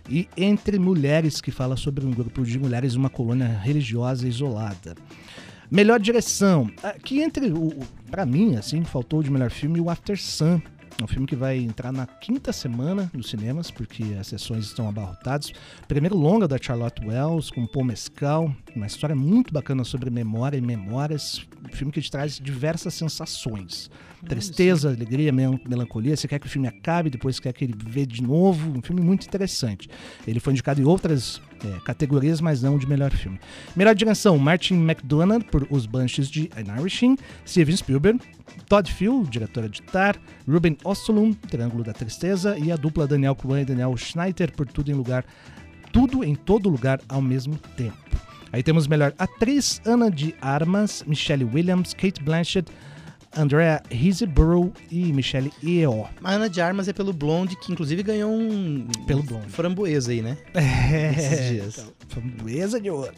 E 0.10 0.28
Entre 0.36 0.78
Mulheres, 0.80 1.42
que 1.42 1.52
fala 1.52 1.78
sobre 1.78 2.06
um 2.06 2.12
grupo 2.12 2.44
de 2.44 2.58
mulheres 2.60 2.96
uma 2.96 3.10
colônia 3.10 3.48
religiosa 3.48 4.28
isolada. 4.28 4.96
Melhor 5.72 6.00
direção. 6.00 6.70
Aqui 6.84 7.22
entre 7.24 7.48
o, 7.48 7.70
o 7.70 7.88
para 8.10 8.26
mim, 8.26 8.56
assim, 8.56 8.84
faltou 8.84 9.22
de 9.24 9.30
melhor 9.32 9.50
filme 9.52 9.80
o 9.80 9.90
After 9.90 10.20
Sun. 10.20 10.62
É 10.98 11.04
um 11.04 11.08
filme 11.08 11.28
que 11.28 11.36
vai 11.36 11.58
entrar 11.58 11.92
na 11.92 12.06
quinta 12.08 12.54
semana 12.54 13.12
nos 13.14 13.30
cinemas, 13.30 13.70
porque 13.70 14.16
as 14.18 14.28
sessões 14.28 14.64
estão 14.64 14.88
abarrotadas. 14.88 15.52
Primeiro 15.90 16.16
longa 16.16 16.48
da 16.48 16.58
Charlotte 16.58 17.06
Wells, 17.06 17.52
com 17.52 17.68
Paul 17.68 17.84
Mescal, 17.84 18.56
uma 18.74 18.86
história 18.88 19.14
muito 19.16 19.54
bacana 19.54 19.84
sobre 19.84 20.10
memória 20.10 20.56
e 20.56 20.62
memórias. 20.62 21.46
Um 21.70 21.76
filme 21.76 21.92
que 21.92 22.00
te 22.02 22.10
traz 22.10 22.40
diversas 22.40 22.94
sensações. 22.94 23.92
Tristeza, 24.26 24.90
alegria, 24.90 25.34
mel- 25.34 25.60
melancolia. 25.68 26.16
Você 26.16 26.30
quer 26.30 26.40
que 26.40 26.48
o 26.48 26.50
filme 26.50 26.68
acabe, 26.68 27.10
depois 27.10 27.42
quer 27.42 27.52
que 27.52 27.66
ele 27.66 27.76
vê 27.78 28.06
de 28.06 28.24
novo. 28.24 28.72
Um 28.78 28.82
filme 28.82 29.02
muito 29.02 29.28
interessante. 29.28 29.90
Ele 30.26 30.40
foi 30.40 30.54
indicado 30.54 30.82
em 30.82 30.86
outras 30.86 31.42
é, 31.64 31.80
categorias, 31.86 32.42
mas 32.42 32.62
não 32.62 32.78
de 32.78 32.88
melhor 32.88 33.12
filme. 33.12 33.40
Melhor 33.76 33.96
direção, 33.96 34.38
Martin 34.38 34.76
McDonagh, 34.76 35.44
por 35.46 35.68
Os 35.70 35.86
Banshees 35.86 36.30
de 36.30 36.50
Irishing, 36.80 37.18
Steven 37.46 37.76
Spielberg, 37.76 38.20
Todd 38.68 38.92
Field, 38.92 39.30
diretora 39.30 39.70
de 39.70 39.82
Tar, 39.82 40.16
Ruben 40.48 40.78
Ostlund, 40.84 41.36
Triângulo 41.50 41.84
da 41.84 41.94
Tristeza, 41.94 42.58
e 42.58 42.72
a 42.72 42.76
dupla 42.76 43.08
Daniel 43.08 43.36
Kwan 43.36 43.62
e 43.62 43.66
Daniel 43.66 43.96
Schneider, 43.98 44.52
por 44.52 44.68
Tudo 44.68 44.92
em 44.92 44.96
Lugar, 44.96 45.26
Tudo 45.92 46.24
em 46.24 46.36
Todo 46.36 46.70
Lugar 46.70 47.00
ao 47.08 47.22
mesmo 47.22 47.58
tempo. 47.78 47.96
Aí 48.52 48.64
temos 48.64 48.88
melhor 48.88 49.14
atriz, 49.20 49.82
Ana 49.86 50.10
de 50.10 50.34
Armas, 50.42 51.04
Michelle 51.06 51.44
Williams, 51.44 51.94
Kate 51.94 52.24
Blanchett, 52.24 52.72
Andrea 53.36 53.82
Riseborough 53.90 54.72
e 54.92 55.12
Michelle 55.12 55.52
Yeoh. 55.64 56.08
A 56.24 56.32
Ana 56.32 56.50
de 56.50 56.62
Armas 56.62 56.88
é 56.88 56.94
pelo 56.94 57.12
Blonde, 57.14 57.56
que 57.58 57.72
inclusive 57.72 58.02
ganhou 58.02 58.32
um. 58.32 58.88
Pelo 59.06 59.24
Blonde. 59.24 59.50
Framboesa 59.50 60.12
aí, 60.12 60.22
né? 60.22 60.38
É, 60.54 61.12
Esses 61.12 61.50
dias. 61.50 61.94
Framboesa 62.08 62.80
de 62.80 62.90
ouro. 62.90 63.14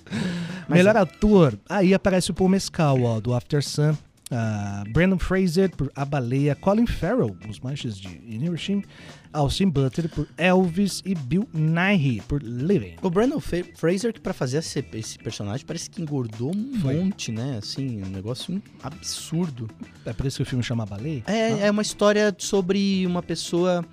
Melhor 0.68 0.96
é. 0.96 1.00
ator, 1.00 1.58
aí 1.70 1.94
aparece 1.94 2.32
o 2.32 2.34
Paul 2.34 2.50
Mescal, 2.50 3.02
ó, 3.04 3.20
do 3.20 3.34
After 3.34 3.64
Sun. 3.64 3.96
Ah, 4.30 4.84
Brandon 4.92 5.18
Fraser 5.18 5.70
por 5.74 5.90
A 5.96 6.04
Baleia, 6.04 6.54
Colin 6.54 6.86
Farrell, 6.86 7.38
Os 7.50 7.62
Manches 7.62 7.98
de 7.98 8.10
Inisherin, 8.28 8.84
Austin 9.32 9.70
Butler 9.70 10.10
por 10.10 10.28
Elvis 10.38 11.02
e 11.06 11.16
Bill 11.16 11.48
Nighy 11.54 12.22
por 12.28 12.44
Living. 12.44 12.96
O 13.02 13.10
Brandon 13.10 13.40
Fa- 13.40 13.64
Fraser, 13.76 14.12
que 14.12 14.20
pra 14.20 14.34
fazer 14.34 14.58
esse, 14.58 14.84
esse 14.94 15.18
personagem, 15.18 15.66
parece 15.66 15.90
que 15.90 16.02
engordou 16.02 16.52
um 16.54 16.74
Foi. 16.82 16.96
monte, 16.96 17.32
né? 17.32 17.58
Assim, 17.58 18.04
um 18.04 18.10
negócio 18.10 18.62
absurdo. 18.84 19.70
É 20.06 20.12
por 20.12 20.26
isso 20.26 20.38
que 20.38 20.44
o 20.44 20.46
filme 20.46 20.64
chama 20.64 20.86
Baleia? 20.86 21.24
É, 21.26 21.68
é 21.68 21.72
uma 21.72 21.82
história 21.82 22.36
sobre 22.38 23.06
uma 23.08 23.24
pessoa, 23.24 23.86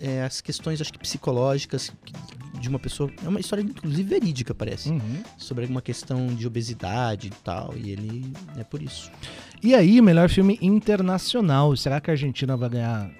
é, 0.00 0.22
as 0.22 0.40
questões, 0.40 0.80
acho 0.80 0.92
que 0.92 0.98
psicológicas 1.00 1.92
de 2.60 2.68
uma 2.68 2.78
pessoa. 2.78 3.10
É 3.24 3.28
uma 3.28 3.40
história, 3.40 3.62
inclusive, 3.62 4.04
verídica, 4.08 4.54
parece. 4.54 4.90
Uhum. 4.90 5.22
Sobre 5.36 5.66
uma 5.66 5.82
questão 5.82 6.28
de 6.28 6.46
obesidade 6.46 7.26
e 7.26 7.30
tal. 7.42 7.74
E 7.76 7.90
ele 7.90 8.32
é 8.56 8.62
por 8.62 8.80
isso. 8.80 9.10
E 9.64 9.74
aí, 9.74 10.02
melhor 10.02 10.28
filme 10.28 10.58
internacional. 10.60 11.74
Será 11.74 11.98
que 11.98 12.10
a 12.10 12.12
Argentina 12.12 12.54
vai 12.54 12.68
ganhar? 12.68 13.10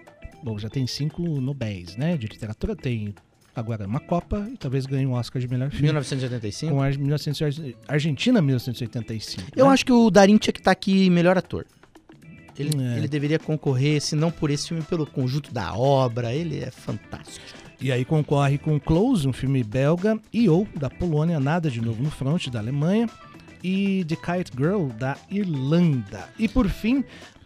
Bom, 0.43 0.59
já 0.59 0.69
tem 0.69 0.87
cinco 0.87 1.23
Nobéis, 1.41 1.97
né? 1.97 2.19
De 2.19 2.27
literatura 2.27 2.77
tem 2.77 3.15
agora 3.57 3.87
uma 3.87 3.99
Copa 3.99 4.47
e 4.53 4.57
talvez 4.59 4.85
ganhe 4.85 5.07
um 5.07 5.13
Oscar 5.13 5.41
de 5.41 5.49
melhor 5.49 5.71
filme. 5.71 5.85
1985. 5.85 6.75
Com 6.75 6.83
a 6.83 6.91
1900 6.91 7.75
Argentina 7.89 8.43
1985. 8.43 9.53
Eu 9.57 9.65
né? 9.69 9.73
acho 9.73 9.87
que 9.87 9.93
o 9.93 10.11
Darim 10.11 10.37
tinha 10.37 10.53
que 10.53 10.61
estar 10.61 10.73
aqui 10.73 11.09
melhor 11.09 11.39
ator. 11.39 11.65
Ele, 12.59 12.71
É. 12.79 12.99
ele 12.99 13.09
deveria 13.09 13.39
concorrer, 13.39 14.03
se 14.03 14.15
não 14.15 14.31
por 14.31 14.51
esse 14.51 14.69
filme, 14.69 14.83
pelo 14.83 15.07
conjunto 15.07 15.51
da 15.51 15.75
obra. 15.75 16.35
Ele 16.35 16.59
é 16.61 16.71
fantástico. 16.71 17.43
E 17.81 17.91
aí 17.91 18.05
concorre 18.05 18.59
com 18.59 18.79
Close, 18.79 19.27
um 19.27 19.33
filme 19.33 19.65
belga, 19.65 20.21
e 20.31 20.47
ou 20.47 20.69
da 20.77 20.91
Polônia, 20.91 21.41
Nada 21.41 21.71
de 21.71 21.81
Novo 21.81 22.03
no 22.03 22.11
Front, 22.11 22.49
da 22.49 22.59
Alemanha, 22.59 23.09
e 23.65 24.05
The 24.05 24.17
Kite 24.17 24.53
Girl, 24.57 24.89
da 24.89 25.17
Irlanda. 25.31 26.29
E 26.39 26.47
por 26.47 26.69
fim, 26.69 27.03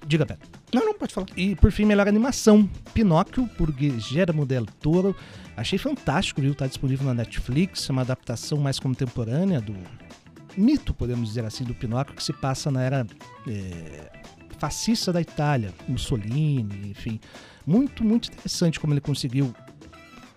diga, 0.06 0.24
Beto. 0.24 0.48
Não, 0.74 0.84
não, 0.84 0.94
pode 0.94 1.14
falar. 1.14 1.28
E 1.36 1.54
por 1.54 1.70
fim, 1.70 1.84
melhor 1.84 2.08
animação, 2.08 2.68
Pinóquio, 2.92 3.46
por 3.56 3.70
Guillermo 3.72 4.44
del 4.44 4.66
Toro. 4.66 5.14
Achei 5.56 5.78
fantástico, 5.78 6.40
viu? 6.42 6.54
Tá 6.54 6.66
disponível 6.66 7.06
na 7.06 7.14
Netflix, 7.14 7.88
é 7.88 7.92
uma 7.92 8.02
adaptação 8.02 8.58
mais 8.58 8.78
contemporânea 8.78 9.60
do 9.60 9.74
mito, 10.56 10.92
podemos 10.92 11.28
dizer 11.28 11.44
assim, 11.44 11.62
do 11.64 11.74
Pinóquio, 11.74 12.14
que 12.16 12.22
se 12.22 12.32
passa 12.32 12.70
na 12.70 12.82
era 12.82 13.06
é, 13.46 14.10
fascista 14.58 15.12
da 15.12 15.20
Itália, 15.20 15.72
Mussolini, 15.88 16.90
enfim. 16.90 17.20
Muito, 17.64 18.02
muito 18.04 18.28
interessante 18.28 18.80
como 18.80 18.92
ele 18.92 19.00
conseguiu 19.00 19.54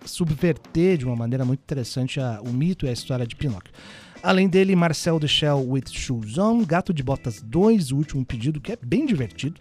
subverter 0.04 0.96
de 0.98 1.04
uma 1.04 1.16
maneira 1.16 1.44
muito 1.44 1.60
interessante 1.60 2.20
a- 2.20 2.40
o 2.42 2.52
mito 2.52 2.86
e 2.86 2.88
a 2.88 2.92
história 2.92 3.26
de 3.26 3.36
Pinóquio. 3.36 3.72
Além 4.22 4.48
dele, 4.48 4.76
Marcel 4.76 5.18
Duchamp 5.18 5.66
with 5.66 5.90
Shoes 5.90 6.38
On, 6.38 6.64
Gato 6.64 6.94
de 6.94 7.02
Botas 7.02 7.42
2, 7.42 7.90
o 7.90 7.96
último 7.96 8.24
pedido, 8.24 8.60
que 8.60 8.70
é 8.70 8.78
bem 8.80 9.04
divertido. 9.04 9.60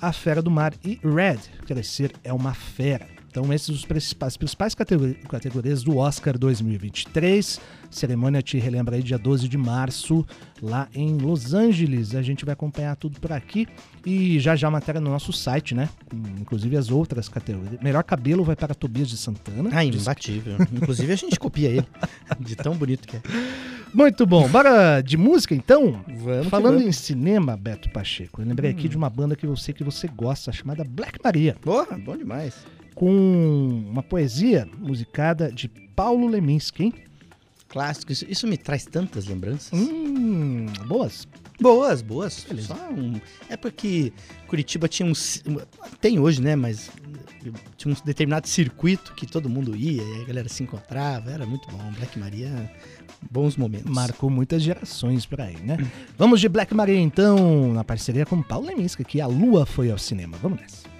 A 0.00 0.12
Fera 0.12 0.40
do 0.40 0.50
Mar 0.52 0.72
e 0.84 1.00
Red, 1.02 1.38
Crescer 1.66 2.12
é 2.22 2.32
uma 2.32 2.54
Fera. 2.54 3.21
Então, 3.32 3.50
esses 3.50 3.70
os 3.70 3.84
principais, 3.86 4.36
principais 4.36 4.74
categori- 4.74 5.14
categorias 5.26 5.82
do 5.82 5.96
Oscar 5.96 6.36
2023. 6.36 7.58
Cerimônia 7.90 8.42
te 8.42 8.58
relembra 8.58 8.96
aí 8.96 9.02
dia 9.02 9.16
12 9.18 9.48
de 9.48 9.56
março, 9.56 10.22
lá 10.60 10.86
em 10.94 11.16
Los 11.16 11.54
Angeles. 11.54 12.14
A 12.14 12.20
gente 12.20 12.44
vai 12.44 12.52
acompanhar 12.52 12.94
tudo 12.94 13.18
por 13.18 13.32
aqui. 13.32 13.66
E 14.04 14.38
já 14.38 14.54
já 14.54 14.68
a 14.68 14.70
matéria 14.70 15.00
no 15.00 15.08
nosso 15.10 15.32
site, 15.32 15.74
né? 15.74 15.88
Inclusive 16.38 16.76
as 16.76 16.90
outras 16.90 17.26
categorias. 17.26 17.80
Melhor 17.80 18.04
cabelo 18.04 18.44
vai 18.44 18.54
para 18.54 18.74
Tobias 18.74 19.08
de 19.08 19.16
Santana. 19.16 19.70
Ah, 19.72 19.82
Diz- 19.82 20.02
imbatível. 20.02 20.56
Inclusive 20.70 21.10
a 21.10 21.16
gente 21.16 21.38
copia 21.40 21.70
ele. 21.70 21.86
De 22.38 22.54
tão 22.54 22.76
bonito 22.76 23.08
que 23.08 23.16
é. 23.16 23.22
Muito 23.94 24.26
bom. 24.26 24.46
Bora 24.48 25.00
de 25.00 25.16
música 25.16 25.54
então? 25.54 26.04
Vamos. 26.06 26.48
Falando 26.48 26.74
vamos. 26.80 26.86
em 26.88 26.92
cinema, 26.92 27.56
Beto 27.56 27.88
Pacheco, 27.90 28.42
eu 28.42 28.46
lembrei 28.46 28.70
aqui 28.70 28.88
de 28.88 28.96
uma 28.96 29.08
banda 29.08 29.34
que 29.36 29.46
eu 29.46 29.56
sei 29.56 29.72
que 29.72 29.82
você 29.84 30.06
gosta, 30.06 30.52
chamada 30.52 30.84
Black 30.84 31.18
Maria. 31.24 31.56
Porra, 31.62 31.96
bom 31.98 32.14
demais. 32.16 32.54
Com 32.94 33.84
uma 33.90 34.02
poesia 34.02 34.68
musicada 34.78 35.50
de 35.50 35.68
Paulo 35.68 36.26
Leminski. 36.28 36.84
hein? 36.84 36.94
Clássico. 37.68 38.12
Isso, 38.12 38.26
isso 38.28 38.46
me 38.46 38.56
traz 38.58 38.84
tantas 38.84 39.26
lembranças. 39.26 39.72
Hum, 39.78 40.66
boas. 40.86 41.26
Boas, 41.60 42.02
boas. 42.02 42.44
Beleza. 42.48 42.68
Só 42.74 42.90
um- 42.90 43.20
É 43.48 43.56
porque 43.56 44.12
Curitiba 44.46 44.88
tinha 44.88 45.06
um. 45.08 45.12
Tem 46.00 46.18
hoje, 46.18 46.42
né? 46.42 46.54
Mas 46.54 46.90
tinha 47.76 47.94
um 47.94 47.96
determinado 48.04 48.46
circuito 48.46 49.14
que 49.14 49.26
todo 49.26 49.48
mundo 49.48 49.74
ia 49.74 50.02
e 50.02 50.22
a 50.22 50.24
galera 50.24 50.48
se 50.48 50.62
encontrava. 50.62 51.30
Era 51.30 51.46
muito 51.46 51.66
bom. 51.70 51.78
Black 51.96 52.18
Maria, 52.18 52.70
bons 53.30 53.56
momentos. 53.56 53.90
Marcou 53.90 54.28
muitas 54.28 54.62
gerações 54.62 55.24
por 55.24 55.40
aí, 55.40 55.56
né? 55.62 55.78
Vamos 56.18 56.40
de 56.40 56.48
Black 56.50 56.74
Maria 56.74 57.00
então, 57.00 57.72
na 57.72 57.82
parceria 57.84 58.26
com 58.26 58.42
Paulo 58.42 58.66
Leminski, 58.66 59.02
que 59.04 59.20
a 59.20 59.26
Lua 59.26 59.64
foi 59.64 59.90
ao 59.90 59.98
cinema. 59.98 60.36
Vamos 60.42 60.60
nessa. 60.60 60.91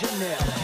Janelle. 0.00 0.57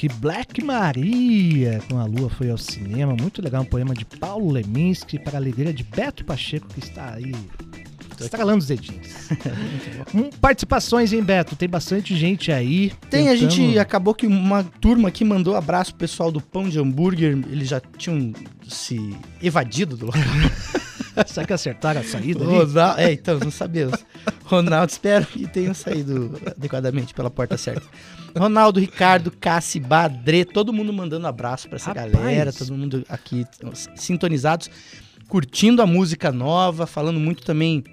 Aqui, 0.00 0.08
Black 0.08 0.64
Maria 0.64 1.82
com 1.88 1.98
a 1.98 2.04
Lua 2.04 2.30
foi 2.30 2.50
ao 2.50 2.56
cinema. 2.56 3.14
Muito 3.20 3.42
legal, 3.42 3.62
um 3.62 3.66
poema 3.66 3.94
de 3.94 4.04
Paulo 4.06 4.50
Leminski 4.50 5.18
para 5.18 5.34
a 5.34 5.40
alegria 5.40 5.72
de 5.74 5.84
Beto 5.84 6.24
Pacheco, 6.24 6.66
que 6.68 6.78
está 6.80 7.14
aí 7.14 7.34
estralando 8.18 8.58
os 8.58 8.66
dedinhos. 8.66 9.08
Hum, 10.12 10.28
Participações, 10.40 11.12
hein, 11.12 11.22
Beto? 11.22 11.54
Tem 11.54 11.68
bastante 11.68 12.16
gente 12.16 12.50
aí. 12.50 12.92
Tem, 13.08 13.28
a 13.28 13.36
gente 13.36 13.56
tentando- 13.60 13.78
acabou 13.78 14.12
que 14.12 14.26
uma 14.26 14.64
turma 14.64 15.08
aqui 15.08 15.24
mandou 15.24 15.54
abraço 15.54 15.92
pro 15.92 16.00
pessoal 16.00 16.32
do 16.32 16.40
Pão 16.40 16.68
de 16.68 16.80
Hambúrguer. 16.80 17.38
Eles 17.48 17.68
já 17.68 17.80
tinham 17.96 18.32
se 18.68 19.16
evadido 19.40 19.96
do 19.96 20.06
local. 20.06 20.20
Será 21.26 21.46
que 21.46 21.52
acertaram 21.52 22.00
a 22.00 22.04
saída 22.04 22.44
ali? 22.44 22.52
Ronaldo, 22.52 23.00
é, 23.00 23.12
então, 23.12 23.38
não 23.38 23.50
sabemos. 23.50 24.04
Ronaldo, 24.44 24.90
espero 24.90 25.26
que 25.26 25.46
tenham 25.46 25.74
saído 25.74 26.40
adequadamente 26.46 27.14
pela 27.14 27.30
porta 27.30 27.56
certa. 27.56 27.86
Ronaldo, 28.36 28.78
Ricardo, 28.80 29.30
Cassi, 29.30 29.80
Badre, 29.80 30.44
todo 30.44 30.72
mundo 30.72 30.92
mandando 30.92 31.26
abraço 31.26 31.68
pra 31.68 31.76
essa 31.76 31.88
Rapaz. 31.92 32.12
galera, 32.12 32.52
todo 32.52 32.72
mundo 32.72 33.04
aqui 33.08 33.44
sintonizados, 33.96 34.70
curtindo 35.28 35.82
a 35.82 35.86
música 35.86 36.30
nova, 36.30 36.86
falando 36.86 37.18
muito 37.18 37.44
também 37.44 37.84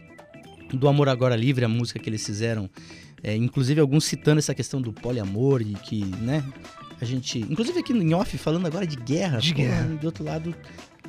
do 0.74 0.88
Amor 0.88 1.09
Agora 1.09 1.36
Livre, 1.36 1.65
a 1.65 1.70
música 1.70 1.99
que 1.99 2.09
eles 2.09 2.26
fizeram. 2.26 2.70
É, 3.24 3.36
inclusive, 3.36 3.82
alguns 3.82 4.05
citando 4.05 4.39
essa 4.39 4.53
questão 4.53 4.80
do 4.80 4.93
poliamor 4.93 5.61
e 5.61 5.74
que, 5.74 6.05
né, 6.05 6.43
a 7.01 7.05
gente. 7.05 7.39
Inclusive 7.39 7.80
aqui 7.80 7.93
em 7.93 8.13
off, 8.13 8.38
falando 8.38 8.65
agora 8.68 8.86
de 8.86 8.95
guerra. 8.95 9.39
De 9.39 9.53
pô, 9.53 9.57
guerra. 9.61 9.84
Do 9.99 10.05
outro 10.05 10.24
lado, 10.24 10.55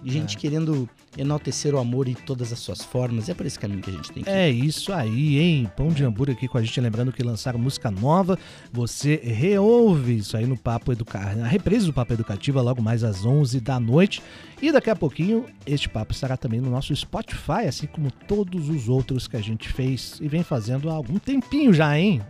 gente 0.05 0.36
querendo 0.36 0.88
enaltecer 1.16 1.74
o 1.74 1.78
amor 1.78 2.09
em 2.09 2.14
todas 2.14 2.53
as 2.53 2.59
suas 2.59 2.82
formas. 2.82 3.28
É 3.28 3.34
por 3.34 3.46
esse 3.46 3.59
caminho 3.59 3.80
que 3.80 3.90
a 3.90 3.92
gente 3.92 4.12
tem 4.12 4.22
que 4.22 4.30
ir. 4.30 4.32
É 4.32 4.51
isso 4.51 4.92
aí, 4.92 5.38
hein? 5.38 5.70
Pão 5.76 5.88
de 5.88 6.05
hambúrguer 6.05 6.36
aqui 6.36 6.46
com 6.46 6.59
a 6.59 6.62
gente, 6.62 6.80
lembrando 6.80 7.12
que 7.12 7.22
lançaram 7.22 7.59
música 7.59 7.90
nova. 7.90 8.38
Você 8.72 9.16
reouve 9.16 10.18
isso 10.18 10.36
aí 10.36 10.46
no 10.46 10.57
Papo 10.57 10.92
Educativo, 10.92 11.40
na 11.40 11.46
reprise 11.46 11.86
do 11.86 11.92
Papo 11.92 12.12
Educativa, 12.12 12.61
logo 12.61 12.82
mais 12.82 13.03
às 13.03 13.24
11 13.24 13.61
da 13.61 13.80
noite. 13.80 14.22
E 14.61 14.72
daqui 14.72 14.90
a 14.90 14.96
pouquinho, 14.96 15.46
este 15.64 15.88
papo 15.88 16.12
estará 16.12 16.36
também 16.36 16.61
no 16.61 16.68
nosso 16.68 16.94
Spotify, 16.94 17.66
assim 17.68 17.86
como 17.86 18.11
todos 18.11 18.68
os 18.68 18.88
outros 18.88 19.28
que 19.28 19.36
a 19.36 19.40
gente 19.40 19.68
fez 19.68 20.18
e 20.20 20.28
vem 20.28 20.42
fazendo 20.42 20.90
há 20.90 20.94
algum 20.94 21.18
tempinho 21.18 21.72
já, 21.72 21.96
hein? 21.96 22.20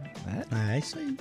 Ah, 0.50 0.74
é 0.74 0.78
isso 0.78 0.98
aí. 0.98 1.16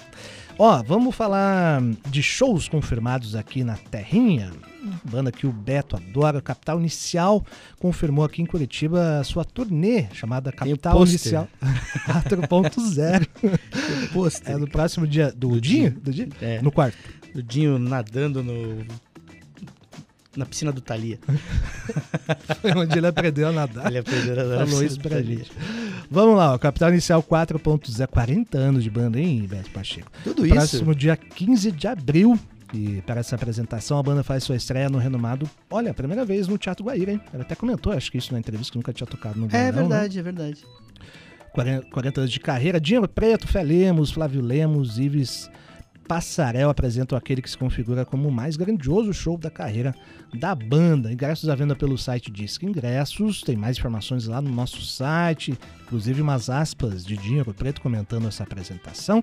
Ó, 0.60 0.82
vamos 0.84 1.16
falar 1.16 1.82
de 2.10 2.22
shows 2.24 2.68
confirmados 2.68 3.36
aqui 3.36 3.64
na 3.64 3.78
Terrinha. 3.78 4.52
Banda 5.04 5.32
que 5.32 5.46
o 5.48 5.52
Beto 5.52 5.96
adora, 5.96 6.42
Capital 6.42 6.80
Inicial 6.80 7.46
confirmou 7.80 8.26
aqui 8.26 8.42
em 8.42 8.46
Curitiba 8.46 9.20
a 9.20 9.24
sua 9.24 9.44
turnê 9.46 10.08
chamada 10.14 10.52
Capital. 10.52 11.06
Inicial 11.06 11.48
4.0. 12.08 13.28
O 14.06 14.14
pôster. 14.14 14.54
É 14.54 14.58
no 14.58 14.68
próximo 14.68 15.08
dia 15.08 15.32
do 15.32 15.60
dia, 15.60 15.92
do 15.92 16.12
dia? 16.12 16.30
É. 16.42 16.62
No 16.62 16.72
quarto. 16.72 16.98
O 17.36 17.42
Dinho 17.42 17.78
nadando 17.78 18.44
no. 18.44 18.86
Na 20.36 20.46
piscina 20.46 20.72
do 20.72 20.82
Thalia. 20.82 21.20
Foi 22.62 22.72
onde 22.78 22.96
ele 22.96 23.08
aprendeu 23.08 23.48
a 23.48 23.52
nadar. 23.52 23.88
Ele 23.88 23.98
aprendeu 23.98 24.34
a 24.34 24.36
nadar 24.36 24.60
na 24.60 24.68
Falou 24.68 24.84
isso 24.84 24.98
do 24.98 25.10
pra 25.10 25.22
gente. 25.22 25.52
Vamos 26.12 26.38
lá, 26.38 26.58
Capital 26.60 26.92
Inicial 26.92 27.24
4.0, 27.24 28.08
40 28.08 28.58
anos 28.58 28.84
de 28.84 28.90
banda, 28.90 29.20
hein, 29.20 29.48
Beto 29.50 29.72
Pacheco? 29.72 30.12
Tudo 30.24 30.46
isso. 30.46 30.56
Próximo 30.56 30.96
dia 30.96 31.18
15 31.18 31.72
de 31.72 31.88
abril. 31.88 32.40
E 32.74 33.01
para 33.05 33.20
essa 33.22 33.36
apresentação, 33.36 33.97
a 33.97 34.03
banda 34.03 34.24
faz 34.24 34.43
sua 34.43 34.55
estreia 34.55 34.89
no 34.89 34.97
renomado. 34.97 35.49
Olha, 35.70 35.93
primeira 35.93 36.26
vez 36.26 36.47
no 36.47 36.57
Teatro 36.57 36.86
Guaíra, 36.86 37.13
hein? 37.13 37.22
Ela 37.34 37.43
até 37.43 37.55
comentou, 37.55 37.93
acho 37.93 38.11
que 38.11 38.18
isso 38.18 38.34
na 38.34 38.39
entrevista, 38.39 38.72
que 38.72 38.78
nunca 38.78 38.91
tinha 38.91 39.07
tocado 39.07 39.39
no 39.39 39.45
É 39.45 39.49
Guairão, 39.49 39.72
né? 39.72 39.72
verdade, 39.82 40.20
é 40.20 40.22
verdade. 40.22 40.65
40, 41.53 41.88
40 41.89 42.22
anos 42.22 42.32
de 42.32 42.39
carreira. 42.39 42.80
Dinheiro 42.80 43.07
Preto, 43.07 43.47
Fé 43.47 43.63
Lemos, 43.63 44.11
Flávio 44.11 44.41
Lemos, 44.41 44.99
Ives 44.99 45.49
Passarel 46.08 46.70
apresentam 46.70 47.18
aquele 47.18 47.41
que 47.41 47.49
se 47.49 47.58
configura 47.58 48.05
como 48.05 48.30
o 48.30 48.32
mais 48.32 48.55
grandioso 48.55 49.14
show 49.14 49.38
da 49.38 49.49
carreira 49.49 49.93
da 50.34 50.55
banda. 50.55 51.12
Ingressos 51.12 51.49
à 51.49 51.55
venda 51.55 51.76
pelo 51.76 51.97
site 51.97 52.32
Disque 52.32 52.66
Ingressos. 52.66 53.41
Tem 53.41 53.55
mais 53.55 53.78
informações 53.78 54.26
lá 54.26 54.41
no 54.41 54.49
nosso 54.49 54.82
site, 54.84 55.58
inclusive 55.84 56.22
umas 56.22 56.49
aspas 56.49 57.05
de 57.05 57.18
Dinheiro 57.18 57.53
Preto 57.53 57.82
comentando 57.82 58.28
essa 58.28 58.43
apresentação. 58.43 59.22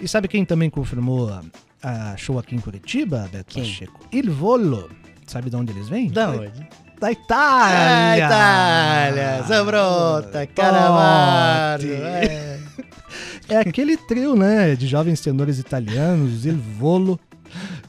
E 0.00 0.06
sabe 0.06 0.28
quem 0.28 0.44
também 0.44 0.70
confirmou 0.70 1.28
a, 1.28 1.42
a 1.82 2.16
show 2.16 2.38
aqui 2.38 2.54
em 2.54 2.60
Curitiba, 2.60 3.28
Beto 3.32 3.54
Quem? 3.54 3.64
Pacheco? 3.64 4.00
Il 4.12 4.30
Volo. 4.30 4.88
Sabe 5.26 5.50
de 5.50 5.56
onde 5.56 5.72
eles 5.72 5.88
vêm? 5.88 6.10
Da 6.10 6.30
onde? 6.30 6.68
Da 7.00 7.10
Itália! 7.10 7.78
Ah, 7.78 8.18
Itália! 8.18 9.42
Zambrota, 9.48 10.46
Caravaro! 10.46 11.86
É. 11.86 12.60
É 13.50 13.58
aquele 13.58 13.96
trio, 13.96 14.36
né, 14.36 14.74
de 14.76 14.86
jovens 14.86 15.20
tenores 15.20 15.58
italianos, 15.58 16.46
Il 16.46 16.56
Volo, 16.56 17.18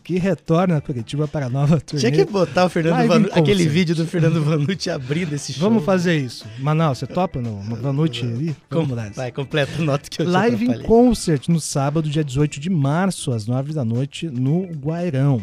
que 0.03 0.17
retorna 0.17 0.77
a 0.77 0.81
Curitiba 0.81 1.27
para 1.27 1.45
a 1.45 1.49
nova 1.49 1.79
turnê. 1.79 2.11
Tinha 2.11 2.25
que 2.25 2.31
botar 2.31 2.65
o 2.65 2.69
Fernando 2.69 3.07
Vanu... 3.07 3.29
aquele 3.31 3.67
vídeo 3.67 3.95
do 3.95 4.05
Fernando 4.05 4.43
Vanucci 4.43 4.89
abrindo 4.89 5.33
esse 5.33 5.53
show. 5.53 5.69
Vamos 5.69 5.85
fazer 5.85 6.17
isso. 6.17 6.45
Manaus, 6.59 6.97
você 6.97 7.07
topa 7.07 7.39
no, 7.39 7.63
no 7.63 7.75
Vanucci 7.75 8.23
ali? 8.23 8.55
Com... 8.69 8.85
Vai, 9.13 9.31
completa 9.31 9.71
a 9.77 9.85
nota 9.85 10.09
que 10.09 10.21
eu 10.21 10.29
Live 10.29 10.65
atrapalhei. 10.65 10.87
Concert 10.87 11.47
no 11.47 11.59
sábado, 11.59 12.09
dia 12.09 12.23
18 12.23 12.59
de 12.59 12.69
março, 12.69 13.31
às 13.31 13.45
9 13.45 13.73
da 13.73 13.85
noite, 13.85 14.27
no 14.27 14.63
Guairão. 14.65 15.41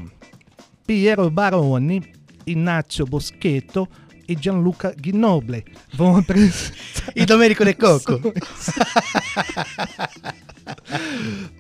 Piero 0.87 1.31
Baroni, 1.31 2.03
Inácio 2.47 3.07
Boschetto, 3.07 3.89
e 4.29 4.37
Gianluca 4.39 4.95
Gnoble 5.01 5.65
vão 5.93 6.17
apresentar. 6.19 7.13
E 7.17 7.25
Domenico 7.25 7.65
De 7.65 7.75
Coco. 7.75 8.21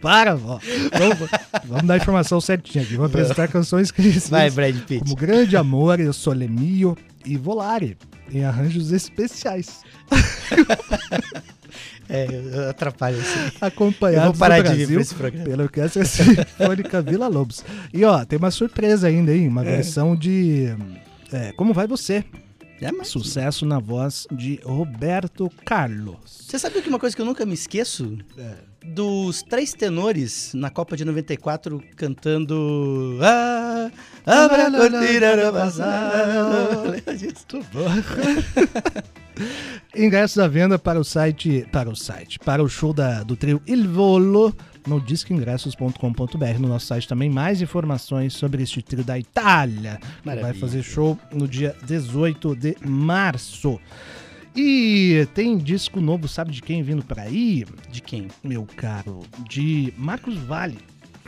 Para, 0.02 0.34
ó. 0.34 0.58
Vamos, 0.98 1.30
vamos 1.64 1.84
dar 1.86 1.94
a 1.94 1.96
informação 1.96 2.40
certinha 2.40 2.84
aqui. 2.84 2.94
Vamos 2.96 3.10
apresentar 3.10 3.48
canções 3.48 3.90
conhecidas 3.90 4.28
Vai, 4.28 4.50
Brad 4.50 4.76
Pitt. 4.82 5.00
como 5.00 5.16
Grande 5.16 5.56
Amor, 5.56 5.98
Eu 6.00 6.12
Sole 6.12 6.46
Mio 6.48 6.96
e 7.24 7.36
Volare, 7.36 7.96
em 8.30 8.44
arranjos 8.44 8.92
especiais, 8.92 9.80
É, 12.10 12.26
eu 12.54 12.70
atrapalho 12.70 13.18
assim. 13.20 13.52
vou 14.24 14.32
de 14.62 14.86
vir 14.86 15.04
Brasil 15.14 15.44
pela 15.44 15.62
Orquestra 15.64 16.02
Sinfônica 16.06 17.02
Vila 17.02 17.28
Lobos. 17.28 17.62
E 17.92 18.02
ó, 18.02 18.24
tem 18.24 18.38
uma 18.38 18.50
surpresa 18.50 19.08
ainda, 19.08 19.30
hein? 19.30 19.46
Uma 19.46 19.62
versão 19.62 20.16
de 20.16 20.74
é, 21.30 21.52
Como 21.52 21.74
Vai 21.74 21.86
Você? 21.86 22.24
É, 22.80 22.92
mas- 22.92 23.08
Sucesso 23.08 23.66
na 23.66 23.78
voz 23.78 24.26
de 24.30 24.60
Roberto 24.64 25.50
Carlos. 25.64 26.44
Você 26.46 26.58
sabia 26.58 26.80
que 26.80 26.88
uma 26.88 26.98
coisa 26.98 27.14
que 27.16 27.20
eu 27.22 27.26
nunca 27.26 27.44
me 27.44 27.54
esqueço? 27.54 28.16
Dos 28.84 29.42
três 29.42 29.72
tenores 29.74 30.52
na 30.54 30.70
Copa 30.70 30.96
de 30.96 31.04
94 31.04 31.82
cantando. 31.96 33.18
Ah, 33.20 33.90
abra 34.24 34.68
a 34.68 34.70
cortina 34.70 35.36
do 35.36 35.52
passado. 35.52 36.90
Lembra 36.90 37.16
disso? 37.16 37.44
Ingressos 39.96 40.38
à 40.38 40.48
venda 40.48 40.78
para 40.78 40.98
o 41.00 41.04
site, 41.04 41.66
para 41.72 41.88
o 41.90 41.96
site, 41.96 42.38
para 42.38 42.62
o 42.62 42.68
show 42.68 42.92
da, 42.92 43.22
do 43.22 43.36
trio 43.36 43.60
Il 43.66 43.88
Volo 43.88 44.54
no 44.88 45.00
discoingressos.com.br. 45.00 46.58
No 46.58 46.66
nosso 46.68 46.86
site 46.86 47.06
também 47.06 47.28
mais 47.30 47.60
informações 47.62 48.32
sobre 48.34 48.62
este 48.62 48.82
trio 48.82 49.04
da 49.04 49.16
Itália. 49.18 49.98
que 50.00 50.06
Vai 50.24 50.36
Maravilha. 50.36 50.60
fazer 50.60 50.82
show 50.82 51.16
no 51.32 51.46
dia 51.46 51.76
18 51.84 52.56
de 52.56 52.74
março. 52.84 53.78
E 54.56 55.28
tem 55.34 55.56
disco 55.58 56.00
novo, 56.00 56.26
sabe 56.26 56.50
de 56.52 56.62
quem 56.62 56.82
vindo 56.82 57.04
por 57.04 57.18
aí? 57.20 57.64
De 57.90 58.00
quem? 58.00 58.28
Meu 58.42 58.66
caro, 58.76 59.20
de 59.48 59.92
Marcos 59.96 60.34
Vale. 60.36 60.78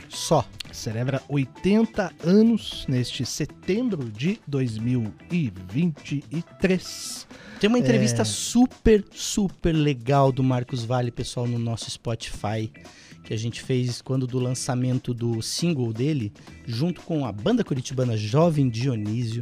Só. 0.09 0.43
Celebra 0.73 1.21
80 1.29 2.11
anos 2.25 2.85
neste 2.87 3.25
setembro 3.25 4.09
de 4.09 4.39
2023. 4.47 7.27
Tem 7.59 7.67
uma 7.69 7.77
É. 7.77 7.81
entrevista 7.81 8.25
super, 8.25 9.05
super 9.11 9.71
legal 9.73 10.31
do 10.31 10.43
Marcos 10.43 10.83
Vale, 10.83 11.11
pessoal, 11.11 11.45
no 11.47 11.59
nosso 11.59 11.89
Spotify, 11.91 12.71
que 13.31 13.35
a 13.35 13.37
gente 13.37 13.61
fez 13.61 14.01
quando 14.01 14.27
do 14.27 14.37
lançamento 14.39 15.13
do 15.13 15.41
single 15.41 15.93
dele, 15.93 16.33
junto 16.65 16.99
com 16.99 17.25
a 17.25 17.31
banda 17.31 17.63
curitibana 17.63 18.17
Jovem 18.17 18.67
Dionísio. 18.67 19.41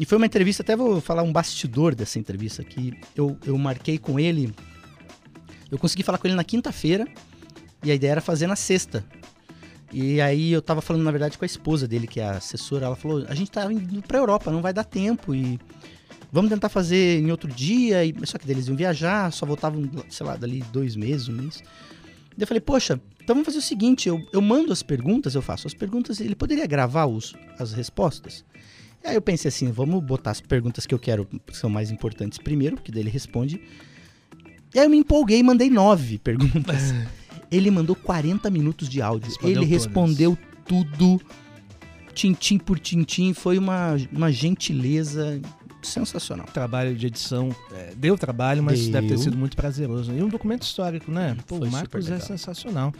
E 0.00 0.04
foi 0.04 0.18
uma 0.18 0.26
entrevista, 0.26 0.64
até 0.64 0.74
vou 0.74 1.00
falar 1.00 1.22
um 1.22 1.32
bastidor 1.32 1.94
dessa 1.94 2.18
entrevista 2.18 2.60
aqui. 2.60 2.92
Eu, 3.14 3.38
eu 3.46 3.56
marquei 3.56 3.98
com 3.98 4.18
ele, 4.18 4.52
eu 5.70 5.78
consegui 5.78 6.02
falar 6.02 6.18
com 6.18 6.26
ele 6.26 6.34
na 6.34 6.42
quinta-feira, 6.42 7.06
e 7.84 7.92
a 7.92 7.94
ideia 7.94 8.10
era 8.10 8.20
fazer 8.20 8.48
na 8.48 8.56
sexta. 8.56 9.04
E 9.92 10.20
aí 10.20 10.50
eu 10.50 10.60
tava 10.60 10.80
falando, 10.80 11.04
na 11.04 11.12
verdade, 11.12 11.38
com 11.38 11.44
a 11.44 11.46
esposa 11.46 11.86
dele, 11.86 12.08
que 12.08 12.18
é 12.18 12.24
a 12.24 12.38
assessora, 12.38 12.86
ela 12.86 12.96
falou, 12.96 13.24
a 13.28 13.34
gente 13.36 13.48
tá 13.48 13.72
indo 13.72 14.02
pra 14.02 14.18
Europa, 14.18 14.50
não 14.50 14.60
vai 14.60 14.72
dar 14.72 14.82
tempo, 14.82 15.32
e 15.32 15.60
vamos 16.32 16.50
tentar 16.50 16.68
fazer 16.68 17.20
em 17.20 17.30
outro 17.30 17.48
dia, 17.48 18.04
e, 18.04 18.12
só 18.24 18.38
que 18.38 18.50
eles 18.50 18.66
iam 18.66 18.74
viajar, 18.74 19.32
só 19.32 19.46
voltavam, 19.46 19.88
sei 20.08 20.26
lá, 20.26 20.34
dali 20.34 20.64
dois 20.72 20.96
meses, 20.96 21.28
um 21.28 21.34
mês. 21.34 21.62
Daí 22.36 22.42
eu 22.42 22.46
falei, 22.46 22.60
poxa, 22.60 23.00
então 23.22 23.34
vamos 23.34 23.46
fazer 23.46 23.58
o 23.58 23.62
seguinte, 23.62 24.08
eu, 24.08 24.20
eu 24.32 24.42
mando 24.42 24.72
as 24.72 24.82
perguntas, 24.82 25.34
eu 25.34 25.42
faço 25.42 25.66
as 25.66 25.74
perguntas, 25.74 26.20
ele 26.20 26.34
poderia 26.34 26.66
gravar 26.66 27.06
os, 27.06 27.34
as 27.58 27.72
respostas? 27.72 28.44
E 29.02 29.08
aí 29.08 29.14
eu 29.14 29.22
pensei 29.22 29.48
assim, 29.48 29.70
vamos 29.70 30.02
botar 30.02 30.30
as 30.30 30.40
perguntas 30.40 30.86
que 30.86 30.94
eu 30.94 30.98
quero, 30.98 31.26
que 31.46 31.56
são 31.56 31.70
mais 31.70 31.90
importantes 31.90 32.38
primeiro, 32.38 32.76
porque 32.76 32.90
daí 32.90 33.02
ele 33.02 33.10
responde. 33.10 33.60
E 34.74 34.78
aí 34.78 34.86
eu 34.86 34.90
me 34.90 34.96
empolguei 34.96 35.38
e 35.38 35.42
mandei 35.42 35.70
nove 35.70 36.18
perguntas. 36.18 36.92
ele 37.50 37.70
mandou 37.70 37.94
40 37.94 38.50
minutos 38.50 38.88
de 38.88 39.00
áudio. 39.00 39.28
Respondeu 39.28 39.50
ele 39.50 39.66
todas. 39.66 39.84
respondeu 39.84 40.38
tudo, 40.66 41.20
tintim 42.14 42.58
por 42.58 42.78
tintim, 42.78 43.32
foi 43.32 43.58
uma, 43.58 43.96
uma 44.10 44.32
gentileza 44.32 45.40
sensacional. 45.86 46.46
Trabalho 46.46 46.94
de 46.94 47.06
edição 47.06 47.54
é, 47.72 47.92
deu 47.96 48.16
trabalho, 48.16 48.62
mas 48.62 48.82
Deu. 48.82 48.92
deve 48.92 49.08
ter 49.08 49.18
sido 49.18 49.36
muito 49.36 49.56
prazeroso. 49.56 50.12
E 50.12 50.22
um 50.22 50.28
documento 50.28 50.62
histórico, 50.62 51.10
né? 51.10 51.36
Pô, 51.46 51.58
Foi 51.58 51.68
o 51.68 51.70
Marcos 51.70 52.10
é 52.10 52.18
sensacional. 52.18 52.92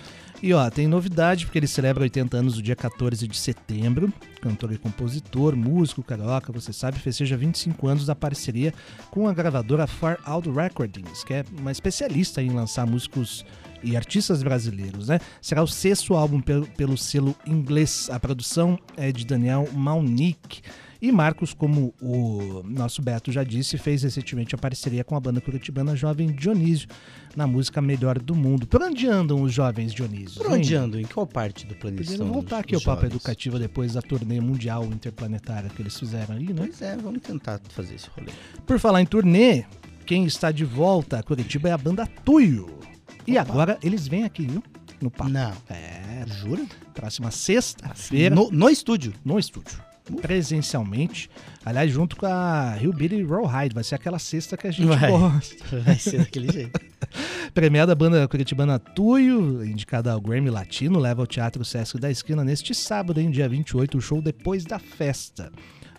E 0.42 0.52
ó, 0.52 0.68
tem 0.68 0.86
novidade, 0.86 1.46
porque 1.46 1.58
ele 1.58 1.66
celebra 1.66 2.02
80 2.02 2.36
anos 2.36 2.56
no 2.56 2.62
dia 2.62 2.76
14 2.76 3.26
de 3.26 3.36
setembro. 3.36 4.12
Cantor 4.40 4.72
e 4.72 4.78
compositor, 4.78 5.56
músico, 5.56 6.02
carioca, 6.02 6.52
você 6.52 6.72
sabe, 6.72 6.98
festeja 6.98 7.36
25 7.36 7.88
anos 7.88 8.04
da 8.04 8.14
parceria 8.14 8.74
com 9.10 9.26
a 9.26 9.32
gravadora 9.32 9.86
Far 9.86 10.18
Out 10.24 10.50
Recordings, 10.50 11.24
que 11.24 11.32
é 11.32 11.44
uma 11.58 11.72
especialista 11.72 12.42
em 12.42 12.50
lançar 12.50 12.86
músicos 12.86 13.44
e 13.84 13.96
artistas 13.96 14.42
brasileiros, 14.42 15.08
né? 15.08 15.20
Será 15.40 15.62
o 15.62 15.66
sexto 15.66 16.14
álbum 16.14 16.40
pelo, 16.40 16.66
pelo 16.68 16.96
selo 16.96 17.36
inglês. 17.46 18.08
A 18.10 18.18
produção 18.18 18.78
é 18.96 19.12
de 19.12 19.24
Daniel 19.24 19.68
Malnick. 19.72 20.62
E 21.04 21.12
Marcos, 21.12 21.52
como 21.52 21.92
o 22.00 22.62
nosso 22.64 23.02
Beto 23.02 23.30
já 23.30 23.44
disse, 23.44 23.76
fez 23.76 24.02
recentemente 24.04 24.54
a 24.54 24.58
parceria 24.58 25.04
com 25.04 25.14
a 25.14 25.20
banda 25.20 25.38
curitibana 25.38 25.94
Jovem 25.94 26.32
Dionísio 26.32 26.88
na 27.36 27.46
música 27.46 27.82
Melhor 27.82 28.18
do 28.18 28.34
Mundo. 28.34 28.66
Por 28.66 28.82
onde 28.82 29.06
andam 29.06 29.42
os 29.42 29.52
jovens 29.52 29.92
Dionísios? 29.92 30.38
Por 30.38 30.50
onde 30.50 30.72
hein? 30.72 30.80
andam? 30.80 30.98
Em 30.98 31.04
qual 31.04 31.26
parte 31.26 31.66
do 31.66 31.74
planeta 31.74 32.10
estão 32.10 32.32
voltar 32.32 32.60
aqui 32.60 32.74
ao 32.74 32.78
os 32.78 32.84
Papo 32.86 33.02
jovens? 33.02 33.16
Educativo 33.16 33.58
depois 33.58 33.92
da 33.92 34.00
turnê 34.00 34.40
mundial 34.40 34.82
interplanetária 34.86 35.68
que 35.68 35.82
eles 35.82 35.94
fizeram 35.98 36.36
aí, 36.36 36.46
né? 36.46 36.54
Pois 36.56 36.80
é, 36.80 36.96
vamos 36.96 37.20
tentar 37.20 37.60
fazer 37.68 37.96
esse 37.96 38.08
rolê. 38.08 38.32
Por 38.66 38.78
falar 38.78 39.02
em 39.02 39.06
turnê, 39.06 39.66
quem 40.06 40.24
está 40.24 40.50
de 40.50 40.64
volta 40.64 41.18
a 41.18 41.22
Curitiba 41.22 41.68
é 41.68 41.72
a 41.72 41.76
banda 41.76 42.06
Tuyo. 42.24 42.78
E 43.26 43.36
agora 43.36 43.78
eles 43.82 44.08
vêm 44.08 44.24
aqui, 44.24 44.46
viu? 44.46 44.62
No 45.02 45.10
Papo. 45.10 45.28
Não. 45.28 45.52
É, 45.68 46.24
Jura? 46.40 46.64
próxima 46.94 47.30
sexta-feira. 47.30 48.34
No, 48.34 48.50
no 48.50 48.70
estúdio. 48.70 49.12
no 49.22 49.38
estúdio. 49.38 49.83
Presencialmente. 50.20 51.30
Aliás, 51.64 51.90
junto 51.90 52.16
com 52.16 52.26
a 52.26 52.76
Hillbilly 52.80 53.24
Rawhide. 53.24 53.74
Vai 53.74 53.82
ser 53.84 53.94
aquela 53.94 54.18
sexta 54.18 54.56
que 54.56 54.66
a 54.66 54.70
gente 54.70 54.86
Vai. 54.86 55.10
gosta. 55.10 55.56
Vai 55.80 55.98
ser 55.98 56.18
daquele 56.18 56.52
jeito. 56.52 56.78
Premiada 57.54 57.94
banda 57.94 58.26
curitibana 58.28 58.78
Tuyo, 58.78 59.64
indicada 59.64 60.12
ao 60.12 60.20
Grammy 60.20 60.50
Latino, 60.50 60.98
leva 60.98 61.22
ao 61.22 61.26
Teatro 61.26 61.64
Sesc 61.64 61.98
da 61.98 62.10
Esquina 62.10 62.44
neste 62.44 62.74
sábado, 62.74 63.20
em 63.20 63.30
dia 63.30 63.48
28, 63.48 63.96
o 63.96 64.00
show 64.00 64.20
Depois 64.20 64.64
da 64.64 64.78
Festa. 64.78 65.50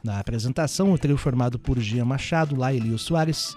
Na 0.04 0.20
apresentação, 0.20 0.92
o 0.92 0.98
trio 0.98 1.18
formado 1.18 1.58
por 1.58 1.80
Gia 1.80 2.06
Machado, 2.06 2.56
lá 2.56 2.72
Elio 2.74 3.00
Soares, 3.00 3.56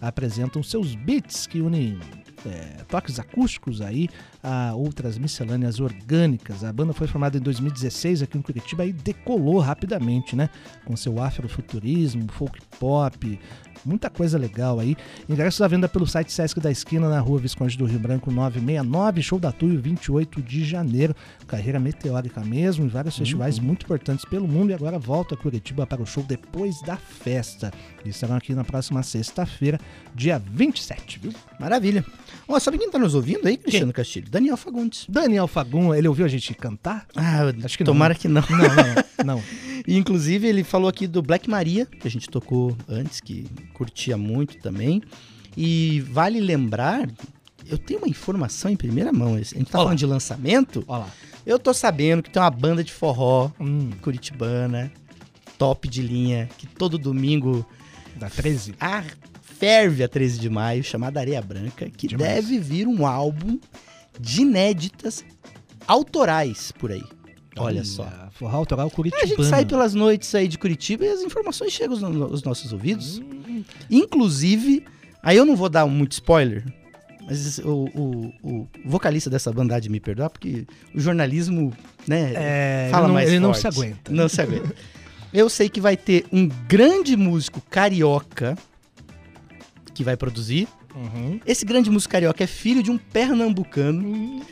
apresentam 0.00 0.62
seus 0.62 0.94
beats 0.94 1.46
que 1.46 1.60
unem 1.60 1.98
é, 2.46 2.82
toques 2.88 3.18
acústicos 3.18 3.80
aí 3.80 4.08
a 4.42 4.74
outras 4.74 5.18
miscelâneas 5.18 5.80
orgânicas. 5.80 6.64
A 6.64 6.72
banda 6.72 6.92
foi 6.92 7.06
formada 7.06 7.36
em 7.36 7.40
2016 7.40 8.22
aqui 8.22 8.38
em 8.38 8.42
Curitiba 8.42 8.84
e 8.84 8.92
decolou 8.92 9.58
rapidamente, 9.58 10.34
né? 10.34 10.48
Com 10.84 10.96
seu 10.96 11.20
afrofuturismo, 11.22 12.26
folk 12.32 12.60
pop, 12.78 13.38
muita 13.84 14.10
coisa 14.10 14.38
legal 14.38 14.78
aí. 14.80 14.96
Ingressos 15.28 15.60
à 15.60 15.68
venda 15.68 15.88
pelo 15.88 16.06
site 16.06 16.32
Sesc 16.32 16.60
da 16.60 16.70
Esquina, 16.70 17.08
na 17.08 17.20
rua 17.20 17.38
Visconde 17.38 17.76
do 17.76 17.84
Rio 17.84 17.98
Branco 17.98 18.30
969, 18.30 19.22
show 19.22 19.38
da 19.38 19.52
Tuyo 19.52 19.80
28 19.80 20.42
de 20.42 20.64
janeiro. 20.64 21.14
Carreira 21.46 21.78
meteórica 21.80 22.40
mesmo, 22.42 22.84
em 22.84 22.88
vários 22.88 23.16
festivais 23.16 23.58
muito 23.58 23.84
importantes 23.84 24.24
pelo 24.24 24.46
mundo 24.46 24.70
e 24.70 24.74
agora 24.74 24.98
volta 24.98 25.34
a 25.34 25.38
Curitiba 25.38 25.86
para 25.86 26.02
o 26.02 26.06
show 26.06 26.22
depois 26.22 26.80
da 26.82 26.96
festa. 26.96 27.72
Eles 28.02 28.16
estarão 28.16 28.36
aqui 28.36 28.54
na 28.54 28.64
próxima 28.64 29.02
sexta-feira, 29.02 29.78
dia 30.14 30.40
27, 30.52 31.18
viu? 31.18 31.32
Maravilha. 31.58 32.04
Ó, 32.48 32.58
sabe 32.58 32.78
quem 32.78 32.90
tá 32.90 32.98
nos 32.98 33.14
ouvindo 33.14 33.46
aí, 33.46 33.56
Cristiano 33.56 33.92
Castilho? 33.92 34.28
Daniel 34.30 34.56
Fagundes. 34.56 35.06
Daniel 35.08 35.46
Fagum, 35.46 35.94
ele 35.94 36.08
ouviu 36.08 36.24
a 36.24 36.28
gente 36.28 36.52
cantar? 36.54 37.06
Ah, 37.14 37.42
Acho 37.64 37.76
que 37.76 37.84
não, 37.84 37.92
tomara 37.92 38.14
né? 38.14 38.20
que 38.20 38.28
não. 38.28 38.42
Não, 38.50 38.58
não, 38.58 39.36
não. 39.36 39.42
E, 39.86 39.96
inclusive, 39.98 40.46
ele 40.46 40.64
falou 40.64 40.88
aqui 40.88 41.06
do 41.06 41.22
Black 41.22 41.48
Maria, 41.48 41.86
que 41.86 42.06
a 42.06 42.10
gente 42.10 42.28
tocou 42.28 42.76
antes, 42.88 43.20
que 43.20 43.46
curtia 43.80 44.14
muito 44.18 44.58
também. 44.58 45.02
E 45.56 46.00
vale 46.02 46.38
lembrar, 46.38 47.08
eu 47.66 47.78
tenho 47.78 48.00
uma 48.00 48.08
informação 48.08 48.70
em 48.70 48.76
primeira 48.76 49.10
mão. 49.10 49.36
A 49.36 49.38
gente 49.38 49.64
tá 49.64 49.78
Olá. 49.78 49.84
falando 49.86 49.98
de 49.98 50.04
lançamento. 50.06 50.84
Olha 50.86 50.98
lá. 51.04 51.10
Eu 51.46 51.58
tô 51.58 51.72
sabendo 51.72 52.22
que 52.22 52.28
tem 52.30 52.42
uma 52.42 52.50
banda 52.50 52.84
de 52.84 52.92
forró 52.92 53.50
Hum, 53.58 53.88
curitibana, 54.02 54.92
top 55.56 55.88
de 55.88 56.02
linha, 56.02 56.46
que 56.58 56.66
todo 56.66 56.98
domingo 56.98 57.64
da 58.16 58.28
13. 58.28 58.74
ah, 58.78 59.02
ferve 59.42 60.04
a 60.04 60.08
13 60.08 60.38
de 60.38 60.50
maio, 60.50 60.84
chamada 60.84 61.18
Areia 61.18 61.40
Branca, 61.40 61.88
que 61.88 62.06
Demais. 62.06 62.34
deve 62.34 62.58
vir 62.58 62.86
um 62.86 63.06
álbum 63.06 63.58
de 64.20 64.42
inéditas 64.42 65.24
autorais 65.86 66.70
por 66.72 66.92
aí. 66.92 67.04
Olha 67.64 67.84
só. 67.84 68.06
Forró 68.32 68.56
autoral 68.56 68.86
A 68.86 68.90
Curitibano. 68.90 69.28
gente 69.28 69.44
sai 69.44 69.64
pelas 69.66 69.94
noites 69.94 70.34
aí 70.34 70.48
de 70.48 70.56
Curitiba 70.58 71.04
e 71.04 71.08
as 71.08 71.20
informações 71.22 71.72
chegam 71.72 71.92
aos, 71.94 72.02
no- 72.02 72.24
aos 72.24 72.42
nossos 72.42 72.72
ouvidos. 72.72 73.18
Hum, 73.18 73.62
Inclusive, 73.90 74.84
aí 75.22 75.36
eu 75.36 75.44
não 75.44 75.54
vou 75.56 75.68
dar 75.68 75.86
muito 75.86 76.12
spoiler, 76.12 76.64
mas 77.26 77.58
o, 77.58 77.84
o- 77.94 78.32
o 78.42 78.68
vocalista 78.84 79.28
dessa 79.28 79.52
banda 79.52 79.76
há 79.76 79.80
de 79.80 79.88
me 79.88 80.00
perdoar, 80.00 80.30
porque 80.30 80.66
o 80.94 81.00
jornalismo, 81.00 81.72
né, 82.06 82.32
É, 82.34 82.88
fala 82.90 83.04
ele 83.04 83.08
não, 83.08 83.14
mais 83.14 83.28
ele 83.28 83.38
não 83.40 83.48
forte. 83.54 83.60
se 83.60 83.66
aguenta. 83.68 84.12
Não 84.12 84.28
se 84.28 84.40
aguenta. 84.40 84.74
Eu 85.32 85.48
sei 85.48 85.68
que 85.68 85.80
vai 85.80 85.96
ter 85.96 86.24
um 86.32 86.48
grande 86.66 87.16
músico 87.16 87.60
carioca 87.70 88.56
que 89.94 90.02
vai 90.02 90.16
produzir. 90.16 90.66
Uhum. 90.94 91.38
Esse 91.46 91.64
grande 91.64 91.88
músico 91.90 92.10
carioca 92.10 92.42
é 92.42 92.46
filho 92.46 92.82
de 92.82 92.90
um 92.90 92.98
pernambucano. 92.98 94.42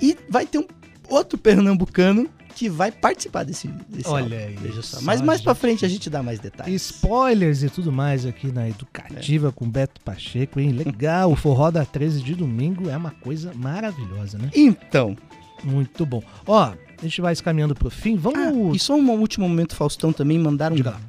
E 0.00 0.16
vai 0.28 0.46
ter 0.46 0.58
um 0.58 0.66
outro 1.12 1.38
pernambucano 1.38 2.28
que 2.54 2.68
vai 2.68 2.92
participar 2.92 3.44
desse, 3.44 3.66
desse 3.88 4.08
Olha 4.08 4.44
álbum. 4.44 4.60
Veja 4.60 4.82
só. 4.82 5.00
Mas 5.00 5.20
mais 5.20 5.40
pra 5.40 5.52
gente. 5.52 5.60
frente 5.60 5.84
a 5.84 5.88
gente 5.88 6.10
dá 6.10 6.22
mais 6.22 6.38
detalhes. 6.38 6.82
Spoilers 6.90 7.62
e 7.62 7.70
tudo 7.70 7.90
mais 7.90 8.26
aqui 8.26 8.52
na 8.52 8.68
Educativa 8.68 9.50
com 9.50 9.68
Beto 9.68 10.00
Pacheco, 10.02 10.60
hein? 10.60 10.70
Legal, 10.72 11.32
o 11.32 11.36
forró 11.36 11.70
da 11.70 11.84
13 11.84 12.22
de 12.22 12.34
domingo 12.34 12.88
é 12.90 12.96
uma 12.96 13.10
coisa 13.10 13.52
maravilhosa, 13.54 14.38
né? 14.38 14.50
Então, 14.54 15.16
Muito 15.64 16.04
bom. 16.04 16.22
Ó, 16.46 16.60
a 16.62 16.76
gente 17.02 17.20
vai 17.20 17.34
caminhando 17.36 17.74
pro 17.74 17.90
fim. 17.90 18.16
ah, 18.16 18.20
Vamos. 18.20 18.76
e 18.76 18.78
só 18.78 18.96
um 18.96 19.10
último 19.12 19.48
momento, 19.48 19.74
Faustão, 19.76 20.12
também 20.12 20.38
mandar 20.38 20.72
um 20.72 20.82
lá. 20.82 21.00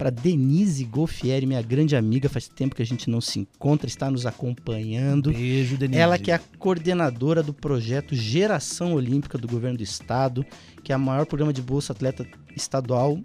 Pra 0.00 0.08
Denise 0.08 0.82
Golfieri, 0.82 1.44
minha 1.44 1.60
grande 1.60 1.94
amiga. 1.94 2.26
Faz 2.26 2.48
tempo 2.48 2.74
que 2.74 2.80
a 2.80 2.86
gente 2.86 3.10
não 3.10 3.20
se 3.20 3.38
encontra, 3.38 3.86
está 3.86 4.10
nos 4.10 4.24
acompanhando. 4.24 5.30
Beijo, 5.30 5.76
Denise. 5.76 6.00
Ela 6.00 6.18
que 6.18 6.30
é 6.30 6.36
a 6.36 6.40
coordenadora 6.58 7.42
do 7.42 7.52
projeto 7.52 8.14
Geração 8.14 8.94
Olímpica 8.94 9.36
do 9.36 9.46
Governo 9.46 9.76
do 9.76 9.82
Estado, 9.82 10.42
que 10.82 10.90
é 10.90 10.96
o 10.96 11.00
maior 11.00 11.26
programa 11.26 11.52
de 11.52 11.60
bolsa 11.60 11.92
atleta 11.92 12.26
estadual. 12.56 13.20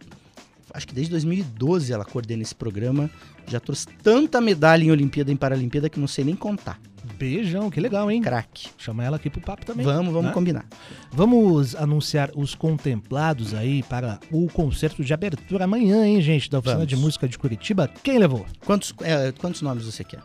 Acho 0.73 0.85
que 0.85 0.93
desde 0.93 1.11
2012 1.11 1.93
ela 1.93 2.03
coordena 2.03 2.43
esse 2.43 2.53
programa. 2.53 3.09
Já 3.47 3.59
trouxe 3.59 3.87
tanta 4.01 4.41
medalha 4.41 4.83
em 4.83 4.91
Olimpíada 4.91 5.31
e 5.31 5.33
em 5.33 5.37
Paralimpíada 5.37 5.89
que 5.89 5.99
não 5.99 6.07
sei 6.07 6.25
nem 6.25 6.35
contar. 6.35 6.79
Beijão, 7.17 7.69
que 7.69 7.79
legal, 7.79 8.09
hein? 8.09 8.21
Craque. 8.21 8.69
Chama 8.77 9.03
ela 9.03 9.17
aqui 9.17 9.29
pro 9.29 9.39
papo 9.39 9.65
também. 9.65 9.85
Vamos, 9.85 10.11
vamos 10.11 10.27
né? 10.27 10.33
combinar. 10.33 10.65
Vamos 11.11 11.75
anunciar 11.75 12.31
os 12.35 12.55
contemplados 12.55 13.53
aí 13.53 13.83
para 13.83 14.19
o 14.31 14.47
concerto 14.47 15.03
de 15.03 15.13
abertura 15.13 15.65
amanhã, 15.65 16.05
hein, 16.05 16.19
gente? 16.19 16.49
Da 16.49 16.59
Oficina 16.59 16.79
Vamos. 16.79 16.89
de 16.89 16.95
Música 16.97 17.27
de 17.27 17.37
Curitiba. 17.37 17.87
Quem 18.03 18.17
levou? 18.17 18.45
Quantos, 18.65 18.93
é, 19.01 19.31
quantos 19.31 19.61
nomes 19.61 19.85
você 19.85 20.03
quer? 20.03 20.21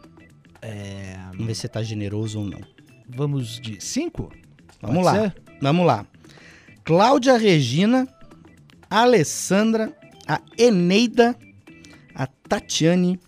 Vamos 1.33 1.47
ver 1.47 1.55
se 1.55 1.63
você 1.63 1.69
tá 1.69 1.83
generoso 1.83 2.41
ou 2.41 2.47
não. 2.47 2.61
Vamos 3.09 3.61
de 3.61 3.81
cinco? 3.81 4.33
Vamos 4.81 5.05
Pode 5.05 5.17
lá. 5.17 5.23
ser? 5.23 5.35
Vamos 5.61 5.87
lá. 5.87 6.07
Cláudia 6.85 7.37
Regina, 7.37 8.09
Alessandra, 8.89 9.93
a 10.27 10.41
Eneida, 10.59 11.37
a 12.15 12.27
Tatiane 12.27 13.19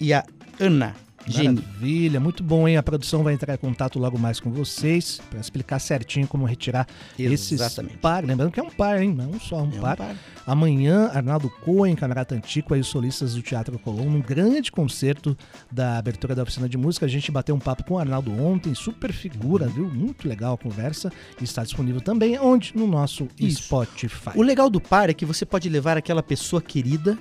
e 0.00 0.12
a 0.12 0.24
Ana. 0.60 0.94
Geni. 1.28 1.60
Maravilha, 1.60 2.20
muito 2.20 2.42
bom, 2.42 2.68
hein? 2.68 2.76
A 2.76 2.82
produção 2.82 3.24
vai 3.24 3.34
entrar 3.34 3.54
em 3.54 3.58
contato 3.58 3.98
logo 3.98 4.16
mais 4.16 4.38
com 4.38 4.50
vocês 4.52 5.20
para 5.28 5.40
explicar 5.40 5.80
certinho 5.80 6.26
como 6.28 6.44
retirar 6.44 6.86
esses 7.18 7.52
Exatamente. 7.60 7.98
par. 7.98 8.24
Lembrando 8.24 8.52
que 8.52 8.60
é 8.60 8.62
um 8.62 8.70
par, 8.70 9.02
hein? 9.02 9.12
Não 9.12 9.24
é 9.24 9.28
um 9.36 9.40
só, 9.40 9.62
um 9.62 9.72
É 9.72 9.76
um 9.76 9.80
par. 9.80 9.96
par. 9.96 10.14
Amanhã, 10.46 11.10
Arnaldo 11.12 11.50
Cohen, 11.50 11.96
Camerata 11.96 12.36
Antiqua 12.36 12.76
e 12.76 12.80
os 12.80 12.86
solistas 12.86 13.34
do 13.34 13.42
Teatro 13.42 13.76
Colón, 13.80 14.04
num 14.08 14.20
grande 14.20 14.70
concerto 14.70 15.36
da 15.70 15.98
abertura 15.98 16.32
da 16.32 16.44
oficina 16.44 16.68
de 16.68 16.78
música. 16.78 17.04
A 17.06 17.08
gente 17.08 17.32
bateu 17.32 17.56
um 17.56 17.58
papo 17.58 17.82
com 17.82 17.94
o 17.94 17.98
Arnaldo 17.98 18.30
ontem, 18.40 18.72
super 18.72 19.12
figura, 19.12 19.66
viu? 19.66 19.92
Muito 19.92 20.28
legal 20.28 20.54
a 20.54 20.58
conversa. 20.58 21.10
Está 21.42 21.64
disponível 21.64 22.00
também 22.00 22.38
onde? 22.38 22.72
No 22.76 22.86
nosso 22.86 23.26
Isso. 23.36 23.64
Spotify. 23.64 24.30
O 24.36 24.42
legal 24.42 24.70
do 24.70 24.80
par 24.80 25.10
é 25.10 25.14
que 25.14 25.26
você 25.26 25.44
pode 25.44 25.68
levar 25.68 25.96
aquela 25.96 26.22
pessoa 26.22 26.62
querida, 26.62 27.18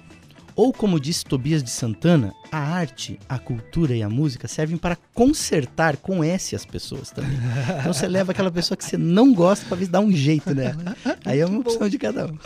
ou 0.55 0.71
como 0.71 0.99
disse 0.99 1.25
Tobias 1.25 1.61
de 1.63 1.69
Santana, 1.69 2.33
a 2.51 2.57
arte, 2.57 3.19
a 3.27 3.37
cultura 3.37 3.95
e 3.95 4.01
a 4.01 4.09
música 4.09 4.47
servem 4.47 4.77
para 4.77 4.97
consertar 5.13 5.97
com 5.97 6.23
S 6.23 6.55
as 6.55 6.65
pessoas 6.65 7.11
também. 7.11 7.37
Então 7.79 7.93
você 7.93 8.07
leva 8.07 8.31
aquela 8.31 8.49
pessoa 8.51 8.77
que 8.77 8.85
você 8.85 8.97
não 8.97 9.33
gosta 9.33 9.65
para 9.65 9.77
ver 9.77 9.87
dá 9.87 9.99
um 9.99 10.11
jeito 10.11 10.53
nela. 10.55 10.95
Aí 11.25 11.39
é 11.39 11.45
uma 11.45 11.59
opção 11.59 11.89
de 11.89 11.97
cada 11.97 12.27
um. 12.27 12.37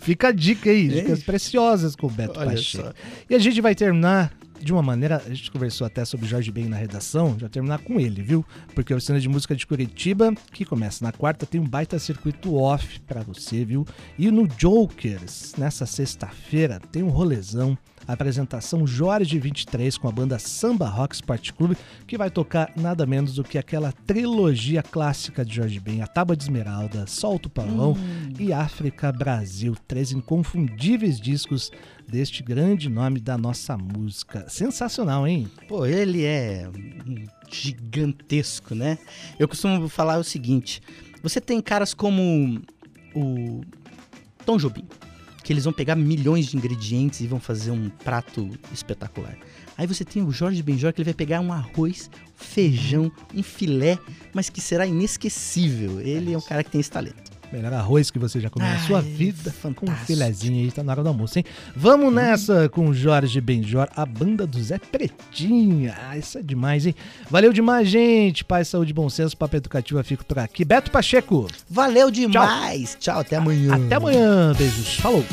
Fica 0.00 0.28
a 0.28 0.32
dica 0.32 0.70
aí, 0.70 0.86
É. 0.88 1.00
dicas 1.00 1.22
preciosas 1.22 1.96
com 1.96 2.06
o 2.06 2.10
Beto 2.10 2.38
Olha 2.38 2.50
Pacheco. 2.50 2.84
só. 2.86 2.92
E 3.28 3.34
a 3.34 3.38
gente 3.38 3.60
vai 3.60 3.74
terminar 3.74 4.32
de 4.60 4.72
uma 4.72 4.82
maneira, 4.82 5.22
a 5.24 5.28
gente 5.28 5.50
conversou 5.50 5.86
até 5.86 6.04
sobre 6.04 6.26
Jorge 6.26 6.50
Ben 6.50 6.66
na 6.66 6.76
redação, 6.76 7.36
já 7.38 7.48
terminar 7.48 7.78
com 7.78 7.98
ele, 8.00 8.22
viu? 8.22 8.44
Porque 8.74 8.92
a 8.92 8.96
oficina 8.96 9.20
de 9.20 9.28
música 9.28 9.54
de 9.54 9.66
Curitiba, 9.66 10.32
que 10.52 10.64
começa 10.64 11.04
na 11.04 11.12
quarta, 11.12 11.46
tem 11.46 11.60
um 11.60 11.66
baita 11.66 11.98
circuito 11.98 12.54
off 12.56 13.00
pra 13.00 13.22
você, 13.22 13.64
viu? 13.64 13.86
E 14.18 14.30
no 14.30 14.48
Jokers, 14.48 15.54
nessa 15.56 15.86
sexta-feira, 15.86 16.80
tem 16.92 17.02
um 17.02 17.08
rolezão. 17.08 17.76
A 18.06 18.14
apresentação 18.14 18.86
Jorge 18.86 19.38
23 19.38 19.98
com 19.98 20.08
a 20.08 20.12
banda 20.12 20.38
Samba 20.38 20.88
Rock 20.88 21.16
Sport 21.16 21.52
Club, 21.52 21.76
que 22.06 22.16
vai 22.16 22.30
tocar 22.30 22.72
nada 22.74 23.04
menos 23.04 23.34
do 23.34 23.44
que 23.44 23.58
aquela 23.58 23.92
trilogia 23.92 24.82
clássica 24.82 25.44
de 25.44 25.56
Jorge 25.56 25.78
Ben, 25.78 26.00
A 26.00 26.06
Tábua 26.06 26.34
de 26.34 26.44
Esmeralda, 26.44 27.06
Solta 27.06 27.48
o 27.48 27.50
Pavão 27.50 27.94
e 28.38 28.52
África 28.52 29.12
Brasil. 29.12 29.76
Três 29.86 30.12
inconfundíveis 30.12 31.20
discos 31.20 31.70
deste 32.08 32.42
grande 32.42 32.88
nome 32.88 33.20
da 33.20 33.36
nossa 33.36 33.76
música. 33.76 34.48
Sensacional, 34.48 35.26
hein? 35.26 35.50
Pô, 35.68 35.84
ele 35.84 36.24
é 36.24 36.68
gigantesco, 37.50 38.74
né? 38.74 38.98
Eu 39.38 39.46
costumo 39.46 39.88
falar 39.88 40.18
o 40.18 40.24
seguinte: 40.24 40.80
você 41.22 41.40
tem 41.40 41.60
caras 41.60 41.92
como 41.92 42.60
o 43.14 43.60
Tom 44.44 44.56
Jobim, 44.56 44.86
que 45.44 45.52
eles 45.52 45.64
vão 45.64 45.72
pegar 45.72 45.94
milhões 45.94 46.46
de 46.46 46.56
ingredientes 46.56 47.20
e 47.20 47.26
vão 47.26 47.38
fazer 47.38 47.70
um 47.70 47.90
prato 47.90 48.50
espetacular. 48.72 49.36
Aí 49.76 49.86
você 49.86 50.04
tem 50.04 50.22
o 50.24 50.32
Jorge 50.32 50.62
Benjor, 50.62 50.92
que 50.92 51.00
ele 51.00 51.04
vai 51.04 51.14
pegar 51.14 51.40
um 51.40 51.52
arroz, 51.52 52.10
feijão, 52.34 53.12
um 53.34 53.42
filé, 53.42 53.98
mas 54.34 54.50
que 54.50 54.60
será 54.60 54.86
inesquecível. 54.86 56.00
Ele 56.00 56.32
é 56.32 56.38
um 56.38 56.40
cara 56.40 56.64
que 56.64 56.70
tem 56.70 56.80
esse 56.80 56.90
talento. 56.90 57.27
Melhor 57.52 57.72
arroz 57.72 58.10
que 58.10 58.18
você 58.18 58.40
já 58.40 58.50
comeu 58.50 58.68
na 58.68 58.74
Ai, 58.74 58.86
sua 58.86 59.00
vida. 59.00 59.50
Com 59.62 59.68
um 59.68 59.72
fantástico. 59.74 60.06
filezinho 60.06 60.64
aí, 60.64 60.70
tá 60.70 60.82
na 60.82 60.92
hora 60.92 61.02
do 61.02 61.08
almoço, 61.08 61.38
hein? 61.38 61.44
Vamos 61.74 62.12
nessa 62.12 62.68
com 62.68 62.92
Jorge 62.92 63.40
Benjor, 63.40 63.88
a 63.96 64.04
banda 64.04 64.46
do 64.46 64.62
Zé 64.62 64.78
Pretinha. 64.78 65.96
Ah, 66.08 66.16
isso 66.18 66.38
é 66.38 66.42
demais, 66.42 66.84
hein? 66.86 66.94
Valeu 67.30 67.52
demais, 67.52 67.88
gente. 67.88 68.44
Paz, 68.44 68.68
saúde, 68.68 68.92
bom 68.92 69.08
senso, 69.08 69.36
papo 69.36 69.56
educativo, 69.56 69.98
eu 69.98 70.04
fico 70.04 70.24
por 70.24 70.38
aqui. 70.38 70.64
Beto 70.64 70.90
Pacheco, 70.90 71.46
Valeu 71.70 72.10
demais! 72.10 72.96
Tchau, 73.00 73.20
até 73.20 73.36
amanhã. 73.36 73.74
até 73.86 73.94
amanhã. 73.94 74.52
Beijos. 74.56 74.96
Falou. 74.96 75.24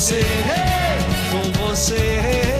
Você, 0.00 0.22
com 1.30 1.66
você, 1.66 2.59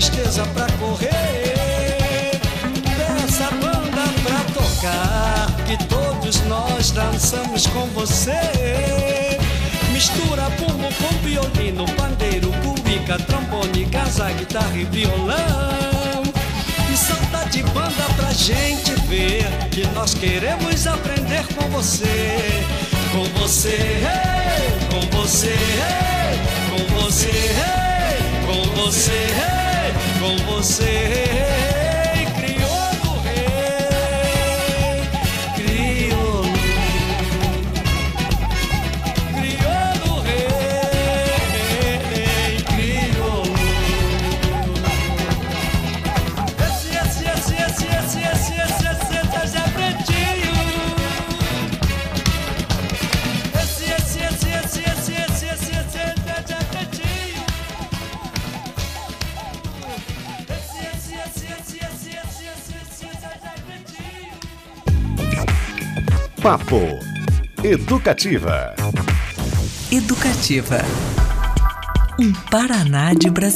tristeza 0.00 0.42
pra 0.54 0.66
correr. 0.78 2.40
Peça 2.96 3.44
a 3.44 3.50
banda 3.50 4.02
pra 4.22 4.40
tocar, 4.54 5.52
que 5.66 5.76
todos 5.88 6.40
nós 6.46 6.90
dançamos 6.90 7.66
com 7.66 7.86
você. 7.88 8.32
Mistura 9.92 10.48
bumbo 10.58 10.88
com 10.94 11.18
violino, 11.22 11.84
pandeiro, 11.96 12.50
cuíca, 12.62 13.18
trombone, 13.18 13.84
casa, 13.90 14.30
guitarra 14.30 14.74
e 14.74 14.84
violão. 14.84 16.22
E 16.90 16.96
solta 16.96 17.46
de 17.50 17.62
banda 17.64 18.04
pra 18.16 18.32
gente 18.32 18.92
ver 19.06 19.44
que 19.70 19.86
nós 19.88 20.14
queremos 20.14 20.86
aprender 20.86 21.44
com 21.54 21.68
você. 21.68 22.64
Com 23.12 23.24
você, 23.38 24.00
com 24.90 25.18
você, 25.18 25.56
com 26.70 27.02
você, 27.02 27.28
com 28.46 28.82
você, 28.82 29.12
hey, 29.12 29.59
com 30.20 30.36
você. 30.44 31.59
Papo 66.50 66.98
Educativa. 67.62 68.74
Educativa. 69.92 70.78
Um 72.18 72.32
Paraná 72.50 73.14
de 73.14 73.30
Brasil. 73.30 73.50